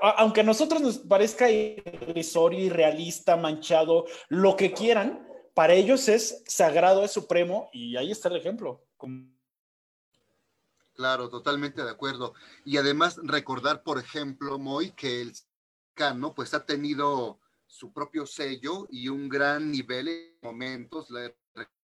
aunque 0.00 0.40
a 0.40 0.44
nosotros 0.44 0.80
nos 0.80 0.98
parezca 0.98 1.50
irrisorio, 1.50 2.60
irrealista, 2.60 3.36
manchado, 3.36 4.06
lo 4.28 4.56
que 4.56 4.72
quieran, 4.72 5.26
para 5.54 5.74
ellos 5.74 6.08
es 6.08 6.42
sagrado, 6.46 7.04
es 7.04 7.12
supremo 7.12 7.70
y 7.72 7.96
ahí 7.96 8.10
está 8.10 8.28
el 8.28 8.36
ejemplo. 8.36 8.84
Claro, 10.94 11.28
totalmente 11.28 11.82
de 11.82 11.90
acuerdo. 11.90 12.34
Y 12.64 12.78
además 12.78 13.18
recordar, 13.22 13.82
por 13.82 13.98
ejemplo, 13.98 14.58
Moy, 14.58 14.92
que 14.92 15.20
el 15.20 15.32
Cano 15.94 16.34
pues 16.34 16.54
ha 16.54 16.64
tenido 16.64 17.38
su 17.66 17.92
propio 17.92 18.26
sello 18.26 18.86
y 18.90 19.08
un 19.08 19.28
gran 19.28 19.70
nivel 19.70 20.08
en 20.08 20.38
momentos. 20.42 21.08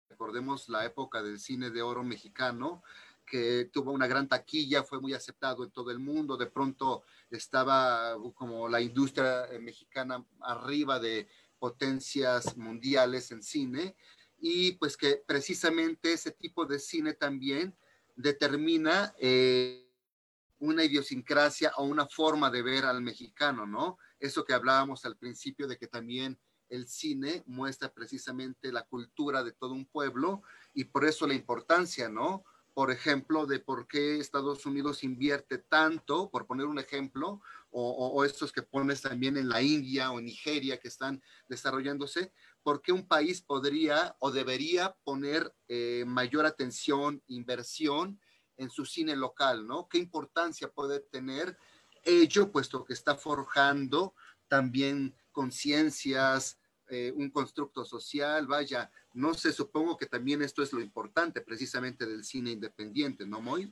Recordemos 0.10 0.68
la 0.70 0.86
época 0.86 1.22
del 1.24 1.40
cine 1.40 1.70
de 1.70 1.82
oro 1.82 2.04
mexicano, 2.04 2.84
que 3.30 3.70
tuvo 3.72 3.92
una 3.92 4.08
gran 4.08 4.28
taquilla, 4.28 4.84
fue 4.84 5.00
muy 5.00 5.14
aceptado 5.14 5.64
en 5.64 5.72
todo 5.72 5.92
el 5.92 6.00
mundo. 6.00 6.36
De 6.36 6.48
pronto 6.48 7.04
estaba 7.30 8.18
como 8.34 8.68
la 8.68 8.82
industria 8.82 9.48
mexicana 9.62 10.26
arriba 10.42 11.00
de 11.00 11.28
potencias 11.60 12.58
mundiales 12.58 13.32
en 13.32 13.44
cine. 13.44 13.96
Y 14.40 14.74
pues 14.74 14.98
que 14.98 15.22
precisamente 15.26 16.14
ese 16.14 16.32
tipo 16.32 16.66
de 16.66 16.80
cine 16.80 17.14
también 17.14 17.76
determina 18.16 19.14
eh, 19.20 19.86
una 20.60 20.84
idiosincrasia 20.84 21.72
o 21.78 21.84
una 21.84 22.08
forma 22.08 22.50
de 22.50 22.62
ver 22.62 22.86
al 22.86 23.02
mexicano, 23.02 23.66
¿no? 23.66 23.98
Eso 24.20 24.44
que 24.44 24.54
hablábamos 24.54 25.06
al 25.06 25.18
principio 25.18 25.68
de 25.68 25.78
que 25.78 25.88
también 25.88 26.40
el 26.70 26.88
cine 26.88 27.44
muestra 27.48 27.92
precisamente 27.92 28.72
la 28.72 28.84
cultura 28.84 29.44
de 29.44 29.52
todo 29.52 29.74
un 29.74 29.86
pueblo 29.86 30.44
y 30.74 30.86
por 30.86 31.06
eso 31.06 31.28
la 31.28 31.34
importancia, 31.34 32.10
¿no? 32.10 32.44
Por 32.80 32.92
ejemplo, 32.92 33.46
de 33.46 33.60
por 33.60 33.90
qué 33.90 34.20
Estados 34.20 34.66
Unidos 34.66 35.04
invierte 35.04 35.58
tanto, 35.58 36.30
por 36.32 36.48
poner 36.48 36.66
un 36.66 36.80
ejemplo, 36.80 37.42
o, 37.72 38.24
estos 38.24 38.54
que 38.54 38.62
pones 38.62 39.02
también 39.02 39.36
en 39.36 39.50
la 39.50 39.62
India 39.62 40.12
o 40.12 40.22
Nigeria 40.22 40.80
que 40.80 40.88
están 40.88 41.22
desarrollándose, 41.50 42.32
¿por 42.64 42.82
qué 42.82 42.94
un 42.94 43.06
país 43.06 43.42
podría 43.42 44.16
o 44.20 44.32
debería 44.32 44.96
poner 45.04 45.54
eh, 45.68 46.06
mayor 46.08 46.46
atención, 46.46 47.22
inversión 47.28 48.18
en 48.56 48.70
su 48.70 48.86
cine 48.86 49.18
local, 49.18 49.68
¿no? 49.68 49.90
¿Qué 49.90 49.98
importancia 49.98 50.72
puede 50.72 51.02
tener 51.02 51.58
ello, 52.06 52.50
puesto 52.50 52.86
que 52.86 52.94
está 52.94 53.18
forjando 53.18 54.16
también 54.48 55.14
conciencias, 55.34 56.59
eh, 56.90 57.14
un 57.16 57.30
constructo 57.30 57.86
social, 57.86 58.48
vaya, 58.48 58.92
no 59.14 59.34
sé, 59.34 59.54
supongo 59.54 59.98
que 59.98 60.06
también 60.06 60.42
esto 60.42 60.64
es 60.64 60.74
lo 60.74 60.82
importante 60.82 61.42
precisamente 61.42 62.06
del 62.06 62.24
cine 62.24 62.52
independiente, 62.52 63.26
¿no, 63.26 63.42
Moy? 63.42 63.72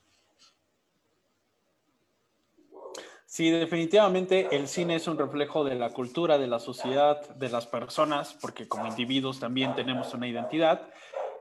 Sí, 3.26 3.51
definitivamente 3.51 4.55
el 4.55 4.70
cine 4.70 4.95
es 4.95 5.07
un 5.07 5.18
reflejo 5.18 5.65
de 5.65 5.76
la 5.76 5.89
cultura, 5.89 6.38
de 6.38 6.47
la 6.47 6.59
sociedad, 6.59 7.36
de 7.36 7.49
las 7.49 7.68
personas, 7.68 8.34
porque 8.41 8.70
como 8.70 8.88
individuos 8.88 9.39
también 9.39 9.76
tenemos 9.76 10.13
una 10.13 10.30
identidad. 10.30 10.89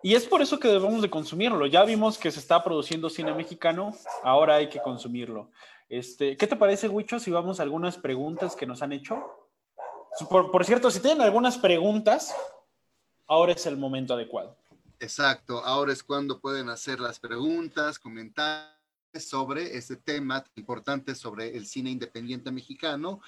Y 0.03 0.15
es 0.15 0.27
por 0.27 0.43
eso 0.43 0.59
que 0.59 0.69
debemos 0.69 1.01
de 1.01 1.11
consumirlo. 1.11 1.65
Ya 1.67 1.85
vimos 1.85 2.19
que 2.19 2.33
se 2.33 2.41
está 2.41 2.63
produciendo 2.65 3.09
cine 3.09 3.33
mexicano, 3.35 3.93
ahora 4.25 4.57
hay 4.57 4.69
que 4.69 4.81
consumirlo. 4.81 5.51
Este, 5.89 6.37
¿Qué 6.37 6.47
te 6.49 6.57
parece, 6.57 6.89
Huicho, 6.89 7.21
si 7.21 7.31
vamos 7.31 7.61
a 7.61 7.63
algunas 7.63 7.97
preguntas 7.97 8.57
que 8.57 8.67
nos 8.67 8.83
han 8.83 8.93
hecho? 8.93 9.46
Por, 10.25 10.65
cierto, 10.65 10.91
si 10.91 11.01
tienen 11.01 11.21
algunas 11.21 11.59
preguntas, 11.59 12.35
ahora 13.27 13.53
es 13.53 13.67
el 13.67 13.77
momento 13.77 14.15
adecuado. 14.15 14.57
Exacto, 14.99 15.63
ahora 15.65 15.93
es 15.93 16.03
cuando 16.03 16.41
pueden 16.41 16.71
hacer 16.71 17.01
las 17.01 17.21
preguntas, 17.21 17.99
comentar 17.99 18.75
sobre 19.21 19.77
este 19.77 19.97
tema 19.97 20.45
importante 20.57 21.15
sobre 21.15 21.57
el 21.57 21.67
cine 21.67 21.91
independiente 21.91 22.51
mexicano. 22.51 23.21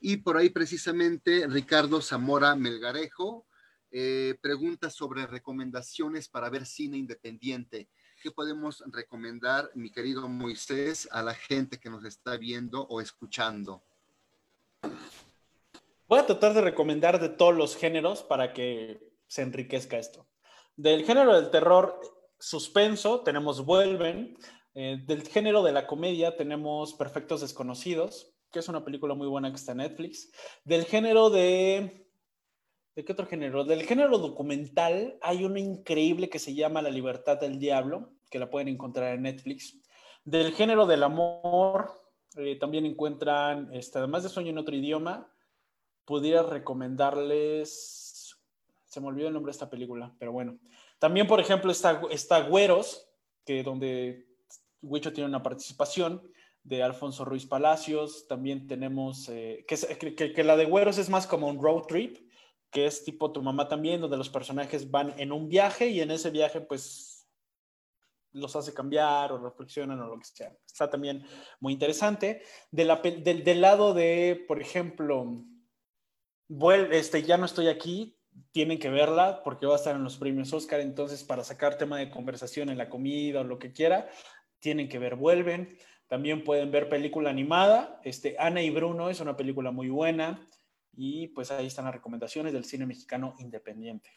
Y 0.00 0.18
por 0.18 0.36
ahí 0.36 0.50
precisamente 0.50 1.46
Ricardo 1.48 2.00
Zamora 2.00 2.54
Melgarejo 2.54 3.46
eh, 3.90 4.36
pregunta 4.40 4.90
sobre 4.90 5.26
recomendaciones 5.26 6.28
para 6.28 6.50
ver 6.50 6.66
cine 6.66 6.96
independiente. 6.96 7.88
¿Qué 8.22 8.30
podemos 8.30 8.82
recomendar, 8.86 9.70
mi 9.74 9.90
querido 9.90 10.28
Moisés, 10.28 11.08
a 11.12 11.22
la 11.22 11.34
gente 11.34 11.78
que 11.78 11.90
nos 11.90 12.04
está 12.04 12.36
viendo 12.36 12.82
o 12.88 13.00
escuchando? 13.00 13.82
Voy 16.08 16.20
a 16.20 16.26
tratar 16.26 16.54
de 16.54 16.60
recomendar 16.60 17.20
de 17.20 17.28
todos 17.28 17.56
los 17.56 17.74
géneros 17.74 18.22
para 18.22 18.52
que 18.52 19.00
se 19.26 19.42
enriquezca 19.42 19.98
esto. 19.98 20.28
Del 20.76 21.04
género 21.04 21.34
del 21.34 21.50
terror 21.50 22.00
suspenso 22.38 23.22
tenemos 23.22 23.64
Vuelven, 23.64 24.36
eh, 24.74 25.02
del 25.04 25.26
género 25.26 25.64
de 25.64 25.72
la 25.72 25.88
comedia 25.88 26.36
tenemos 26.36 26.94
Perfectos 26.94 27.40
Desconocidos, 27.40 28.32
que 28.52 28.60
es 28.60 28.68
una 28.68 28.84
película 28.84 29.14
muy 29.14 29.26
buena 29.26 29.50
que 29.50 29.56
está 29.56 29.72
en 29.72 29.78
Netflix. 29.78 30.30
Del 30.64 30.84
género 30.84 31.28
de... 31.28 32.06
¿De 32.94 33.04
qué 33.04 33.12
otro 33.12 33.26
género? 33.26 33.64
Del 33.64 33.82
género 33.82 34.18
documental 34.18 35.18
hay 35.22 35.44
una 35.44 35.58
increíble 35.58 36.28
que 36.28 36.38
se 36.38 36.54
llama 36.54 36.82
La 36.82 36.90
Libertad 36.90 37.40
del 37.40 37.58
Diablo, 37.58 38.12
que 38.30 38.38
la 38.38 38.48
pueden 38.48 38.68
encontrar 38.68 39.12
en 39.14 39.22
Netflix. 39.22 39.76
Del 40.24 40.52
género 40.52 40.86
del 40.86 41.02
amor 41.02 41.90
eh, 42.36 42.56
también 42.60 42.86
encuentran, 42.86 43.74
este, 43.74 43.98
además 43.98 44.22
de 44.22 44.28
Sueño 44.28 44.50
en 44.50 44.58
otro 44.58 44.76
idioma, 44.76 45.32
pudiera 46.06 46.42
recomendarles... 46.42 48.38
Se 48.86 49.00
me 49.00 49.08
olvidó 49.08 49.28
el 49.28 49.34
nombre 49.34 49.50
de 49.50 49.56
esta 49.56 49.68
película, 49.68 50.14
pero 50.18 50.32
bueno. 50.32 50.58
También, 50.98 51.26
por 51.26 51.40
ejemplo, 51.40 51.70
está, 51.70 52.00
está 52.10 52.40
Güeros, 52.40 53.06
que 53.44 53.62
donde 53.62 54.26
Huicho 54.80 55.12
tiene 55.12 55.28
una 55.28 55.42
participación 55.42 56.22
de 56.62 56.82
Alfonso 56.82 57.24
Ruiz 57.24 57.46
Palacios, 57.46 58.26
también 58.26 58.66
tenemos, 58.66 59.28
eh, 59.28 59.64
que, 59.68 60.32
que, 60.32 60.44
la 60.44 60.56
de 60.56 60.64
Güeros 60.64 60.98
es 60.98 61.10
más 61.10 61.26
como 61.26 61.48
un 61.48 61.62
road 61.62 61.82
trip, 61.82 62.16
que 62.70 62.86
es 62.86 63.04
tipo 63.04 63.30
Tu 63.30 63.42
mamá 63.42 63.68
también, 63.68 64.00
donde 64.00 64.16
los 64.16 64.30
personajes 64.30 64.90
van 64.90 65.14
en 65.18 65.30
un 65.30 65.48
viaje 65.48 65.88
y 65.88 66.00
en 66.00 66.10
ese 66.10 66.30
viaje 66.30 66.60
pues 66.60 67.28
los 68.32 68.56
hace 68.56 68.74
cambiar 68.74 69.32
o 69.32 69.38
reflexionan 69.38 70.00
o 70.00 70.08
lo 70.08 70.18
que 70.18 70.26
sea. 70.26 70.56
Está 70.66 70.90
también 70.90 71.24
muy 71.60 71.72
interesante. 71.72 72.42
De 72.70 72.84
la, 72.84 72.96
del, 72.96 73.44
del 73.44 73.60
lado 73.60 73.94
de, 73.94 74.44
por 74.48 74.60
ejemplo, 74.60 75.44
este, 76.90 77.22
ya 77.22 77.36
no 77.36 77.46
estoy 77.46 77.68
aquí, 77.68 78.16
tienen 78.52 78.78
que 78.78 78.90
verla 78.90 79.42
porque 79.42 79.66
va 79.66 79.74
a 79.74 79.76
estar 79.76 79.96
en 79.96 80.04
los 80.04 80.16
premios 80.16 80.52
Oscar, 80.52 80.80
entonces 80.80 81.24
para 81.24 81.44
sacar 81.44 81.78
tema 81.78 81.98
de 81.98 82.10
conversación 82.10 82.68
en 82.68 82.78
la 82.78 82.88
comida 82.88 83.40
o 83.40 83.44
lo 83.44 83.58
que 83.58 83.72
quiera, 83.72 84.08
tienen 84.60 84.88
que 84.88 84.98
ver 84.98 85.16
Vuelven. 85.16 85.78
También 86.08 86.44
pueden 86.44 86.70
ver 86.70 86.88
película 86.88 87.30
animada. 87.30 88.00
Este, 88.04 88.36
Ana 88.38 88.62
y 88.62 88.70
Bruno 88.70 89.10
es 89.10 89.20
una 89.20 89.36
película 89.36 89.72
muy 89.72 89.88
buena. 89.88 90.48
Y 90.92 91.28
pues 91.28 91.50
ahí 91.50 91.66
están 91.66 91.84
las 91.84 91.94
recomendaciones 91.94 92.52
del 92.52 92.64
cine 92.64 92.86
mexicano 92.86 93.34
independiente. 93.38 94.08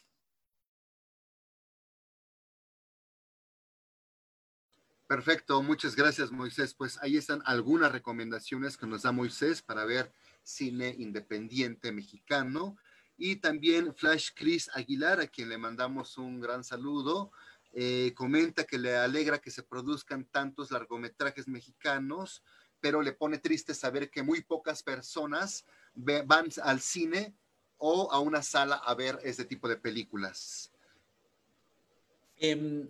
Perfecto, 5.08 5.64
muchas 5.64 5.96
gracias 5.96 6.32
Moisés. 6.32 6.76
Pues 6.76 7.00
ahí 7.02 7.18
están 7.18 7.42
algunas 7.46 7.92
recomendaciones 7.92 8.78
que 8.78 8.86
nos 8.86 9.02
da 9.02 9.12
Moisés 9.12 9.64
para 9.64 9.84
ver 9.84 10.14
cine 10.50 10.96
independiente 10.98 11.92
mexicano. 11.92 12.78
Y 13.18 13.38
también 13.38 13.94
Flash 13.94 14.30
Chris 14.36 14.70
Aguilar, 14.74 15.20
a 15.20 15.28
quien 15.28 15.50
le 15.50 15.58
mandamos 15.58 16.18
un 16.18 16.40
gran 16.40 16.64
saludo. 16.64 17.32
Eh, 17.74 18.14
comenta 18.16 18.64
que 18.64 18.80
le 18.80 18.96
alegra 18.96 19.40
que 19.40 19.52
se 19.52 19.64
produzcan 19.64 20.26
tantos 20.26 20.72
largometrajes 20.72 21.48
mexicanos, 21.48 22.42
pero 22.80 23.02
le 23.02 23.14
pone 23.14 23.38
triste 23.38 23.74
saber 23.74 24.10
que 24.10 24.24
muy 24.24 24.42
pocas 24.42 24.82
personas 24.82 25.66
van 25.94 26.48
al 26.64 26.80
cine 26.80 27.36
o 27.78 28.12
a 28.12 28.20
una 28.20 28.42
sala 28.42 28.76
a 28.76 28.94
ver 28.96 29.20
este 29.24 29.46
tipo 29.46 29.68
de 29.68 29.78
películas. 29.78 30.72
Em, 32.38 32.88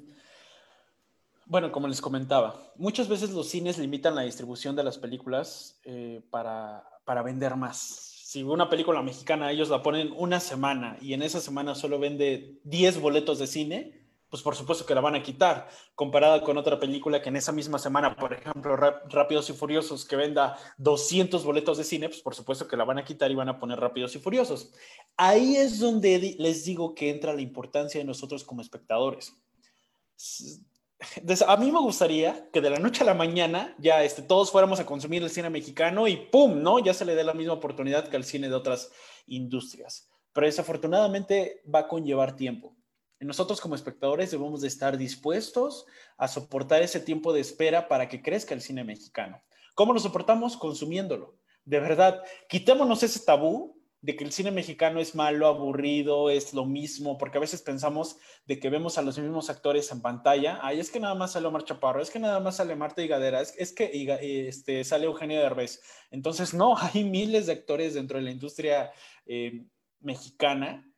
bueno, 1.46 1.72
como 1.72 1.88
les 1.88 2.00
comentaba, 2.00 2.72
muchas 2.76 3.08
veces 3.10 3.32
los 3.32 3.50
cines 3.50 3.80
limitan 3.80 4.14
la 4.14 4.22
distribución 4.22 4.76
de 4.76 4.84
las 4.84 5.00
películas 5.00 5.80
eh, 5.84 6.22
para, 6.30 6.88
para 7.10 7.24
vender 7.24 7.56
más 7.56 8.10
si 8.30 8.44
una 8.44 8.70
película 8.70 9.02
mexicana 9.02 9.52
ellos 9.52 9.70
la 9.70 9.82
ponen 9.82 10.14
una 10.16 10.40
semana 10.40 11.00
y 11.02 11.14
en 11.16 11.24
esa 11.24 11.42
semana 11.42 11.74
solo 11.74 11.98
vende 11.98 12.60
10 12.64 13.02
boletos 13.02 13.40
de 13.40 13.48
cine, 13.48 14.08
pues 14.30 14.44
por 14.44 14.56
supuesto 14.56 14.86
que 14.86 14.94
la 14.94 15.02
van 15.02 15.16
a 15.16 15.24
quitar, 15.24 15.68
comparada 15.96 16.44
con 16.44 16.56
otra 16.56 16.80
película 16.80 17.24
que 17.24 17.30
en 17.30 17.38
esa 17.38 17.52
misma 17.52 17.80
semana, 17.80 18.16
por 18.16 18.34
ejemplo, 18.34 18.76
Rápidos 18.76 19.50
y 19.50 19.54
Furiosos, 19.54 20.06
que 20.06 20.16
venda 20.16 20.56
200 20.78 21.44
boletos 21.44 21.80
de 21.80 21.84
cine, 21.84 22.08
pues 22.08 22.22
por 22.22 22.36
supuesto 22.36 22.68
que 22.68 22.78
la 22.78 22.84
van 22.84 23.00
a 23.00 23.04
quitar 23.04 23.32
y 23.32 23.36
van 23.36 23.50
a 23.50 23.58
poner 23.58 23.80
Rápidos 23.80 24.16
y 24.16 24.20
Furiosos. 24.20 24.76
Ahí 25.18 25.56
es 25.56 25.80
donde 25.80 26.36
les 26.38 26.66
digo 26.66 26.94
que 26.94 27.10
entra 27.10 27.34
la 27.34 27.42
importancia 27.42 28.00
de 28.00 28.06
nosotros 28.06 28.44
como 28.44 28.62
espectadores. 28.62 29.34
A 31.48 31.58
mí 31.58 31.72
me 31.72 31.80
gustaría 31.80 32.50
que 32.52 32.62
de 32.62 32.70
la 32.70 32.80
noche 32.80 33.04
a 33.04 33.06
la 33.06 33.14
mañana 33.14 33.76
ya 33.80 34.04
este, 34.04 34.22
todos 34.22 34.52
fuéramos 34.52 34.80
a 34.80 34.86
consumir 34.86 35.24
el 35.24 35.30
cine 35.30 35.50
mexicano 35.50 36.08
y 36.08 36.18
¡pum! 36.18 36.62
¿no? 36.62 36.80
Ya 36.80 36.94
se 36.94 37.06
le 37.06 37.16
dé 37.16 37.24
la 37.24 37.34
misma 37.34 37.54
oportunidad 37.54 38.10
que 38.10 38.18
al 38.18 38.26
cine 38.26 38.50
de 38.50 38.56
otras 38.56 38.92
industrias. 39.28 40.10
Pero 40.34 40.48
desafortunadamente 40.48 41.62
va 41.74 41.80
a 41.80 41.88
conllevar 41.88 42.36
tiempo 42.36 42.76
nosotros 43.26 43.60
como 43.60 43.76
espectadores 43.76 44.32
debemos 44.32 44.62
de 44.62 44.68
estar 44.68 44.98
dispuestos 44.98 45.86
a 46.18 46.28
soportar 46.28 46.82
ese 46.82 47.00
tiempo 47.00 47.34
de 47.34 47.42
espera 47.42 47.88
para 47.88 48.08
que 48.08 48.22
crezca 48.22 48.54
el 48.54 48.62
cine 48.62 48.84
mexicano. 48.84 49.42
¿Cómo 49.76 49.94
lo 49.94 50.00
soportamos? 50.00 50.56
Consumiéndolo. 50.56 51.36
De 51.66 51.80
verdad, 51.80 52.24
quitémonos 52.48 53.04
ese 53.04 53.20
tabú 53.20 53.79
de 54.02 54.16
que 54.16 54.24
el 54.24 54.32
cine 54.32 54.52
mexicano 54.52 55.00
es 55.00 55.14
malo, 55.14 55.48
aburrido, 55.48 56.30
es 56.30 56.54
lo 56.54 56.66
mismo, 56.66 57.18
porque 57.18 57.38
a 57.38 57.42
veces 57.42 57.62
pensamos 57.62 58.16
de 58.46 58.60
que 58.60 58.70
vemos 58.70 58.98
a 58.98 59.02
los 59.02 59.20
mismos 59.20 59.50
actores 59.50 59.92
en 59.92 60.02
pantalla. 60.02 60.60
Ay, 60.62 60.80
es 60.80 60.90
que 60.90 61.02
nada 61.02 61.16
más 61.16 61.34
sale 61.34 61.48
Omar 61.48 61.66
Chaparro, 61.66 62.02
es 62.02 62.10
que 62.10 62.20
nada 62.20 62.40
más 62.40 62.58
sale 62.58 62.76
Marta 62.76 63.02
Higadera, 63.02 63.42
es, 63.42 63.74
que 63.74 64.48
este, 64.48 64.84
sale 64.86 65.06
Eugenio 65.06 65.42
Derbez. 65.42 65.82
Entonces, 66.12 66.54
no, 66.54 66.78
hay 66.94 67.04
miles 67.04 67.48
de 67.48 67.54
actores 67.54 67.94
dentro 67.94 68.18
de 68.18 68.24
la 68.24 68.32
industria 68.32 68.92
eh, 69.26 69.66
mexicana 70.00 70.90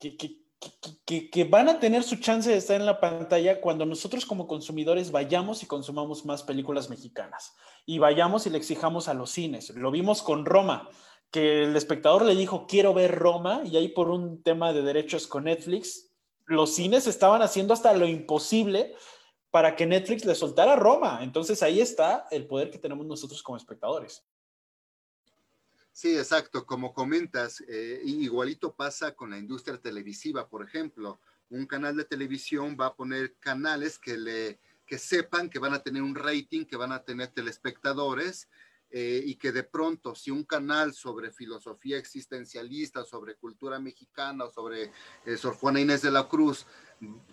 que, 0.00 0.16
que, 0.16 1.30
que, 1.30 1.44
van 1.44 1.68
a 1.68 1.78
tener 1.78 2.02
su 2.02 2.16
chance 2.16 2.50
de 2.50 2.56
estar 2.56 2.76
en 2.76 2.86
la 2.86 3.00
pantalla 3.00 3.60
cuando 3.60 3.86
nosotros 3.86 4.26
como 4.26 4.48
consumidores 4.48 5.12
vayamos 5.12 5.62
y 5.62 5.66
consumamos 5.66 6.24
más 6.24 6.42
películas 6.42 6.90
mexicanas 6.90 7.54
y 7.86 7.98
vayamos 7.98 8.46
y 8.46 8.50
le 8.50 8.58
exijamos 8.58 9.08
a 9.08 9.14
los 9.14 9.30
cines. 9.30 9.70
Lo 9.70 9.90
vimos 9.90 10.22
con 10.22 10.44
Roma, 10.44 10.88
que 11.30 11.64
el 11.64 11.76
espectador 11.76 12.24
le 12.24 12.34
dijo, 12.34 12.66
quiero 12.66 12.94
ver 12.94 13.14
Roma, 13.14 13.62
y 13.64 13.76
ahí 13.76 13.88
por 13.88 14.10
un 14.10 14.42
tema 14.42 14.72
de 14.72 14.82
derechos 14.82 15.26
con 15.26 15.44
Netflix, 15.44 16.10
los 16.46 16.74
cines 16.74 17.06
estaban 17.06 17.42
haciendo 17.42 17.74
hasta 17.74 17.92
lo 17.92 18.06
imposible 18.06 18.94
para 19.50 19.76
que 19.76 19.86
Netflix 19.86 20.24
le 20.24 20.34
soltara 20.34 20.76
Roma. 20.76 21.20
Entonces 21.22 21.62
ahí 21.62 21.80
está 21.80 22.26
el 22.30 22.46
poder 22.46 22.70
que 22.70 22.78
tenemos 22.78 23.06
nosotros 23.06 23.42
como 23.42 23.58
espectadores. 23.58 24.24
Sí, 25.92 26.16
exacto. 26.16 26.64
Como 26.64 26.94
comentas, 26.94 27.62
eh, 27.68 28.00
igualito 28.04 28.72
pasa 28.72 29.14
con 29.14 29.30
la 29.30 29.38
industria 29.38 29.78
televisiva, 29.78 30.48
por 30.48 30.64
ejemplo. 30.64 31.20
Un 31.50 31.66
canal 31.66 31.96
de 31.96 32.04
televisión 32.04 32.76
va 32.80 32.86
a 32.86 32.94
poner 32.94 33.34
canales 33.40 33.98
que, 33.98 34.16
le, 34.16 34.60
que 34.86 34.96
sepan 34.98 35.50
que 35.50 35.58
van 35.58 35.74
a 35.74 35.82
tener 35.82 36.02
un 36.02 36.14
rating, 36.14 36.64
que 36.64 36.76
van 36.76 36.92
a 36.92 37.02
tener 37.02 37.28
telespectadores 37.28 38.48
eh, 38.90 39.22
y 39.24 39.36
que 39.36 39.52
de 39.52 39.64
pronto 39.64 40.14
si 40.14 40.30
un 40.30 40.44
canal 40.44 40.94
sobre 40.94 41.30
filosofía 41.30 41.98
existencialista, 41.98 43.04
sobre 43.04 43.36
cultura 43.36 43.78
mexicana 43.78 44.44
o 44.44 44.52
sobre 44.52 44.92
eh, 45.26 45.36
Sor 45.36 45.54
Juana 45.54 45.80
Inés 45.80 46.02
de 46.02 46.10
la 46.10 46.28
Cruz 46.28 46.66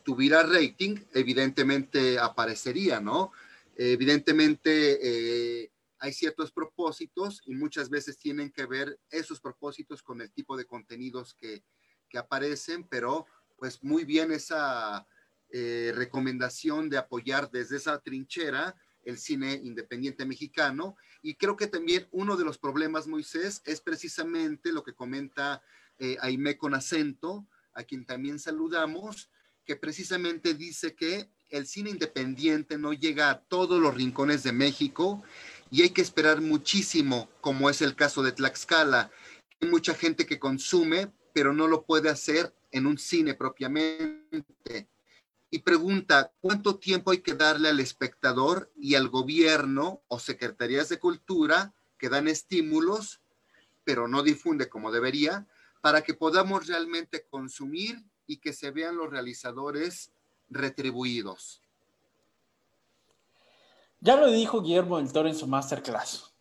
tuviera 0.03 0.43
rating, 0.43 0.97
evidentemente 1.13 2.19
aparecería, 2.19 2.99
¿no? 2.99 3.31
evidentemente 3.77 5.69
hay 5.99 6.13
ciertos 6.13 6.51
propósitos 6.51 7.41
y 7.45 7.55
muchas 7.55 7.89
veces 7.89 8.17
tienen 8.17 8.51
que 8.51 8.65
ver 8.65 8.99
esos 9.09 9.41
propósitos 9.41 10.03
con 10.03 10.21
el 10.21 10.31
tipo 10.31 10.55
de 10.55 10.65
contenidos 10.65 11.33
que, 11.33 11.63
aparecen, 12.17 12.87
pero 12.87 13.25
pues 13.57 13.83
muy 13.83 14.05
bien 14.05 14.31
esa 14.31 15.05
eh, 15.49 15.91
recomendación 15.93 16.89
de 16.89 16.97
apoyar 16.97 17.51
desde 17.51 17.75
esa 17.75 17.99
trinchera 17.99 18.73
el 19.05 19.17
cine 19.17 19.53
independiente 19.63 20.25
mexicano. 20.25 20.97
Y 21.21 21.35
creo 21.35 21.55
que 21.55 21.67
también 21.67 22.07
uno 22.11 22.35
de 22.35 22.43
los 22.43 22.57
problemas, 22.57 23.07
Moisés, 23.07 23.61
es 23.65 23.81
precisamente 23.81 24.71
lo 24.71 24.83
que 24.83 24.93
comenta 24.93 25.61
eh, 25.97 26.17
con 26.57 26.73
acento, 26.73 27.47
a 27.73 27.83
quien 27.83 28.05
también 28.05 28.39
saludamos, 28.39 29.29
que 29.65 29.75
precisamente 29.75 30.53
dice 30.53 30.95
que 30.95 31.29
el 31.49 31.67
cine 31.67 31.89
independiente 31.89 32.77
no 32.77 32.93
llega 32.93 33.29
a 33.29 33.41
todos 33.41 33.81
los 33.81 33.95
rincones 33.95 34.43
de 34.43 34.51
México 34.51 35.23
y 35.71 35.83
hay 35.83 35.89
que 35.89 36.01
esperar 36.01 36.41
muchísimo, 36.41 37.29
como 37.41 37.69
es 37.69 37.81
el 37.81 37.95
caso 37.95 38.23
de 38.23 38.31
Tlaxcala. 38.31 39.11
Hay 39.61 39.69
mucha 39.69 39.93
gente 39.93 40.25
que 40.25 40.39
consume, 40.39 41.11
pero 41.33 41.53
no 41.53 41.67
lo 41.67 41.85
puede 41.85 42.09
hacer 42.09 42.53
en 42.71 42.85
un 42.85 42.97
cine 42.97 43.33
propiamente. 43.33 44.87
Y 45.49 45.59
pregunta, 45.59 46.33
¿cuánto 46.41 46.77
tiempo 46.77 47.11
hay 47.11 47.19
que 47.19 47.33
darle 47.33 47.69
al 47.69 47.79
espectador 47.79 48.71
y 48.75 48.95
al 48.95 49.09
gobierno 49.09 50.01
o 50.07 50.19
secretarías 50.19 50.89
de 50.89 50.99
cultura 50.99 51.73
que 51.97 52.09
dan 52.09 52.27
estímulos, 52.27 53.21
pero 53.83 54.07
no 54.07 54.23
difunde 54.23 54.67
como 54.67 54.91
debería, 54.91 55.47
para 55.81 56.01
que 56.01 56.13
podamos 56.13 56.67
realmente 56.67 57.25
consumir 57.29 58.03
y 58.27 58.37
que 58.37 58.53
se 58.53 58.71
vean 58.71 58.97
los 58.97 59.09
realizadores 59.09 60.11
retribuidos? 60.49 61.61
Ya 63.99 64.15
lo 64.15 64.29
dijo 64.29 64.61
Guillermo 64.61 64.97
del 64.97 65.11
Toro 65.11 65.29
en 65.29 65.35
su 65.35 65.47
masterclass. 65.47 66.31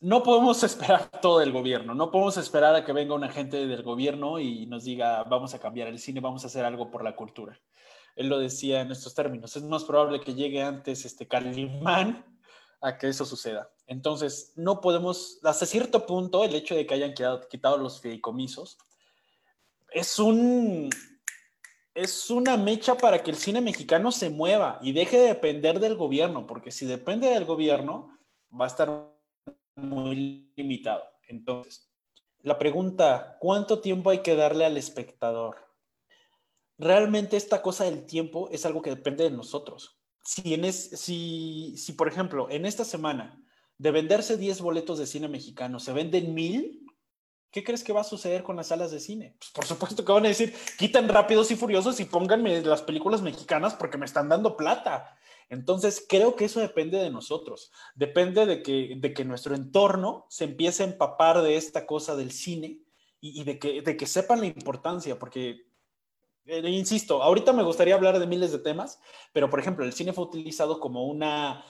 No 0.00 0.22
podemos 0.22 0.62
esperar 0.62 1.10
todo 1.22 1.40
el 1.40 1.50
gobierno, 1.50 1.94
no 1.94 2.10
podemos 2.10 2.36
esperar 2.36 2.74
a 2.74 2.84
que 2.84 2.92
venga 2.92 3.14
un 3.14 3.24
agente 3.24 3.66
del 3.66 3.82
gobierno 3.82 4.38
y 4.38 4.66
nos 4.66 4.84
diga 4.84 5.22
vamos 5.24 5.54
a 5.54 5.58
cambiar 5.58 5.88
el 5.88 5.98
cine, 5.98 6.20
vamos 6.20 6.44
a 6.44 6.48
hacer 6.48 6.66
algo 6.66 6.90
por 6.90 7.02
la 7.02 7.16
cultura. 7.16 7.58
Él 8.16 8.28
lo 8.28 8.38
decía 8.38 8.80
en 8.80 8.90
estos 8.90 9.14
términos. 9.14 9.54
Es 9.56 9.62
más 9.62 9.84
probable 9.84 10.20
que 10.20 10.34
llegue 10.34 10.62
antes 10.62 11.04
este 11.04 11.28
Calimán 11.28 12.24
a 12.80 12.98
que 12.98 13.08
eso 13.08 13.24
suceda. 13.24 13.70
Entonces, 13.86 14.52
no 14.56 14.80
podemos, 14.80 15.38
hasta 15.44 15.66
cierto 15.66 16.06
punto, 16.06 16.42
el 16.42 16.54
hecho 16.54 16.74
de 16.74 16.86
que 16.86 16.94
hayan 16.94 17.14
quitado, 17.14 17.46
quitado 17.48 17.76
los 17.76 18.00
fideicomisos 18.00 18.78
es 19.92 20.18
un, 20.18 20.90
es 21.94 22.30
una 22.30 22.56
mecha 22.56 22.96
para 22.96 23.22
que 23.22 23.30
el 23.30 23.36
cine 23.36 23.60
mexicano 23.60 24.10
se 24.12 24.30
mueva 24.30 24.78
y 24.82 24.92
deje 24.92 25.18
de 25.18 25.28
depender 25.28 25.78
del 25.78 25.96
gobierno, 25.96 26.46
porque 26.46 26.70
si 26.70 26.86
depende 26.86 27.28
del 27.28 27.44
gobierno, 27.44 28.18
va 28.58 28.64
a 28.64 28.68
estar 28.68 29.14
muy 29.76 30.50
limitado. 30.56 31.04
Entonces, 31.28 31.90
la 32.42 32.58
pregunta, 32.58 33.36
¿cuánto 33.40 33.80
tiempo 33.80 34.10
hay 34.10 34.18
que 34.18 34.36
darle 34.36 34.64
al 34.64 34.76
espectador? 34.76 35.65
Realmente 36.78 37.36
esta 37.36 37.62
cosa 37.62 37.84
del 37.84 38.06
tiempo 38.06 38.48
es 38.50 38.66
algo 38.66 38.82
que 38.82 38.90
depende 38.90 39.24
de 39.24 39.30
nosotros. 39.30 39.98
Si, 40.24 40.54
en 40.54 40.72
si, 40.72 41.76
si 41.76 41.92
por 41.92 42.08
ejemplo, 42.08 42.48
en 42.50 42.66
esta 42.66 42.84
semana, 42.84 43.42
de 43.78 43.90
venderse 43.90 44.36
10 44.36 44.60
boletos 44.60 44.98
de 44.98 45.06
cine 45.06 45.28
mexicano, 45.28 45.78
se 45.78 45.92
venden 45.92 46.34
mil, 46.34 46.86
¿Qué 47.56 47.64
crees 47.64 47.82
que 47.82 47.94
va 47.94 48.02
a 48.02 48.04
suceder 48.04 48.42
con 48.42 48.56
las 48.56 48.66
salas 48.66 48.90
de 48.90 49.00
cine? 49.00 49.34
Pues 49.38 49.50
por 49.50 49.64
supuesto 49.64 50.04
que 50.04 50.12
van 50.12 50.26
a 50.26 50.28
decir, 50.28 50.54
quiten 50.78 51.08
rápidos 51.08 51.50
y 51.50 51.56
furiosos 51.56 51.98
y 52.00 52.04
pónganme 52.04 52.60
las 52.60 52.82
películas 52.82 53.22
mexicanas 53.22 53.74
porque 53.74 53.96
me 53.96 54.04
están 54.04 54.28
dando 54.28 54.58
plata. 54.58 55.16
Entonces, 55.48 56.04
creo 56.06 56.36
que 56.36 56.44
eso 56.44 56.60
depende 56.60 56.98
de 56.98 57.08
nosotros. 57.08 57.72
Depende 57.94 58.44
de 58.44 58.62
que, 58.62 58.96
de 58.98 59.14
que 59.14 59.24
nuestro 59.24 59.54
entorno 59.54 60.26
se 60.28 60.44
empiece 60.44 60.82
a 60.82 60.86
empapar 60.86 61.40
de 61.40 61.56
esta 61.56 61.86
cosa 61.86 62.14
del 62.14 62.30
cine 62.30 62.80
y, 63.22 63.42
de, 63.44 63.58
que, 63.58 63.80
de 63.80 63.96
que 63.96 64.06
sepan 64.06 64.40
la 64.40 64.46
importancia, 64.46 65.18
porque, 65.18 65.62
eh, 66.46 66.68
insisto, 66.70 67.22
ahorita 67.22 67.52
me 67.52 67.62
gustaría 67.62 67.94
hablar 67.94 68.18
de 68.18 68.26
miles 68.26 68.52
de 68.52 68.58
temas, 68.58 69.00
pero 69.32 69.50
por 69.50 69.60
ejemplo, 69.60 69.84
el 69.84 69.92
cine 69.92 70.12
fue 70.12 70.24
utilizado 70.24 70.80
como 70.80 71.06
una 71.06 71.64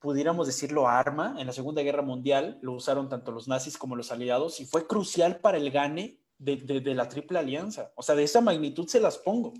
pudiéramos 0.00 0.46
decirlo, 0.46 0.88
arma 0.88 1.36
en 1.38 1.46
la 1.46 1.52
Segunda 1.52 1.82
Guerra 1.82 2.02
Mundial, 2.02 2.58
lo 2.62 2.72
usaron 2.72 3.08
tanto 3.08 3.32
los 3.32 3.46
nazis 3.46 3.76
como 3.76 3.96
los 3.96 4.10
aliados 4.10 4.58
y 4.60 4.64
fue 4.64 4.86
crucial 4.86 5.40
para 5.40 5.58
el 5.58 5.70
gane 5.70 6.18
de, 6.38 6.94
la 6.94 7.08
Triple 7.08 7.38
Alianza. 7.38 7.92
O 7.94 8.02
sea, 8.02 8.14
de 8.14 8.24
esa 8.24 8.40
magnitud 8.40 8.88
se 8.88 8.98
las 8.98 9.18
pongo. 9.18 9.52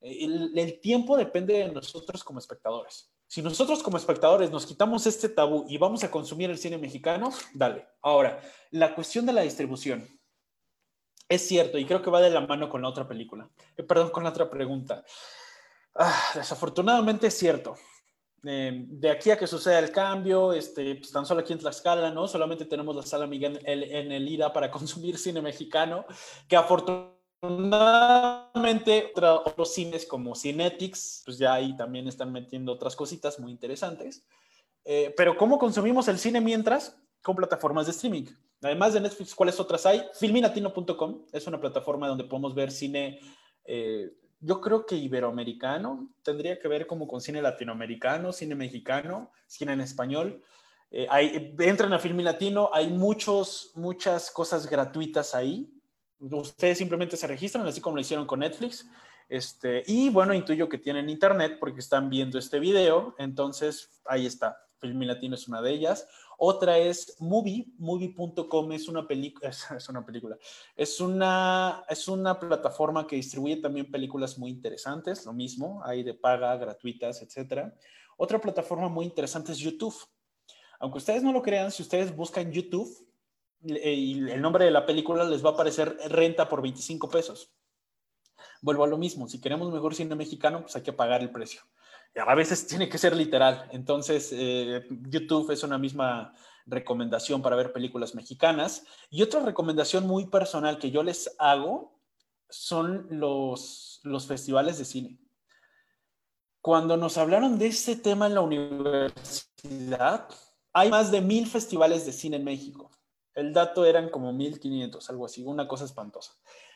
El, 0.00 0.80
tiempo 0.80 1.16
depende 1.16 1.54
de 1.54 1.72
nosotros 1.72 2.22
como 2.22 2.38
espectadores. 2.38 3.12
Si 3.26 3.42
nosotros 3.42 3.82
como 3.82 3.96
espectadores 3.96 4.50
nos 4.50 4.64
quitamos 4.64 5.06
este 5.06 5.28
tabú 5.28 5.66
y 5.68 5.76
vamos 5.76 6.02
a 6.04 6.10
consumir 6.10 6.50
el 6.50 6.58
cine 6.58 6.78
mexicano, 6.78 7.32
dale. 7.52 7.86
Ahora, 8.00 8.40
la 8.70 8.94
cuestión 8.94 9.26
de 9.26 9.32
la 9.32 9.42
distribución. 9.42 10.08
Es 11.30 11.46
cierto, 11.46 11.78
y 11.78 11.86
creo 11.86 12.02
que 12.02 12.10
va 12.10 12.20
de 12.20 12.28
la 12.28 12.40
mano 12.40 12.68
con 12.68 12.82
la 12.82 12.88
otra 12.88 13.06
película. 13.06 13.48
Eh, 13.76 13.84
perdón, 13.84 14.10
con 14.10 14.24
la 14.24 14.30
otra 14.30 14.50
pregunta. 14.50 15.04
Ah, 15.94 16.20
desafortunadamente 16.34 17.28
es 17.28 17.38
cierto. 17.38 17.76
Eh, 18.44 18.84
de 18.88 19.10
aquí 19.10 19.30
a 19.30 19.38
que 19.38 19.46
suceda 19.46 19.78
el 19.78 19.92
cambio, 19.92 20.52
este, 20.52 20.96
pues 20.96 21.12
tan 21.12 21.24
solo 21.24 21.42
aquí 21.42 21.52
en 21.52 21.60
Tlaxcala, 21.60 22.10
¿no? 22.10 22.26
Solamente 22.26 22.64
tenemos 22.64 22.96
la 22.96 23.02
sala 23.02 23.28
Miguel 23.28 23.60
en 23.64 24.10
el 24.10 24.28
IRA 24.28 24.52
para 24.52 24.70
consumir 24.72 25.18
cine 25.18 25.40
mexicano, 25.40 26.04
que 26.48 26.56
afortunadamente 26.56 29.12
otros 29.14 29.72
cines 29.72 30.06
como 30.06 30.34
Cinetics, 30.34 31.22
pues 31.24 31.38
ya 31.38 31.54
ahí 31.54 31.76
también 31.76 32.08
están 32.08 32.32
metiendo 32.32 32.72
otras 32.72 32.96
cositas 32.96 33.38
muy 33.38 33.52
interesantes. 33.52 34.26
Eh, 34.84 35.14
pero 35.16 35.36
¿cómo 35.36 35.60
consumimos 35.60 36.08
el 36.08 36.18
cine 36.18 36.40
mientras? 36.40 37.00
Con 37.22 37.36
plataformas 37.36 37.86
de 37.86 37.92
streaming. 37.92 38.26
Además 38.62 38.92
de 38.92 39.00
Netflix, 39.00 39.34
¿cuáles 39.34 39.58
otras 39.58 39.86
hay? 39.86 40.02
Filminatino.com 40.14 41.26
es 41.32 41.46
una 41.46 41.60
plataforma 41.60 42.08
donde 42.08 42.24
podemos 42.24 42.54
ver 42.54 42.70
cine, 42.70 43.20
eh, 43.64 44.12
yo 44.40 44.60
creo 44.60 44.84
que 44.84 44.96
iberoamericano, 44.96 46.10
tendría 46.22 46.58
que 46.58 46.68
ver 46.68 46.86
como 46.86 47.08
con 47.08 47.20
cine 47.20 47.40
latinoamericano, 47.40 48.32
cine 48.32 48.54
mexicano, 48.54 49.30
cine 49.46 49.72
en 49.72 49.80
español. 49.80 50.42
Eh, 50.90 51.54
entran 51.58 51.92
a 51.92 51.98
Filminatino, 51.98 52.70
hay 52.72 52.88
muchos, 52.88 53.72
muchas 53.74 54.30
cosas 54.30 54.68
gratuitas 54.68 55.34
ahí. 55.34 55.72
Ustedes 56.18 56.78
simplemente 56.78 57.16
se 57.16 57.26
registran, 57.26 57.66
así 57.66 57.80
como 57.80 57.96
lo 57.96 58.02
hicieron 58.02 58.26
con 58.26 58.40
Netflix. 58.40 58.86
Este, 59.28 59.84
y 59.86 60.10
bueno, 60.10 60.34
intuyo 60.34 60.68
que 60.68 60.78
tienen 60.78 61.08
internet 61.08 61.58
porque 61.60 61.78
están 61.78 62.10
viendo 62.10 62.38
este 62.38 62.58
video, 62.58 63.14
entonces 63.16 64.00
ahí 64.04 64.26
está. 64.26 64.58
Filminatino 64.80 65.36
es 65.36 65.46
una 65.46 65.62
de 65.62 65.70
ellas. 65.70 66.08
Otra 66.42 66.78
es 66.78 67.16
Movie, 67.20 67.66
movie.com 67.76 68.72
es 68.72 68.88
una 68.88 69.06
película, 69.06 69.50
es, 69.76 69.88
una 69.90 70.06
película, 70.06 70.38
es 70.74 70.98
una, 70.98 71.84
es 71.86 72.08
una 72.08 72.40
plataforma 72.40 73.06
que 73.06 73.16
distribuye 73.16 73.56
también 73.56 73.90
películas 73.90 74.38
muy 74.38 74.48
interesantes, 74.50 75.26
lo 75.26 75.34
mismo, 75.34 75.82
hay 75.84 76.02
de 76.02 76.14
paga, 76.14 76.56
gratuitas, 76.56 77.20
etc. 77.20 77.70
Otra 78.16 78.40
plataforma 78.40 78.88
muy 78.88 79.04
interesante 79.04 79.52
es 79.52 79.58
YouTube. 79.58 79.94
Aunque 80.78 80.96
ustedes 80.96 81.22
no 81.22 81.30
lo 81.30 81.42
crean, 81.42 81.70
si 81.70 81.82
ustedes 81.82 82.16
buscan 82.16 82.50
YouTube 82.50 82.88
eh, 83.66 83.92
y 83.92 84.30
el 84.30 84.40
nombre 84.40 84.64
de 84.64 84.70
la 84.70 84.86
película 84.86 85.24
les 85.24 85.44
va 85.44 85.50
a 85.50 85.52
aparecer 85.52 85.94
renta 86.08 86.48
por 86.48 86.62
25 86.62 87.10
pesos. 87.10 87.52
Vuelvo 88.62 88.84
a 88.84 88.88
lo 88.88 88.96
mismo, 88.96 89.28
si 89.28 89.42
queremos 89.42 89.70
mejor 89.70 89.94
cine 89.94 90.14
mexicano, 90.14 90.62
pues 90.62 90.74
hay 90.74 90.82
que 90.82 90.94
pagar 90.94 91.20
el 91.20 91.30
precio 91.30 91.60
a 92.16 92.34
veces 92.34 92.66
tiene 92.66 92.88
que 92.88 92.98
ser 92.98 93.14
literal. 93.14 93.68
Entonces, 93.72 94.30
eh, 94.32 94.86
YouTube 95.08 95.50
es 95.50 95.62
una 95.62 95.78
misma 95.78 96.34
recomendación 96.66 97.42
para 97.42 97.56
ver 97.56 97.72
películas 97.72 98.14
mexicanas. 98.14 98.84
Y 99.10 99.22
otra 99.22 99.40
recomendación 99.40 100.06
muy 100.06 100.26
personal 100.26 100.78
que 100.78 100.90
yo 100.90 101.02
les 101.02 101.34
hago 101.38 102.00
son 102.48 103.06
los, 103.10 104.00
los 104.02 104.26
festivales 104.26 104.78
de 104.78 104.84
cine. 104.84 105.18
Cuando 106.60 106.96
nos 106.96 107.16
hablaron 107.16 107.58
de 107.58 107.68
este 107.68 107.96
tema 107.96 108.26
en 108.26 108.34
la 108.34 108.42
universidad, 108.42 110.28
hay 110.72 110.90
más 110.90 111.10
de 111.10 111.20
mil 111.20 111.46
festivales 111.46 112.04
de 112.06 112.12
cine 112.12 112.36
en 112.36 112.44
México. 112.44 112.90
El 113.34 113.52
dato 113.52 113.84
eran 113.84 114.10
como 114.10 114.32
1500, 114.32 115.08
algo 115.08 115.26
así, 115.26 115.42
una 115.44 115.66
cosa 115.66 115.84
espantosa. 115.84 116.34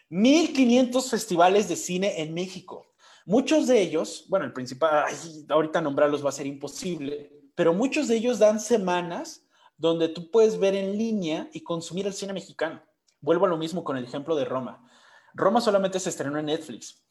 1500 0.08 1.10
festivales 1.10 1.68
de 1.68 1.76
cine 1.76 2.22
en 2.22 2.32
México. 2.32 2.93
Muchos 3.26 3.66
de 3.66 3.80
ellos, 3.80 4.26
bueno, 4.28 4.44
el 4.44 4.52
principal, 4.52 5.06
ahorita 5.48 5.80
nombrarlos 5.80 6.24
va 6.24 6.28
a 6.28 6.32
ser 6.32 6.46
imposible, 6.46 7.30
pero 7.54 7.72
muchos 7.72 8.08
de 8.08 8.16
ellos 8.16 8.38
dan 8.38 8.60
semanas 8.60 9.46
donde 9.78 10.08
tú 10.08 10.30
puedes 10.30 10.58
ver 10.58 10.74
en 10.74 10.98
línea 10.98 11.48
y 11.52 11.62
consumir 11.62 12.06
el 12.06 12.12
cine 12.12 12.32
mexicano. 12.32 12.82
Vuelvo 13.20 13.46
a 13.46 13.48
lo 13.48 13.56
mismo 13.56 13.82
con 13.82 13.96
el 13.96 14.04
ejemplo 14.04 14.36
de 14.36 14.44
Roma. 14.44 14.86
Roma 15.32 15.60
solamente 15.60 15.98
se 15.98 16.10
estrenó 16.10 16.38
en 16.38 16.46
Netflix. 16.46 17.02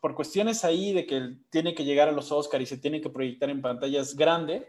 Por 0.00 0.14
cuestiones 0.14 0.64
ahí 0.64 0.92
de 0.92 1.06
que 1.06 1.36
tiene 1.50 1.74
que 1.74 1.84
llegar 1.84 2.08
a 2.08 2.12
los 2.12 2.32
Oscars 2.32 2.64
y 2.64 2.66
se 2.66 2.78
tiene 2.78 3.00
que 3.00 3.08
proyectar 3.08 3.48
en 3.48 3.62
pantallas 3.62 4.16
grandes, 4.16 4.64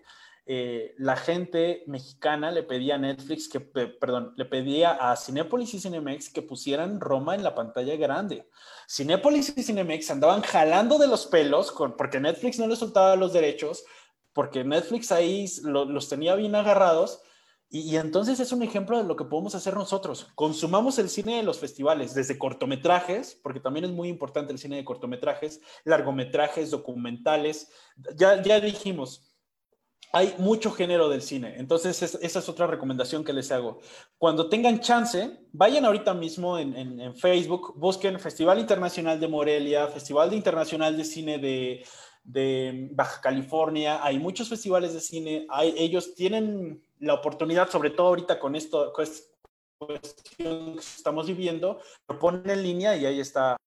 eh, 0.47 0.93
la 0.99 1.15
gente 1.15 1.83
mexicana 1.87 2.51
le 2.51 2.61
pedía 2.61 2.95
a 2.95 2.99
Netflix 2.99 3.49
que, 3.49 3.59
perdón, 3.59 4.33
le 4.37 4.45
pedía 4.45 4.91
a 4.91 5.15
Cinépolis 5.15 5.73
y 5.73 5.79
Cinemex 5.79 6.29
que 6.29 6.43
pusieran 6.43 6.99
Roma 6.99 7.33
en 7.33 7.43
la 7.43 7.55
pantalla 7.55 7.95
grande. 7.95 8.47
Cinépolis 8.87 9.57
y 9.57 9.63
Cinemex 9.63 10.11
andaban 10.11 10.41
jalando 10.41 10.99
de 10.99 11.07
los 11.07 11.25
pelos 11.25 11.73
porque 11.97 12.19
Netflix 12.19 12.59
no 12.59 12.67
les 12.67 12.77
soltaba 12.77 13.15
los 13.15 13.33
derechos, 13.33 13.85
porque 14.33 14.63
Netflix 14.63 15.11
ahí 15.11 15.47
los 15.63 16.09
tenía 16.09 16.35
bien 16.35 16.53
agarrados. 16.53 17.21
Y, 17.67 17.79
y, 17.79 17.97
entonces 17.97 18.39
es 18.39 18.51
un 18.51 18.61
ejemplo 18.61 18.99
de 18.99 19.03
lo 19.03 19.15
que 19.15 19.25
podemos 19.25 19.55
hacer 19.55 19.73
nosotros. 19.73 20.27
Consumamos 20.35 20.99
el 20.99 21.09
cine 21.09 21.37
de 21.37 21.43
los 21.43 21.57
festivales, 21.57 22.13
desde 22.13 22.37
cortometrajes, 22.37 23.39
porque 23.41 23.59
también 23.59 23.85
es 23.85 23.91
muy 23.91 24.09
importante 24.09 24.53
el 24.53 24.59
cine 24.59 24.75
de 24.75 24.85
cortometrajes, 24.85 25.59
largometrajes, 25.83 26.69
documentales. 26.69 27.71
Ya, 28.15 28.43
ya 28.43 28.59
dijimos, 28.59 29.34
hay 30.11 30.33
mucho 30.37 30.71
género 30.71 31.09
del 31.09 31.21
cine. 31.21 31.55
Entonces, 31.57 32.01
esa 32.01 32.39
es 32.39 32.49
otra 32.49 32.67
recomendación 32.67 33.23
que 33.23 33.33
les 33.33 33.51
hago. 33.51 33.79
Cuando 34.17 34.49
tengan 34.49 34.79
chance, 34.79 35.39
vayan 35.51 35.85
ahorita 35.85 36.13
mismo 36.13 36.57
en, 36.57 37.15
Facebook, 37.15 37.73
busquen 37.77 38.19
Festival 38.19 38.59
Internacional 38.59 39.19
de 39.19 39.27
Morelia, 39.27 39.87
Festival 39.87 40.33
Internacional 40.33 40.95
de 40.95 41.03
Cine 41.03 41.37
de, 41.37 42.89
Baja 42.93 43.21
California. 43.21 44.03
Hay 44.03 44.17
muchos 44.17 44.49
festivales 44.49 44.93
de 44.93 45.01
cine. 45.01 45.47
ellos 45.61 46.15
tienen 46.15 46.81
la 46.99 47.13
oportunidad, 47.13 47.69
sobre 47.69 47.89
todo 47.89 48.07
ahorita 48.07 48.39
con 48.39 48.55
esto, 48.55 48.93
cuestión 48.93 49.35
que 50.37 50.79
estamos 50.79 51.27
viviendo, 51.27 51.81
lo 52.07 52.19
ponen 52.19 52.49
en 52.49 52.63
línea 52.63 52.95
y 52.95 53.05
ahí 53.05 53.19
está. 53.19 53.57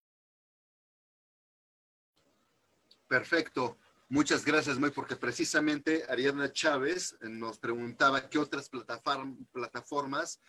Perfecto. 3.07 3.77
Muchas 4.11 4.43
gracias, 4.43 4.79
Moy, 4.79 4.91
porque 4.91 5.17
precisamente 5.17 6.03
Ariadna 6.09 6.51
Chávez 6.51 7.19
nos 7.21 7.59
preguntaba 7.59 8.31
qué 8.31 8.39
otras 8.39 8.71
plataformas 8.71 10.41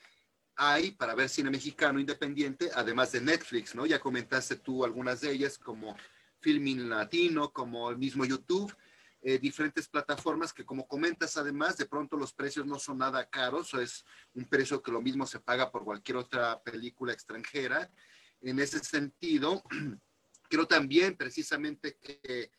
hay 0.55 0.91
para 0.91 1.13
ver 1.13 1.27
cine 1.27 1.49
mexicano 1.49 1.99
independiente, 1.99 2.69
además 2.73 3.11
de 3.11 3.19
Netflix, 3.19 3.75
¿no? 3.75 3.85
Ya 3.85 3.99
comentaste 3.99 4.55
tú 4.55 4.85
algunas 4.85 5.19
de 5.19 5.31
ellas, 5.31 5.57
como 5.57 5.97
Filmin 6.39 6.89
Latino, 6.89 7.51
como 7.51 7.89
el 7.89 7.97
mismo 7.97 8.23
YouTube, 8.23 8.73
eh, 9.21 9.37
diferentes 9.39 9.89
plataformas 9.89 10.53
que, 10.53 10.63
como 10.63 10.87
comentas, 10.87 11.35
además, 11.35 11.75
de 11.75 11.85
pronto 11.85 12.15
los 12.15 12.31
precios 12.31 12.65
no 12.65 12.79
son 12.79 12.99
nada 12.99 13.29
caros, 13.29 13.73
o 13.73 13.81
es 13.81 14.05
un 14.35 14.45
precio 14.45 14.81
que 14.81 14.93
lo 14.93 15.01
mismo 15.01 15.27
se 15.27 15.41
paga 15.41 15.69
por 15.69 15.83
cualquier 15.83 16.15
otra 16.17 16.63
película 16.63 17.11
extranjera. 17.11 17.91
En 18.39 18.59
ese 18.59 18.79
sentido, 18.79 19.61
creo 20.49 20.65
también 20.65 21.17
precisamente 21.17 21.97
que 21.97 22.51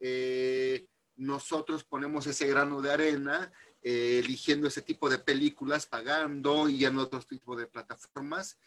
eh, 0.00 0.86
nosotros 1.16 1.84
ponemos 1.84 2.26
ese 2.26 2.46
grano 2.46 2.80
de 2.80 2.92
arena, 2.92 3.52
eh, 3.82 4.20
eligiendo 4.24 4.66
ese 4.66 4.82
tipo 4.82 5.08
de 5.08 5.18
películas, 5.18 5.86
pagando 5.86 6.68
y 6.68 6.84
en 6.84 6.98
otros 6.98 7.26
tipos 7.26 7.58
de 7.58 7.66
plataformas. 7.66 8.58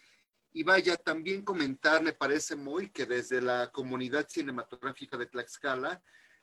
Y 0.52 0.62
vaya, 0.62 0.96
también 0.96 1.42
comentar, 1.42 2.02
me 2.02 2.12
parece 2.12 2.56
muy 2.56 2.90
que 2.90 3.04
desde 3.04 3.40
la 3.40 3.70
comunidad 3.70 4.28
cinematográfica 4.28 5.16
de 5.16 5.26
Tlaxcala, 5.26 6.02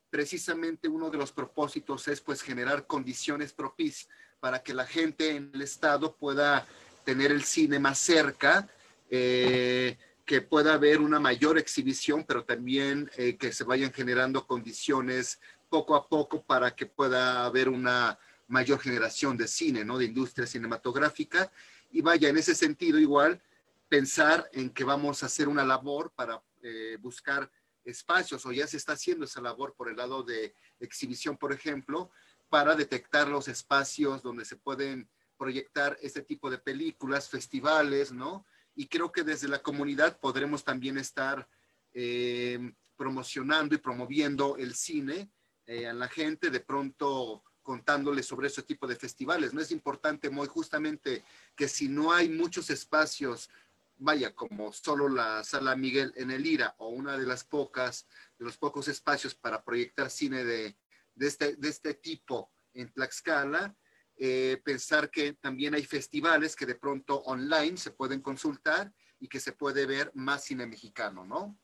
precisamente 0.09 0.87
uno 0.87 1.09
de 1.09 1.17
los 1.17 1.31
propósitos 1.31 2.07
es 2.07 2.21
pues 2.21 2.41
generar 2.41 2.85
condiciones 2.85 3.51
propicias 3.51 4.07
para 4.39 4.61
que 4.61 4.73
la 4.73 4.85
gente 4.85 5.35
en 5.35 5.51
el 5.53 5.61
estado 5.61 6.15
pueda 6.15 6.67
tener 7.03 7.31
el 7.31 7.43
cine 7.43 7.79
más 7.79 7.97
cerca, 7.97 8.69
eh, 9.09 9.97
que 10.25 10.41
pueda 10.41 10.73
haber 10.73 11.01
una 11.01 11.19
mayor 11.19 11.57
exhibición, 11.57 12.23
pero 12.23 12.43
también 12.43 13.11
eh, 13.15 13.37
que 13.37 13.53
se 13.53 13.63
vayan 13.63 13.93
generando 13.93 14.47
condiciones 14.47 15.39
poco 15.69 15.95
a 15.95 16.07
poco 16.07 16.41
para 16.41 16.75
que 16.75 16.87
pueda 16.87 17.45
haber 17.45 17.69
una 17.69 18.17
mayor 18.47 18.79
generación 18.79 19.37
de 19.37 19.47
cine, 19.47 19.85
¿no? 19.85 19.97
De 19.97 20.05
industria 20.05 20.47
cinematográfica. 20.47 21.51
Y 21.91 22.01
vaya, 22.01 22.29
en 22.29 22.37
ese 22.37 22.55
sentido 22.55 22.99
igual, 22.99 23.41
pensar 23.87 24.49
en 24.53 24.71
que 24.71 24.83
vamos 24.83 25.21
a 25.21 25.27
hacer 25.27 25.47
una 25.47 25.63
labor 25.63 26.11
para 26.15 26.41
eh, 26.63 26.97
buscar 26.99 27.49
espacios, 27.83 28.45
o 28.45 28.51
ya 28.51 28.65
se 28.65 28.77
está 28.77 28.93
haciendo 28.93 29.25
esa 29.25 29.41
labor 29.41 29.75
por 29.75 29.89
el 29.89 29.97
lado 29.97 30.23
de 30.23 30.55
exhibición, 30.79 31.37
por 31.37 31.53
ejemplo, 31.53 32.09
para 32.49 32.75
detectar 32.75 33.27
los 33.27 33.47
espacios 33.47 34.23
donde 34.23 34.43
se 34.43 34.55
pueden 34.55 35.07
proyectar 35.37 35.97
este 36.01 36.21
tipo 36.21 36.49
de 36.49 36.57
películas, 36.57 37.29
festivales, 37.29 38.11
¿no? 38.11 38.45
Y 38.75 38.87
creo 38.87 39.11
que 39.11 39.23
desde 39.23 39.47
la 39.47 39.61
comunidad 39.61 40.19
podremos 40.19 40.63
también 40.63 40.97
estar 40.97 41.47
eh, 41.93 42.73
promocionando 42.97 43.75
y 43.75 43.79
promoviendo 43.79 44.57
el 44.57 44.75
cine 44.75 45.31
eh, 45.65 45.87
a 45.87 45.93
la 45.93 46.07
gente, 46.07 46.49
de 46.49 46.59
pronto 46.59 47.43
contándoles 47.61 48.27
sobre 48.27 48.47
ese 48.47 48.61
tipo 48.61 48.85
de 48.85 48.95
festivales. 48.95 49.53
No 49.53 49.61
es 49.61 49.71
importante, 49.71 50.29
muy 50.29 50.47
justamente, 50.47 51.23
que 51.55 51.67
si 51.67 51.87
no 51.87 52.13
hay 52.13 52.29
muchos 52.29 52.69
espacios, 52.69 53.49
vaya, 53.97 54.35
como 54.35 54.71
solo 54.71 55.09
la 55.09 55.43
Sala 55.43 55.75
Miguel 55.75 56.13
en 56.15 56.29
el 56.29 56.45
IRA 56.45 56.75
o 56.77 56.89
una 56.89 57.17
de 57.17 57.25
las 57.25 57.43
pocas, 57.43 58.07
de 58.37 58.45
los 58.45 58.57
pocos 58.57 58.87
espacios 58.87 59.33
para 59.33 59.63
proyectar 59.63 60.11
cine 60.11 60.43
de, 60.43 60.77
de, 61.15 61.27
este, 61.27 61.55
de 61.55 61.69
este 61.69 61.95
tipo 61.95 62.51
en 62.73 62.91
Tlaxcala, 62.91 63.75
eh, 64.17 64.61
pensar 64.63 65.09
que 65.09 65.33
también 65.33 65.75
hay 65.75 65.83
festivales 65.83 66.55
que 66.55 66.65
de 66.65 66.75
pronto 66.75 67.21
online 67.23 67.77
se 67.77 67.91
pueden 67.91 68.21
consultar 68.21 68.91
y 69.19 69.27
que 69.27 69.39
se 69.39 69.51
puede 69.51 69.85
ver 69.85 70.11
más 70.13 70.43
cine 70.43 70.65
mexicano, 70.65 71.25
¿no? 71.25 71.57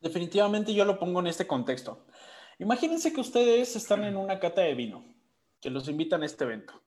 Definitivamente 0.00 0.72
yo 0.72 0.84
lo 0.84 0.98
pongo 0.98 1.20
en 1.20 1.26
este 1.26 1.46
contexto. 1.46 2.06
Imagínense 2.58 3.12
que 3.12 3.20
ustedes 3.20 3.76
están 3.76 4.04
en 4.04 4.16
una 4.16 4.38
cata 4.38 4.62
de 4.62 4.74
vino, 4.74 5.04
que 5.60 5.70
los 5.70 5.88
invitan 5.88 6.22
a 6.22 6.26
este 6.26 6.44
evento. 6.44 6.82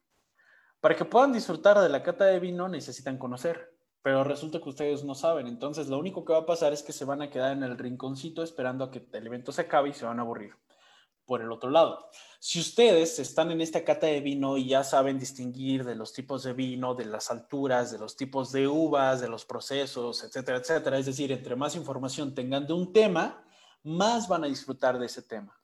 Para 0.80 0.96
que 0.96 1.06
puedan 1.06 1.32
disfrutar 1.32 1.80
de 1.80 1.90
la 1.90 2.04
cata 2.04 2.26
de 2.26 2.40
vino 2.40 2.68
necesitan 2.68 3.18
conocer, 3.18 3.74
pero 4.02 4.24
resulta 4.24 4.60
que 4.60 4.70
ustedes 4.70 5.04
no 5.04 5.16
saben. 5.16 5.48
Entonces 5.48 5.88
lo 5.88 5.98
único 5.98 6.26
que 6.26 6.34
va 6.34 6.40
a 6.40 6.46
pasar 6.46 6.74
es 6.74 6.84
que 6.84 6.92
se 6.92 7.06
van 7.06 7.22
a 7.22 7.30
quedar 7.30 7.54
en 7.54 7.64
el 7.64 7.78
rinconcito 7.78 8.44
esperando 8.44 8.84
a 8.84 8.92
que 8.92 9.08
el 9.14 9.28
evento 9.28 9.52
se 9.52 9.62
acabe 9.62 9.90
y 9.90 9.94
se 9.94 10.06
van 10.06 10.20
a 10.20 10.24
aburrir. 10.24 10.56
Por 11.26 11.42
el 11.42 11.52
otro 11.52 11.70
lado. 11.70 12.10
Si 12.40 12.60
ustedes 12.60 13.20
están 13.20 13.52
en 13.52 13.62
esta 13.62 13.84
cata 13.84 14.08
de 14.08 14.20
vino 14.20 14.58
y 14.58 14.68
ya 14.68 14.84
saben 14.84 15.20
distinguir 15.20 15.86
de 15.86 15.96
los 15.96 16.14
tipos 16.14 16.44
de 16.44 16.54
vino, 16.54 16.96
de 16.96 17.06
las 17.06 17.32
alturas, 17.32 17.92
de 17.92 18.00
los 18.00 18.16
tipos 18.16 18.52
de 18.52 18.68
uvas, 18.68 19.22
de 19.22 19.30
los 19.30 19.46
procesos, 19.46 20.24
etcétera, 20.24 20.58
etcétera, 20.58 20.98
es 20.98 21.06
decir, 21.06 21.32
entre 21.32 21.56
más 21.56 21.76
información 21.76 22.36
tengan 22.36 22.68
de 22.68 22.74
un 22.74 22.92
tema, 22.92 23.46
más 23.84 24.28
van 24.28 24.44
a 24.44 24.48
disfrutar 24.48 25.00
de 25.00 25.06
ese 25.06 25.22
tema. 25.22 25.58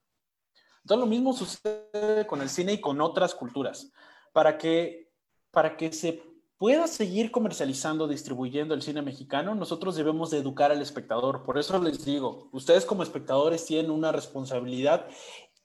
Entonces, 0.84 0.99
lo 0.99 1.05
mismo 1.05 1.34
sucede 1.34 2.26
con 2.26 2.41
el 2.41 2.49
cine 2.49 2.74
y 2.74 2.82
con 2.82 3.01
otras 3.01 3.36
culturas. 3.36 3.91
Para 4.32 4.57
que, 4.57 5.12
para 5.51 5.76
que 5.76 5.91
se 5.91 6.24
pueda 6.57 6.88
seguir 6.88 7.32
comercializando, 7.32 8.07
distribuyendo 8.07 8.74
el 8.74 8.82
cine 8.82 9.01
mexicano, 9.01 9.55
nosotros 9.55 9.95
debemos 9.95 10.30
de 10.30 10.39
educar 10.39 10.72
al 10.72 10.82
espectador. 10.82 11.43
Por 11.43 11.57
eso 11.57 11.82
les 11.82 12.03
digo, 12.03 12.49
ustedes 12.51 12.86
como 12.86 13.01
espectadores 13.01 13.66
tienen 13.66 13.91
una 13.91 14.12
responsabilidad 14.12 15.07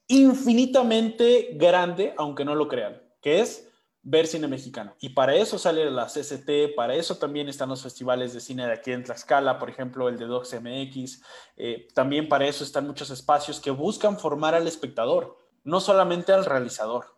infinitamente 0.07 1.49
grande, 1.53 2.13
aunque 2.17 2.45
no 2.45 2.55
lo 2.55 2.67
crean, 2.67 3.01
que 3.21 3.39
es 3.39 3.67
ver 4.07 4.27
cine 4.27 4.47
mexicano. 4.47 4.95
Y 4.99 5.09
para 5.09 5.35
eso 5.35 5.57
sale 5.57 5.89
la 5.89 6.05
CCT, 6.05 6.75
para 6.75 6.93
eso 6.93 7.17
también 7.17 7.49
están 7.49 7.69
los 7.69 7.81
festivales 7.81 8.33
de 8.33 8.39
cine 8.39 8.67
de 8.67 8.73
aquí 8.73 8.91
en 8.91 9.03
Tlaxcala, 9.03 9.57
por 9.57 9.69
ejemplo, 9.69 10.07
el 10.07 10.17
de 10.17 10.25
Docs 10.25 10.61
MX. 10.61 11.21
Eh, 11.57 11.87
también 11.95 12.29
para 12.29 12.45
eso 12.45 12.63
están 12.63 12.85
muchos 12.85 13.09
espacios 13.09 13.59
que 13.59 13.71
buscan 13.71 14.19
formar 14.19 14.53
al 14.53 14.67
espectador, 14.67 15.39
no 15.63 15.79
solamente 15.79 16.33
al 16.33 16.45
realizador. 16.45 17.14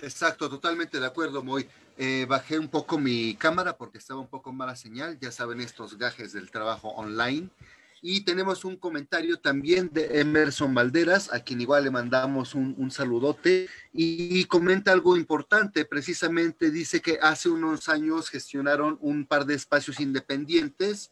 Exacto, 0.00 0.48
totalmente 0.48 1.00
de 1.00 1.06
acuerdo, 1.06 1.42
Moy. 1.42 1.68
Eh, 1.96 2.24
bajé 2.28 2.58
un 2.58 2.68
poco 2.68 2.98
mi 2.98 3.34
cámara 3.34 3.76
porque 3.76 3.98
estaba 3.98 4.20
un 4.20 4.28
poco 4.28 4.52
mala 4.52 4.76
señal, 4.76 5.18
ya 5.20 5.32
saben 5.32 5.60
estos 5.60 5.98
gajes 5.98 6.32
del 6.32 6.50
trabajo 6.50 6.90
online. 6.90 7.48
Y 8.00 8.20
tenemos 8.20 8.64
un 8.64 8.76
comentario 8.76 9.40
también 9.40 9.90
de 9.92 10.20
Emerson 10.20 10.72
Valderas, 10.72 11.32
a 11.32 11.40
quien 11.40 11.60
igual 11.60 11.82
le 11.82 11.90
mandamos 11.90 12.54
un, 12.54 12.76
un 12.78 12.92
saludote, 12.92 13.68
y, 13.92 14.44
comenta 14.44 14.92
algo 14.92 15.16
importante, 15.16 15.84
precisamente 15.84 16.70
dice 16.70 17.00
que 17.00 17.18
hace 17.20 17.48
unos 17.48 17.88
años 17.88 18.30
gestionaron 18.30 18.98
un 19.00 19.26
par 19.26 19.46
de 19.46 19.54
espacios 19.54 19.98
independientes 19.98 21.10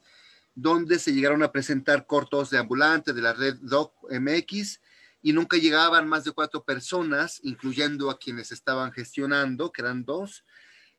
donde 0.54 1.00
se 1.00 1.12
llegaron 1.12 1.42
a 1.42 1.50
presentar 1.50 2.06
cortos 2.06 2.50
de 2.50 2.58
ambulante 2.58 3.12
de 3.12 3.20
la 3.20 3.32
red 3.32 3.56
Doc 3.60 3.92
MX 4.08 4.78
y 5.26 5.32
nunca 5.32 5.56
llegaban 5.56 6.06
más 6.06 6.22
de 6.22 6.30
cuatro 6.30 6.62
personas, 6.62 7.40
incluyendo 7.42 8.10
a 8.10 8.16
quienes 8.16 8.52
estaban 8.52 8.92
gestionando, 8.92 9.72
que 9.72 9.82
eran 9.82 10.04
dos, 10.04 10.44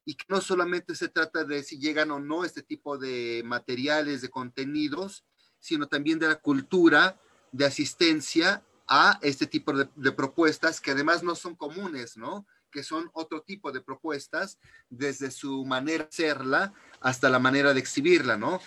y 0.04 0.16
que 0.16 0.26
no 0.28 0.42
solamente 0.42 0.96
se 0.96 1.08
trata 1.08 1.46
de 1.46 1.64
si 1.64 1.80
llegan 1.80 2.12
o 2.12 2.20
no 2.20 2.44
este 2.44 2.62
tipo 2.62 2.98
de 2.98 3.42
materiales, 3.46 4.20
de 4.20 4.28
contenidos, 4.28 5.24
sino 5.60 5.88
también 5.88 6.20
de 6.20 6.28
la 6.28 6.36
cultura 6.36 7.18
de 7.54 7.64
asistencia 7.68 8.66
a 8.86 9.18
este 9.22 9.48
tipo 9.48 9.72
de, 9.72 10.12
propuestas 10.12 10.82
que 10.82 10.92
además 10.92 11.24
no 11.24 11.34
son 11.34 11.56
comunes, 11.56 12.18
¿no? 12.18 12.46
que 12.70 12.84
son 12.84 13.10
otro 13.14 13.44
tipo 13.44 13.72
de 13.72 13.80
propuestas, 13.80 14.60
desde 14.90 15.32
su 15.32 15.64
manera 15.64 16.04
de 16.04 16.10
hacerla 16.10 16.74
hasta 17.00 17.30
la 17.30 17.40
manera 17.40 17.74
de 17.74 17.80
exhibirla, 17.80 18.36
¿no? 18.36 18.60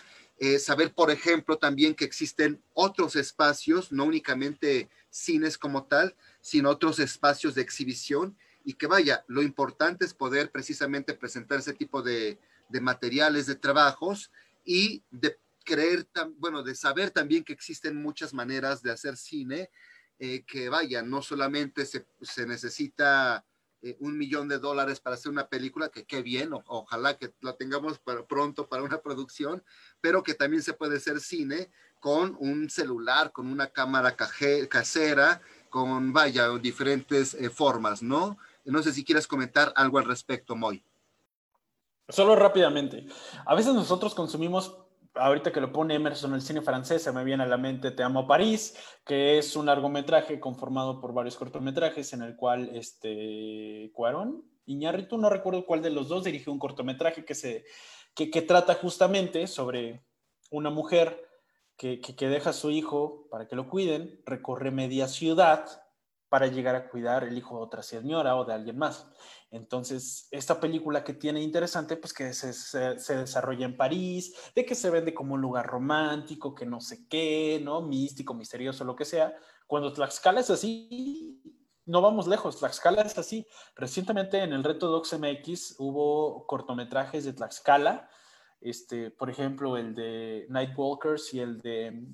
Eh, 0.42 0.58
saber, 0.58 0.94
por 0.94 1.11
ejemplo, 1.11 1.58
también 1.58 1.94
que 1.94 2.06
existen 2.06 2.64
otros 2.72 3.14
espacios, 3.14 3.92
no 3.92 4.04
únicamente 4.04 4.88
cines 5.11 5.58
como 5.58 5.84
tal, 5.84 6.16
sino 6.40 6.70
otros 6.70 6.98
espacios 6.98 7.54
de 7.54 7.62
exhibición. 7.62 8.36
Y 8.64 8.74
que 8.74 8.86
vaya, 8.86 9.24
lo 9.28 9.42
importante 9.42 10.04
es 10.04 10.14
poder 10.14 10.50
precisamente 10.50 11.14
presentar 11.14 11.58
ese 11.61 11.72
tipo 11.72 12.02
de, 12.02 12.38
materiales, 12.80 13.46
de 13.46 13.56
trabajos 13.56 14.30
y 14.64 15.02
de 15.11 15.38
creer, 15.64 16.06
bueno, 16.36 16.62
de 16.62 16.74
saber 16.74 17.11
también 17.11 17.44
que 17.44 17.52
existen 17.52 18.00
muchas 18.00 18.32
maneras 18.32 18.82
de 18.82 18.92
hacer 18.92 19.16
cine, 19.16 19.70
eh, 20.18 20.44
que 20.46 20.68
vaya, 20.68 21.02
no 21.02 21.22
solamente 21.22 21.86
se, 21.86 22.06
se 22.20 22.46
necesita 22.46 23.44
eh, 23.82 23.96
un 24.00 24.18
millón 24.18 24.46
de 24.46 24.58
dólares 24.58 25.00
para 25.00 25.14
hacer 25.14 25.32
una 25.32 25.48
película, 25.48 25.88
que 25.88 26.04
qué 26.04 26.20
bien, 26.20 26.50
ojalá 26.52 27.16
que 27.16 27.32
la 27.40 27.56
tengamos 27.56 27.98
pronto 28.28 28.68
para 28.68 28.82
una 28.82 29.00
producción, 29.02 29.64
pero 30.02 30.22
que 30.22 30.34
también 30.34 30.62
se 30.62 30.74
puede 30.74 30.98
hacer 30.98 31.18
cine 31.20 31.70
con 32.01 32.36
un 32.40 32.68
celular, 32.70 33.30
con 33.30 33.46
una 33.46 33.68
cámara 33.68 34.16
casera, 34.16 35.40
con, 35.68 36.12
vaya, 36.12 36.48
diferentes 36.59 37.34
eh, 37.34 37.51
formas, 37.51 38.03
¿no? 38.03 38.38
No 38.64 38.82
sé 38.82 38.92
si 38.92 39.05
quieres 39.05 39.26
comentar 39.26 39.72
algo 39.76 39.98
al 39.98 40.05
respecto, 40.07 40.57
Moy. 40.57 40.82
Solo 42.09 42.34
rápidamente. 42.34 43.07
A 43.46 43.55
veces 43.55 43.72
nosotros 43.74 44.14
consumimos 44.14 44.76
ahorita 45.14 45.53
que 45.53 45.61
lo 45.61 45.72
pone 45.72 45.94
Emerson, 45.94 46.34
el 46.34 46.42
cine 46.42 46.62
francés, 46.62 47.03
se 47.03 47.12
me 47.12 47.24
viene 47.24 47.42
a 47.42 47.46
la 47.46 47.57
mente 47.57 47.90
Te 47.90 48.03
amo 48.03 48.26
París, 48.26 48.76
que 49.05 49.38
es 49.38 49.57
un 49.57 49.66
largometraje 49.66 50.40
conformado 50.40 51.01
por 51.01 51.12
varios 51.12 51.36
cortometrajes 51.36 52.12
en 52.12 52.22
el 52.22 52.36
cual 52.36 52.70
este 52.74 53.90
Cuarón, 53.94 54.44
Iñárritu, 54.66 55.18
no 55.18 55.30
recuerdo 55.30 55.66
cuál 55.66 55.82
de 55.82 55.90
los 55.90 56.09
dos, 56.09 56.24
dirigió 56.24 56.53
un 56.53 56.59
cortometraje 56.59 57.24
que, 57.24 57.34
se, 57.34 57.64
que, 58.14 58.30
que 58.30 58.42
trata 58.42 58.74
justamente 58.74 59.46
sobre 59.46 60.05
una 60.51 60.70
mujer 60.70 61.30
que, 61.81 62.28
deja 62.28 62.51
a 62.51 62.53
su 62.53 62.70
hijo 62.70 63.26
para 63.31 63.49
que 63.49 63.57
lo 63.57 63.66
cuiden, 63.66 64.20
recorre 64.26 64.70
media 64.70 65.09
ciudad 65.09 65.64
para 66.28 66.47
llegar 66.47 66.76
a 66.76 66.91
cuidar 66.91 67.24
el 67.24 67.39
hijo 67.39 67.57
de 67.57 67.62
otra 67.62 67.83
señora 67.83 68.37
o 68.37 68.45
de 68.45 68.53
alguien 68.53 68.76
más. 68.76 69.09
Entonces, 69.51 70.28
esta 70.31 70.61
película 70.61 71.03
que 71.03 71.14
tiene 71.14 71.43
interesante, 71.43 71.97
pues 71.97 72.12
que 72.12 72.35
se, 72.35 72.53
se, 72.53 73.16
desarrolla 73.16 73.64
en 73.64 73.78
París, 73.78 74.35
de 74.55 74.66
que 74.66 74.74
se 74.74 74.91
vende 74.91 75.14
como 75.14 75.35
un 75.35 75.41
lugar 75.41 75.66
romántico, 75.66 76.55
que 76.55 76.66
no 76.66 76.81
sé 76.81 77.09
qué, 77.09 77.61
¿no? 77.64 77.81
Místico, 77.81 78.35
misterioso, 78.35 78.85
lo 78.85 78.95
que 78.95 79.07
sea. 79.07 79.35
Cuando 79.66 79.93
Tlaxcala 79.93 80.41
es 80.41 80.51
así, 80.51 81.43
no 81.87 82.03
vamos 82.03 82.28
lejos, 82.28 82.59
Tlaxcala 82.59 83.03
es 83.03 83.16
así. 83.16 83.47
Recientemente 83.74 84.39
en 84.39 84.53
el 84.53 84.62
reto 84.62 84.89
Docs 84.89 85.18
MX 85.18 85.76
hubo 85.78 86.47
cortometrajes 86.47 87.24
de 87.24 87.33
Tlaxcala, 87.33 88.09
este, 88.61 89.11
por 89.11 89.30
ejemplo, 89.30 89.76
el 89.76 89.94
de 89.94 90.46
Nightwalkers 90.48 91.34
y 91.34 91.40
el 91.40 91.61
de 91.61 92.06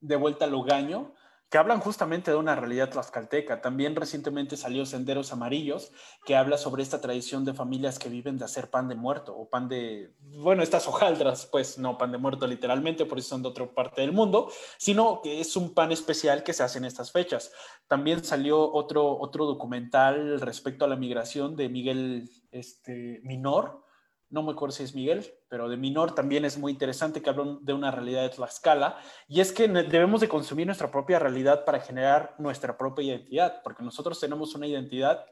De 0.00 0.16
Vuelta 0.16 0.44
a 0.44 0.48
Logaño, 0.48 1.14
que 1.50 1.56
hablan 1.56 1.80
justamente 1.80 2.30
de 2.30 2.36
una 2.36 2.54
realidad 2.54 2.90
tlaxcalteca. 2.90 3.62
También 3.62 3.96
recientemente 3.96 4.56
salió 4.56 4.84
Senderos 4.84 5.32
Amarillos, 5.32 5.92
que 6.26 6.36
habla 6.36 6.58
sobre 6.58 6.82
esta 6.82 7.00
tradición 7.00 7.44
de 7.44 7.54
familias 7.54 7.98
que 7.98 8.10
viven 8.10 8.36
de 8.36 8.44
hacer 8.44 8.68
pan 8.68 8.88
de 8.88 8.94
muerto 8.94 9.34
o 9.34 9.48
pan 9.48 9.68
de, 9.68 10.14
bueno, 10.20 10.62
estas 10.62 10.86
hojaldras, 10.86 11.46
pues 11.46 11.78
no 11.78 11.96
pan 11.96 12.12
de 12.12 12.18
muerto 12.18 12.46
literalmente, 12.46 13.06
por 13.06 13.18
eso 13.18 13.30
son 13.30 13.42
de 13.42 13.48
otra 13.48 13.66
parte 13.66 14.02
del 14.02 14.12
mundo, 14.12 14.50
sino 14.76 15.22
que 15.22 15.40
es 15.40 15.56
un 15.56 15.72
pan 15.72 15.90
especial 15.90 16.42
que 16.42 16.52
se 16.52 16.62
hace 16.62 16.78
en 16.78 16.84
estas 16.84 17.12
fechas. 17.12 17.50
También 17.86 18.22
salió 18.24 18.70
otro, 18.70 19.18
otro 19.18 19.46
documental 19.46 20.40
respecto 20.40 20.84
a 20.84 20.88
la 20.88 20.96
migración 20.96 21.56
de 21.56 21.70
Miguel 21.70 22.30
este, 22.50 23.20
Minor, 23.22 23.87
no 24.30 24.42
me 24.42 24.52
acuerdo 24.52 24.74
si 24.74 24.82
es 24.82 24.94
Miguel, 24.94 25.26
pero 25.48 25.68
de 25.68 25.76
Minor 25.76 26.14
también 26.14 26.44
es 26.44 26.58
muy 26.58 26.72
interesante 26.72 27.22
que 27.22 27.30
hablan 27.30 27.64
de 27.64 27.72
una 27.72 27.90
realidad 27.90 28.22
de 28.22 28.30
Tlaxcala, 28.30 29.00
y 29.26 29.40
es 29.40 29.52
que 29.52 29.68
debemos 29.68 30.20
de 30.20 30.28
consumir 30.28 30.66
nuestra 30.66 30.90
propia 30.90 31.18
realidad 31.18 31.64
para 31.64 31.80
generar 31.80 32.34
nuestra 32.38 32.76
propia 32.76 33.14
identidad, 33.14 33.62
porque 33.62 33.82
nosotros 33.82 34.20
tenemos 34.20 34.54
una 34.54 34.66
identidad 34.66 35.24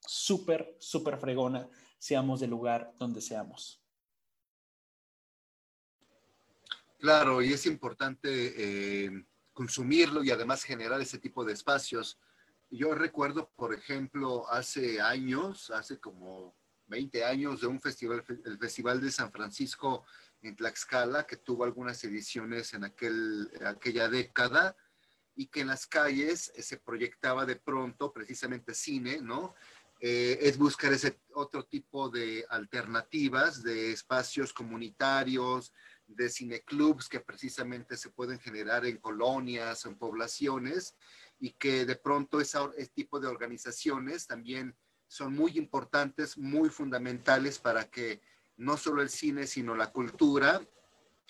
súper, 0.00 0.76
súper 0.78 1.18
fregona, 1.18 1.68
seamos 1.98 2.40
del 2.40 2.50
lugar 2.50 2.92
donde 2.98 3.20
seamos. 3.20 3.82
Claro, 6.98 7.42
y 7.42 7.52
es 7.52 7.66
importante 7.66 9.06
eh, 9.06 9.26
consumirlo 9.52 10.22
y 10.24 10.30
además 10.30 10.62
generar 10.62 11.00
ese 11.00 11.18
tipo 11.18 11.44
de 11.44 11.52
espacios. 11.52 12.18
Yo 12.70 12.94
recuerdo, 12.94 13.50
por 13.56 13.74
ejemplo, 13.74 14.48
hace 14.48 15.00
años, 15.00 15.70
hace 15.70 16.00
como 16.00 16.56
20 16.92 17.24
años 17.24 17.62
de 17.62 17.66
un 17.66 17.80
festival, 17.80 18.22
el 18.44 18.58
Festival 18.58 19.00
de 19.00 19.10
San 19.10 19.32
Francisco 19.32 20.04
en 20.42 20.54
Tlaxcala, 20.54 21.26
que 21.26 21.38
tuvo 21.38 21.64
algunas 21.64 22.04
ediciones 22.04 22.74
en 22.74 22.84
aquel, 22.84 23.50
aquella 23.64 24.08
década 24.08 24.76
y 25.34 25.46
que 25.46 25.60
en 25.60 25.68
las 25.68 25.86
calles 25.86 26.52
se 26.56 26.76
proyectaba 26.76 27.46
de 27.46 27.56
pronto 27.56 28.12
precisamente 28.12 28.74
cine, 28.74 29.20
¿no? 29.22 29.54
Eh, 30.00 30.38
es 30.42 30.58
buscar 30.58 30.92
ese 30.92 31.20
otro 31.32 31.64
tipo 31.64 32.10
de 32.10 32.44
alternativas, 32.50 33.62
de 33.62 33.92
espacios 33.92 34.52
comunitarios, 34.52 35.72
de 36.06 36.28
cineclubs 36.28 37.08
que 37.08 37.20
precisamente 37.20 37.96
se 37.96 38.10
pueden 38.10 38.38
generar 38.38 38.84
en 38.84 38.98
colonias, 38.98 39.86
en 39.86 39.96
poblaciones, 39.96 40.96
y 41.38 41.52
que 41.52 41.86
de 41.86 41.96
pronto 41.96 42.40
ese 42.40 42.58
tipo 42.94 43.18
de 43.18 43.28
organizaciones 43.28 44.26
también 44.26 44.76
son 45.12 45.34
muy 45.34 45.58
importantes, 45.58 46.38
muy 46.38 46.70
fundamentales 46.70 47.58
para 47.58 47.84
que 47.84 48.22
no 48.56 48.78
solo 48.78 49.02
el 49.02 49.10
cine, 49.10 49.46
sino 49.46 49.74
la 49.74 49.92
cultura, 49.92 50.66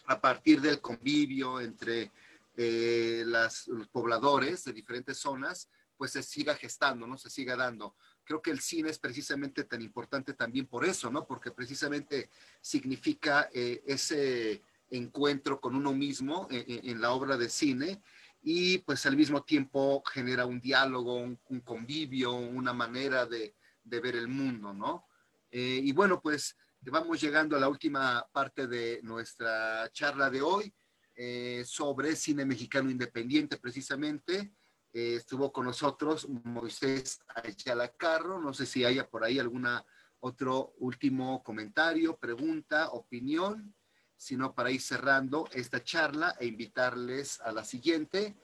a 0.07 0.21
partir 0.21 0.61
del 0.61 0.81
convivio 0.81 1.61
entre 1.61 2.13
eh, 2.57 3.25
los 3.27 3.89
pobladores 3.91 4.63
de 4.63 4.73
diferentes 4.73 5.19
zonas, 5.19 5.69
pues 5.97 6.13
se 6.13 6.23
siga 6.23 6.55
gestando, 6.55 7.09
¿no? 7.09 7.19
Se 7.19 7.29
siga 7.29 7.57
dando. 7.57 7.97
creo 8.23 8.41
que 8.41 8.53
el 8.53 8.61
cine 8.61 8.89
es 8.89 9.01
precisamente 9.01 9.65
tan 9.65 9.83
importante 9.83 10.35
también 10.35 10.67
por 10.67 10.85
eso, 10.85 11.11
¿no? 11.11 11.27
Porque 11.27 11.51
precisamente 11.51 12.31
significa 12.61 13.51
eh, 13.53 13.83
ese 13.85 14.63
encuentro 14.91 15.61
con 15.61 15.75
uno 15.75 15.93
mismo 15.93 16.47
en, 16.51 17.01
la 17.01 17.11
obra 17.11 17.37
de 17.37 17.49
cine 17.49 18.01
y 18.45 18.79
pues 18.79 19.07
al 19.07 19.17
mismo 19.17 19.43
tiempo 19.43 20.05
genera 20.07 20.47
un 20.47 20.61
diálogo, 20.61 21.17
un, 21.17 21.61
convivio, 21.65 22.33
una 22.33 22.73
manera 22.73 23.27
de, 23.27 23.57
ver 23.85 24.17
el 24.17 24.29
mundo, 24.29 24.73
¿no? 24.73 25.07
Eh, 25.53 25.81
y 25.85 25.93
bueno, 25.93 26.21
pues 26.21 26.57
vamos 26.81 27.21
llegando 27.21 27.57
a 27.57 27.61
la 27.61 27.69
última 27.69 28.27
parte 28.33 28.67
de 28.67 29.01
nuestra 29.03 29.89
charla 29.93 30.31
de 30.31 30.41
hoy 30.41 30.75
eh, 31.15 31.63
sobre 31.67 32.17
cine 32.17 32.47
mexicano 32.47 32.91
independiente 32.91 33.59
precisamente. 33.59 34.55
Eh, 34.95 35.17
estuvo 35.17 35.53
con 35.53 35.67
nosotros 35.67 36.27
Moisés 36.29 37.21
Ayala 37.35 37.89
Carro. 37.89 38.41
No 38.41 38.55
sé 38.55 38.65
si 38.65 38.83
haya 38.85 39.09
por 39.09 39.25
ahí 39.25 39.39
alguna 39.39 39.85
otro 40.21 40.73
último 40.79 41.43
comentario, 41.43 42.17
pregunta, 42.17 42.91
opinión, 42.91 43.75
sino 44.17 44.55
para 44.55 44.71
ir 44.71 44.81
cerrando 44.81 45.49
esta 45.53 45.83
charla 45.83 46.37
e 46.41 46.47
invitarles 46.47 47.41
a 47.41 47.53
la 47.53 47.65
siguiente. 47.65 48.37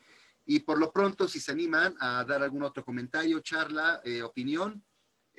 Y 0.45 0.61
por 0.61 0.78
lo 0.78 0.93
pronto, 0.93 1.26
si 1.26 1.41
se 1.41 1.53
animan 1.53 1.95
a 2.01 2.24
dar 2.24 2.43
algún 2.43 2.64
otro 2.64 2.84
comentario, 2.84 3.41
charla, 3.41 4.03
opinión, 4.24 4.82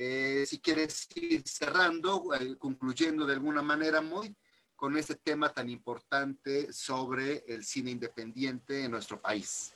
eh, 0.01 0.45
si 0.45 0.59
quieres 0.59 1.09
ir 1.15 1.43
cerrando, 1.45 2.23
concluyendo 2.57 3.25
de 3.25 3.33
alguna 3.33 3.61
manera, 3.61 3.99
muy 3.99 4.33
con 4.73 4.95
este 4.95 5.15
tema 5.15 5.49
tan 5.49 5.69
importante 5.69 6.71
sobre 6.71 7.43
el 7.49 7.65
cine 7.65 7.91
independiente 7.91 8.85
en 8.85 8.91
nuestro 8.91 9.19
país. 9.19 9.75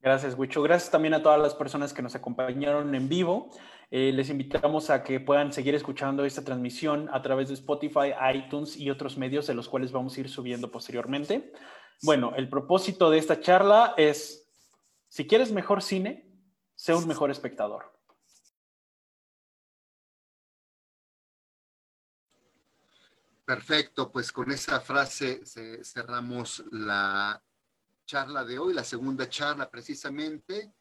Gracias, 0.00 0.34
Wicho. 0.38 0.62
Gracias 0.62 0.90
también 0.90 1.12
a 1.12 1.22
todas 1.22 1.38
las 1.38 1.54
personas 1.54 1.92
que 1.92 2.00
nos 2.00 2.14
acompañaron 2.14 2.94
en 2.94 3.06
vivo. 3.06 3.50
Eh, 3.90 4.10
les 4.10 4.30
invitamos 4.30 4.88
a 4.88 5.02
que 5.02 5.20
puedan 5.20 5.52
seguir 5.52 5.74
escuchando 5.74 6.24
esta 6.24 6.42
transmisión 6.42 7.10
a 7.12 7.20
través 7.20 7.48
de 7.48 7.54
Spotify, 7.54 8.14
iTunes 8.34 8.74
y 8.74 8.88
otros 8.88 9.18
medios 9.18 9.46
de 9.46 9.52
los 9.52 9.68
cuales 9.68 9.92
vamos 9.92 10.16
a 10.16 10.20
ir 10.20 10.30
subiendo 10.30 10.70
posteriormente. 10.70 11.52
Bueno, 12.00 12.32
el 12.36 12.48
propósito 12.48 13.10
de 13.10 13.18
esta 13.18 13.38
charla 13.38 13.92
es, 13.98 14.50
si 15.08 15.26
quieres 15.26 15.52
mejor 15.52 15.82
cine, 15.82 16.26
sé 16.74 16.94
un 16.94 17.06
mejor 17.06 17.30
espectador. 17.30 17.93
Perfecto, 23.44 24.10
pues 24.10 24.32
con 24.32 24.50
esa 24.50 24.80
frase 24.80 25.42
cerramos 25.82 26.64
la 26.70 27.42
charla 28.06 28.42
de 28.42 28.58
hoy, 28.58 28.72
la 28.72 28.84
segunda 28.84 29.28
charla 29.28 29.70
precisamente. 29.70 30.72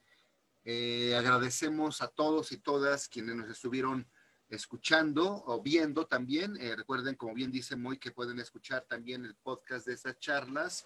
Eh, 0.64 1.14
agradecemos 1.18 2.02
a 2.02 2.08
todos 2.08 2.54
y 2.54 2.58
todas 2.58 3.10
quienes 3.10 3.36
nos 3.36 3.50
estuvieron 3.50 4.10
escuchando 4.48 5.44
o 5.46 5.62
viendo 5.62 6.06
también. 6.08 6.56
Eh, 6.58 6.74
recuerden, 6.76 7.16
como 7.16 7.34
bien 7.34 7.52
dice 7.52 7.76
Moy, 7.76 7.98
que 7.98 8.12
pueden 8.12 8.40
escuchar 8.40 8.86
también 8.88 9.26
el 9.26 9.36
podcast 9.36 9.86
de 9.86 9.96
esas 9.96 10.18
charlas 10.20 10.86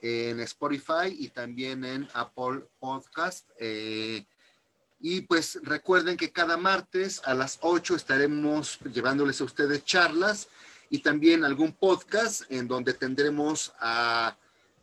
en 0.00 0.40
Spotify 0.40 1.08
y 1.18 1.28
también 1.28 1.84
en 1.84 2.08
Apple 2.14 2.66
Podcast. 2.78 3.46
Eh, 3.58 4.24
y 5.00 5.20
pues 5.22 5.58
recuerden 5.64 6.16
que 6.16 6.32
cada 6.32 6.56
martes 6.56 7.20
a 7.26 7.34
las 7.34 7.58
8 7.60 7.96
estaremos 7.96 8.78
llevándoles 8.80 9.38
a 9.42 9.44
ustedes 9.44 9.84
charlas 9.84 10.48
y 10.90 10.98
también 10.98 11.44
algún 11.44 11.72
podcast 11.72 12.42
en 12.50 12.66
donde 12.66 12.92
tendremos 12.94 13.72
a 13.78 14.36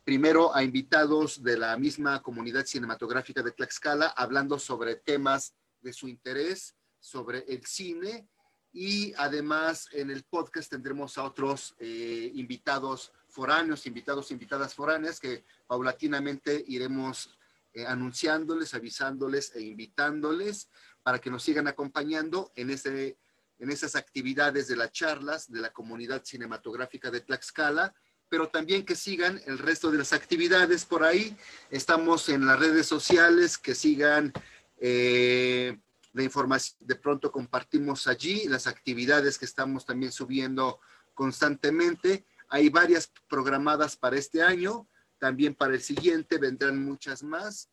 primero 0.04 0.56
a 0.56 0.62
invitados 0.62 1.42
de 1.42 1.58
la 1.58 1.76
misma 1.76 2.22
comunidad 2.22 2.64
cinematográfica 2.64 3.42
de 3.42 3.52
Tlaxcala, 3.52 4.08
hablando 4.16 4.58
sobre 4.58 4.96
temas 4.96 5.54
de 5.82 5.92
su 5.92 6.08
interés, 6.08 6.74
sobre 6.98 7.40
el 7.46 7.64
cine, 7.66 8.26
y 8.72 9.12
además 9.18 9.88
en 9.92 10.10
el 10.10 10.24
podcast 10.24 10.70
tendremos 10.70 11.18
a 11.18 11.24
otros 11.24 11.76
eh, 11.78 12.32
invitados 12.34 13.12
foráneos, 13.28 13.86
invitados, 13.86 14.30
invitadas 14.30 14.74
foráneas, 14.74 15.20
que 15.20 15.44
paulatinamente 15.66 16.64
iremos 16.68 17.36
eh, 17.74 17.84
anunciándoles, 17.86 18.72
avisándoles 18.72 19.54
e 19.54 19.60
invitándoles 19.60 20.70
para 21.02 21.18
que 21.18 21.30
nos 21.30 21.42
sigan 21.42 21.68
acompañando 21.68 22.50
en, 22.56 22.70
ese, 22.70 23.18
en 23.58 23.70
esas 23.70 23.96
actividades 23.96 24.68
de 24.68 24.76
las 24.76 24.92
charlas 24.92 25.50
de 25.50 25.60
la 25.60 25.72
comunidad 25.72 26.24
cinematográfica 26.24 27.10
de 27.10 27.20
Tlaxcala 27.20 27.94
pero 28.28 28.48
también 28.48 28.84
que 28.84 28.94
sigan 28.94 29.40
el 29.46 29.58
resto 29.58 29.90
de 29.90 29.98
las 29.98 30.12
actividades 30.12 30.84
por 30.84 31.02
ahí. 31.02 31.36
Estamos 31.70 32.28
en 32.28 32.46
las 32.46 32.58
redes 32.58 32.86
sociales, 32.86 33.58
que 33.58 33.74
sigan 33.74 34.32
eh, 34.78 35.78
la 36.12 36.22
información, 36.22 36.78
de 36.80 36.96
pronto 36.96 37.32
compartimos 37.32 38.06
allí 38.06 38.46
las 38.48 38.66
actividades 38.66 39.38
que 39.38 39.44
estamos 39.44 39.86
también 39.86 40.12
subiendo 40.12 40.80
constantemente. 41.14 42.26
Hay 42.48 42.68
varias 42.68 43.10
programadas 43.28 43.96
para 43.96 44.16
este 44.16 44.42
año, 44.42 44.88
también 45.18 45.54
para 45.54 45.74
el 45.74 45.82
siguiente 45.82 46.38
vendrán 46.38 46.84
muchas 46.84 47.22
más. 47.22 47.70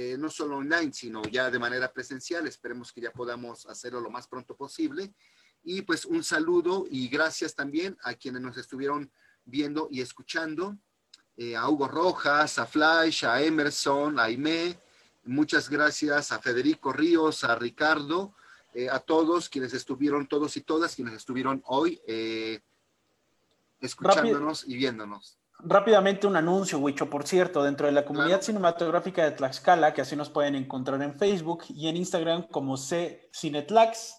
Eh, 0.00 0.16
no 0.16 0.30
solo 0.30 0.58
online, 0.58 0.92
sino 0.92 1.22
ya 1.24 1.50
de 1.50 1.58
manera 1.58 1.92
presencial. 1.92 2.46
Esperemos 2.46 2.92
que 2.92 3.00
ya 3.00 3.10
podamos 3.10 3.66
hacerlo 3.66 4.00
lo 4.00 4.10
más 4.10 4.28
pronto 4.28 4.54
posible. 4.54 5.12
Y 5.64 5.82
pues 5.82 6.04
un 6.04 6.22
saludo 6.22 6.86
y 6.88 7.08
gracias 7.08 7.56
también 7.56 7.98
a 8.04 8.14
quienes 8.14 8.40
nos 8.40 8.56
estuvieron 8.56 9.10
viendo 9.44 9.88
y 9.90 10.00
escuchando, 10.00 10.78
eh, 11.36 11.56
a 11.56 11.68
Hugo 11.68 11.88
Rojas, 11.88 12.60
a 12.60 12.66
Flash, 12.66 13.24
a 13.24 13.42
Emerson, 13.42 14.20
a 14.20 14.24
Aime, 14.24 14.78
muchas 15.24 15.68
gracias 15.68 16.30
a 16.30 16.38
Federico 16.38 16.92
Ríos, 16.92 17.42
a 17.42 17.56
Ricardo, 17.56 18.36
eh, 18.74 18.88
a 18.88 19.00
todos 19.00 19.48
quienes 19.48 19.74
estuvieron, 19.74 20.28
todos 20.28 20.56
y 20.56 20.60
todas 20.60 20.94
quienes 20.94 21.14
estuvieron 21.14 21.60
hoy 21.66 22.00
escuchándonos 23.80 24.62
y 24.68 24.76
viéndonos. 24.76 25.38
Rápidamente 25.60 26.26
un 26.26 26.36
anuncio, 26.36 26.78
Wicho, 26.78 27.10
por 27.10 27.26
cierto, 27.26 27.64
dentro 27.64 27.86
de 27.86 27.92
la 27.92 28.04
comunidad 28.04 28.42
cinematográfica 28.42 29.24
de 29.24 29.32
Tlaxcala, 29.32 29.92
que 29.92 30.02
así 30.02 30.14
nos 30.14 30.30
pueden 30.30 30.54
encontrar 30.54 31.02
en 31.02 31.18
Facebook 31.18 31.64
y 31.68 31.88
en 31.88 31.96
Instagram 31.96 32.46
como 32.48 32.76
C 32.76 33.28
Cinetlax. 33.34 34.18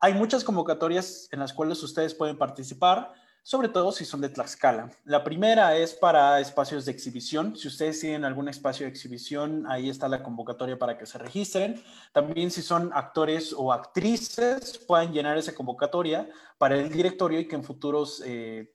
Hay 0.00 0.14
muchas 0.14 0.42
convocatorias 0.42 1.28
en 1.30 1.38
las 1.38 1.52
cuales 1.52 1.82
ustedes 1.82 2.14
pueden 2.14 2.36
participar 2.36 3.12
sobre 3.42 3.68
todo 3.68 3.90
si 3.90 4.04
son 4.04 4.20
de 4.20 4.28
Tlaxcala. 4.28 4.90
La 5.04 5.24
primera 5.24 5.76
es 5.76 5.94
para 5.94 6.40
espacios 6.40 6.84
de 6.84 6.92
exhibición. 6.92 7.56
Si 7.56 7.68
ustedes 7.68 8.00
tienen 8.00 8.24
algún 8.24 8.48
espacio 8.48 8.84
de 8.84 8.90
exhibición, 8.90 9.66
ahí 9.66 9.88
está 9.88 10.08
la 10.08 10.22
convocatoria 10.22 10.78
para 10.78 10.98
que 10.98 11.06
se 11.06 11.18
registren. 11.18 11.82
También 12.12 12.50
si 12.50 12.62
son 12.62 12.90
actores 12.92 13.54
o 13.56 13.72
actrices, 13.72 14.78
pueden 14.78 15.12
llenar 15.12 15.38
esa 15.38 15.54
convocatoria 15.54 16.28
para 16.58 16.76
el 16.76 16.90
directorio 16.90 17.40
y 17.40 17.48
que 17.48 17.56
en 17.56 17.64
futuros... 17.64 18.22
Eh, 18.24 18.74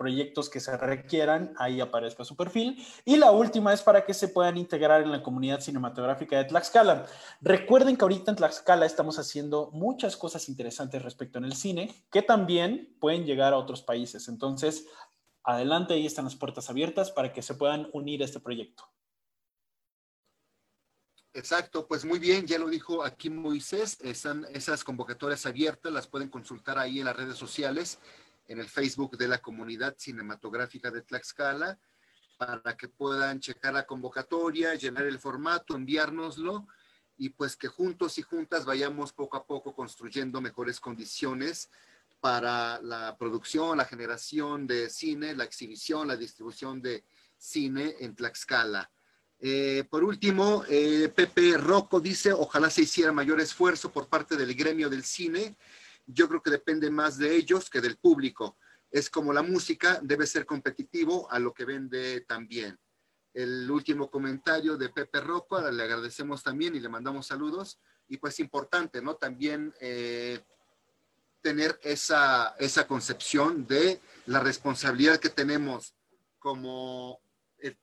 proyectos 0.00 0.48
que 0.48 0.60
se 0.60 0.74
requieran, 0.78 1.52
ahí 1.58 1.78
aparezca 1.78 2.24
su 2.24 2.34
perfil. 2.34 2.82
Y 3.04 3.18
la 3.18 3.32
última 3.32 3.74
es 3.74 3.82
para 3.82 4.06
que 4.06 4.14
se 4.14 4.28
puedan 4.28 4.56
integrar 4.56 5.02
en 5.02 5.12
la 5.12 5.22
comunidad 5.22 5.60
cinematográfica 5.60 6.38
de 6.38 6.46
Tlaxcala. 6.46 7.04
Recuerden 7.42 7.98
que 7.98 8.04
ahorita 8.04 8.30
en 8.30 8.38
Tlaxcala 8.38 8.86
estamos 8.86 9.18
haciendo 9.18 9.68
muchas 9.72 10.16
cosas 10.16 10.48
interesantes 10.48 11.02
respecto 11.02 11.36
en 11.36 11.44
el 11.44 11.52
cine, 11.52 11.94
que 12.10 12.22
también 12.22 12.96
pueden 12.98 13.26
llegar 13.26 13.52
a 13.52 13.58
otros 13.58 13.82
países. 13.82 14.26
Entonces, 14.28 14.86
adelante, 15.44 15.92
ahí 15.92 16.06
están 16.06 16.24
las 16.24 16.36
puertas 16.36 16.70
abiertas 16.70 17.10
para 17.10 17.34
que 17.34 17.42
se 17.42 17.52
puedan 17.52 17.90
unir 17.92 18.22
a 18.22 18.24
este 18.24 18.40
proyecto. 18.40 18.84
Exacto, 21.34 21.86
pues 21.86 22.06
muy 22.06 22.18
bien, 22.18 22.46
ya 22.46 22.58
lo 22.58 22.68
dijo 22.68 23.04
aquí 23.04 23.28
Moisés, 23.28 23.98
están 24.00 24.46
esas 24.54 24.82
convocatorias 24.82 25.44
abiertas, 25.44 25.92
las 25.92 26.06
pueden 26.06 26.30
consultar 26.30 26.78
ahí 26.78 27.00
en 27.00 27.04
las 27.04 27.16
redes 27.16 27.36
sociales 27.36 28.00
en 28.50 28.58
el 28.58 28.68
Facebook 28.68 29.16
de 29.16 29.28
la 29.28 29.38
comunidad 29.38 29.94
cinematográfica 29.96 30.90
de 30.90 31.02
Tlaxcala 31.02 31.78
para 32.36 32.76
que 32.76 32.88
puedan 32.88 33.38
checar 33.38 33.72
la 33.72 33.86
convocatoria, 33.86 34.74
llenar 34.74 35.04
el 35.04 35.20
formato, 35.20 35.76
enviárnoslo 35.76 36.66
y 37.16 37.28
pues 37.28 37.54
que 37.54 37.68
juntos 37.68 38.18
y 38.18 38.22
juntas 38.22 38.64
vayamos 38.64 39.12
poco 39.12 39.36
a 39.36 39.46
poco 39.46 39.72
construyendo 39.72 40.40
mejores 40.40 40.80
condiciones 40.80 41.70
para 42.18 42.82
la 42.82 43.16
producción, 43.16 43.78
la 43.78 43.84
generación 43.84 44.66
de 44.66 44.90
cine, 44.90 45.36
la 45.36 45.44
exhibición, 45.44 46.08
la 46.08 46.16
distribución 46.16 46.82
de 46.82 47.04
cine 47.38 47.94
en 48.00 48.16
Tlaxcala. 48.16 48.90
Eh, 49.38 49.84
por 49.88 50.02
último, 50.02 50.64
eh, 50.68 51.08
Pepe 51.14 51.56
Rocco 51.56 52.00
dice, 52.00 52.32
ojalá 52.32 52.68
se 52.68 52.82
hiciera 52.82 53.12
mayor 53.12 53.40
esfuerzo 53.40 53.92
por 53.92 54.08
parte 54.08 54.36
del 54.36 54.56
gremio 54.56 54.90
del 54.90 55.04
cine 55.04 55.56
yo 56.12 56.28
creo 56.28 56.42
que 56.42 56.50
depende 56.50 56.90
más 56.90 57.18
de 57.18 57.34
ellos 57.34 57.70
que 57.70 57.80
del 57.80 57.96
público. 57.96 58.58
Es 58.90 59.08
como 59.10 59.32
la 59.32 59.42
música, 59.42 60.00
debe 60.02 60.26
ser 60.26 60.46
competitivo 60.46 61.30
a 61.30 61.38
lo 61.38 61.54
que 61.54 61.64
vende 61.64 62.22
también. 62.22 62.78
El 63.32 63.70
último 63.70 64.10
comentario 64.10 64.76
de 64.76 64.88
Pepe 64.88 65.20
Rocco, 65.20 65.60
le 65.70 65.82
agradecemos 65.82 66.42
también 66.42 66.74
y 66.74 66.80
le 66.80 66.88
mandamos 66.88 67.28
saludos. 67.28 67.78
Y 68.08 68.16
pues 68.16 68.40
importante, 68.40 69.00
¿no? 69.00 69.14
También 69.14 69.72
eh, 69.80 70.40
tener 71.40 71.78
esa, 71.82 72.56
esa 72.58 72.86
concepción 72.88 73.66
de 73.66 74.00
la 74.26 74.40
responsabilidad 74.40 75.20
que 75.20 75.30
tenemos 75.30 75.94
como 76.38 77.20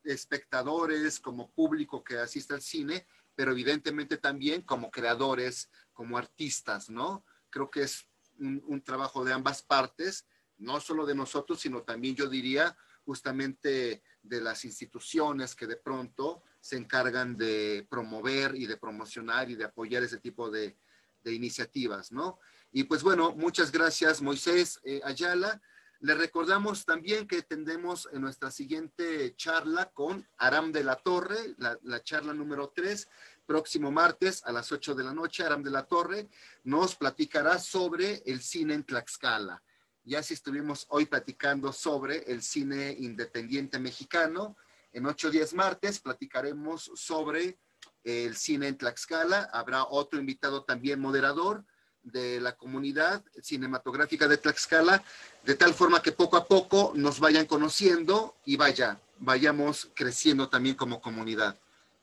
espectadores, 0.04 1.20
como 1.20 1.52
público 1.52 2.04
que 2.04 2.18
asiste 2.18 2.54
al 2.54 2.62
cine, 2.62 3.08
pero 3.36 3.52
evidentemente 3.52 4.18
también 4.18 4.64
como 4.64 4.90
creadores, 4.90 5.70
como 5.94 6.18
artistas, 6.18 6.90
¿no? 6.90 7.24
Creo 7.50 7.70
que 7.70 7.84
es 7.84 8.08
un, 8.40 8.82
trabajo 8.84 9.24
de 9.24 9.34
ambas 9.34 9.62
partes, 9.62 10.28
no 10.58 10.80
solo 10.80 11.06
de 11.06 11.16
nosotros, 11.16 11.60
sino 11.60 11.84
también 11.84 12.16
yo 12.16 12.28
diría 12.28 12.76
justamente 13.06 14.04
de 14.22 14.42
las 14.42 14.66
instituciones 14.66 15.56
que 15.56 15.68
de 15.68 15.78
pronto 15.78 16.44
se 16.60 16.78
encargan 16.78 17.38
de 17.38 17.88
promover 17.90 18.56
y 18.56 18.66
de 18.66 18.78
promocionar 18.78 19.50
y 19.50 19.56
de 19.56 19.66
apoyar 19.66 20.04
ese 20.04 20.18
tipo 20.18 20.50
de, 20.50 20.78
de 21.24 21.34
iniciativas, 21.34 22.12
¿no? 22.12 22.40
Y 22.72 22.84
pues 22.84 23.04
bueno, 23.04 23.34
muchas 23.36 23.72
gracias 23.72 24.22
Moisés 24.22 24.80
eh, 24.84 25.02
Ayala. 25.04 25.62
Le 26.00 26.14
recordamos 26.14 26.86
también 26.86 27.28
que 27.28 27.42
tendremos 27.42 28.08
en 28.14 28.22
nuestra 28.22 28.52
siguiente 28.52 29.36
charla 29.36 29.92
con 29.94 30.28
Aram 30.38 30.72
de 30.72 30.84
la 30.84 30.96
Torre, 30.98 31.56
la, 31.58 31.78
la 31.84 32.04
charla 32.04 32.34
número 32.34 32.72
3, 32.76 33.08
próximo 33.48 33.92
martes 33.92 34.44
a 34.46 34.52
las 34.52 34.72
8 34.72 34.94
de 34.94 35.04
la 35.04 35.14
noche. 35.14 35.44
Aram 35.44 35.64
de 35.64 35.72
la 35.72 35.84
Torre 35.84 36.28
nos 36.66 36.96
platicará 36.96 37.58
sobre 37.58 38.22
el 38.26 38.42
cine 38.42 38.76
en 38.76 38.84
Tlaxcala. 38.84 39.64
Ya 40.04 40.22
si 40.22 40.36
estuvimos 40.36 40.86
hoy 40.90 41.06
platicando 41.06 41.74
sobre 41.74 42.32
el 42.32 42.44
cine 42.44 42.96
independiente 43.00 43.80
mexicano. 43.80 44.56
En 44.94 45.06
8 45.06 45.32
días 45.32 45.54
martes 45.54 46.00
platicaremos 46.00 46.92
sobre 46.94 47.58
el 48.04 48.36
cine 48.36 48.68
en 48.68 48.78
Tlaxcala. 48.78 49.50
Habrá 49.52 49.86
otro 49.86 50.20
invitado 50.20 50.64
también 50.64 51.00
moderador 51.00 51.66
de 52.04 52.40
la 52.40 52.56
comunidad 52.56 53.24
cinematográfica 53.42 54.28
de 54.28 54.38
Tlaxcala, 54.38 55.04
de 55.44 55.56
tal 55.56 55.74
forma 55.74 56.02
que 56.02 56.12
poco 56.12 56.38
a 56.38 56.46
poco 56.46 56.94
nos 56.96 57.20
vayan 57.20 57.46
conociendo 57.46 58.38
y 58.46 58.56
vaya, 58.56 59.00
vayamos 59.20 59.90
creciendo 59.94 60.48
también 60.48 60.76
como 60.76 61.02
comunidad. 61.02 61.58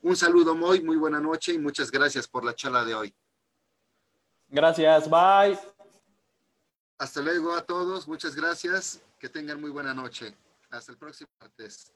Un 0.04 0.16
saludo 0.16 0.54
muy, 0.54 0.82
muy 0.82 0.98
buena 0.98 1.18
noche 1.18 1.54
y 1.54 1.58
muchas 1.58 1.90
gracias 1.90 2.28
por 2.28 2.44
la 2.44 2.54
charla 2.54 2.84
de 2.84 2.94
hoy. 2.94 3.14
Gracias, 4.48 5.08
bye. 5.08 5.58
Hasta 6.98 7.22
luego 7.22 7.54
a 7.54 7.62
todos, 7.62 8.06
muchas 8.06 8.36
gracias, 8.36 9.00
que 9.18 9.30
tengan 9.30 9.62
muy 9.62 9.70
buena 9.70 9.94
noche. 9.94 10.36
Hasta 10.68 10.92
el 10.92 10.98
próximo 10.98 11.30
martes. 11.40 11.90